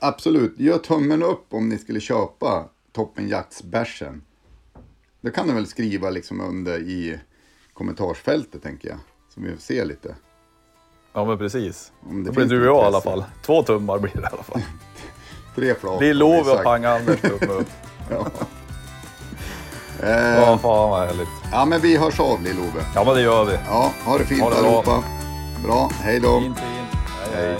absolut. 0.00 0.60
Gör 0.60 0.78
tummen 0.78 1.22
upp 1.22 1.44
om 1.50 1.68
ni 1.68 1.78
skulle 1.78 2.00
köpa 2.00 2.64
Toppenjaktsbärsen. 2.92 4.22
Det 5.20 5.30
kan 5.30 5.46
ni 5.46 5.52
väl 5.52 5.66
skriva 5.66 6.10
liksom 6.10 6.40
under 6.40 6.78
i 6.78 7.18
kommentarsfältet 7.72 8.62
tänker 8.62 8.88
jag. 8.88 8.98
Så 9.34 9.40
vi 9.40 9.56
ser 9.58 9.84
lite. 9.84 10.14
Ja, 11.12 11.24
men 11.24 11.38
precis. 11.38 11.92
Om 12.00 12.24
det 12.24 12.30
Då 12.30 12.34
blir 12.34 12.46
du 12.46 12.60
och 12.60 12.66
jag 12.76 12.84
i 12.84 12.86
alla 12.86 13.00
fall. 13.00 13.24
Två 13.42 13.62
tummar 13.62 13.98
blir 13.98 14.12
det 14.14 14.20
i 14.20 14.24
alla 14.32 14.42
fall. 14.42 14.62
Tre 15.56 15.74
flak. 15.74 16.02
Vi 16.02 16.06
har 16.06 16.14
lovar 16.14 16.44
sagt. 16.44 16.56
att 16.58 16.64
panga 16.64 16.90
Anders 16.90 17.20
tumme 17.20 17.52
upp. 17.52 17.68
Ja. 18.10 18.26
Ja, 20.02 20.58
fan 20.62 20.90
vad 20.90 21.06
härligt. 21.06 21.28
Ja, 21.52 21.64
men 21.64 21.80
vi 21.80 21.96
hörs 21.96 22.20
av 22.20 22.42
Lill-Ove. 22.42 22.84
Ja, 22.94 23.04
men 23.04 23.14
det 23.14 23.20
gör 23.20 23.44
vi. 23.44 23.52
Ja, 23.68 23.92
ha 24.04 24.18
det 24.18 24.24
fint 24.24 24.40
Ha 24.42 24.50
det 24.50 24.56
bra. 24.56 24.66
allihopa. 24.68 25.02
Bra, 25.64 25.90
hej 26.02 26.20
då. 26.20 26.40
Fint, 26.40 26.58
fint. 26.58 26.68
Hej, 27.34 27.46
hej. 27.46 27.56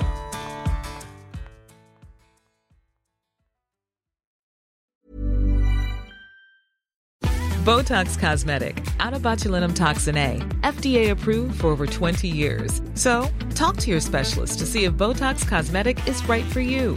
Botox 7.65 8.17
Cosmetic, 8.17 8.77
out 9.01 9.13
of 9.15 9.23
botulinum 9.23 9.75
toxin 9.75 10.17
A, 10.17 10.39
FDA 10.63 11.11
approved 11.11 11.61
for 11.61 11.69
over 11.69 11.87
20 11.87 12.29
years. 12.29 12.81
So, 12.95 13.29
talk 13.55 13.77
to 13.79 13.91
your 13.91 14.01
specialist 14.01 14.59
to 14.61 14.67
see 14.67 14.85
if 14.85 14.93
Botox 14.95 15.47
Cosmetic 15.49 16.07
is 16.07 16.27
right 16.29 16.45
for 16.45 16.61
you. 16.61 16.97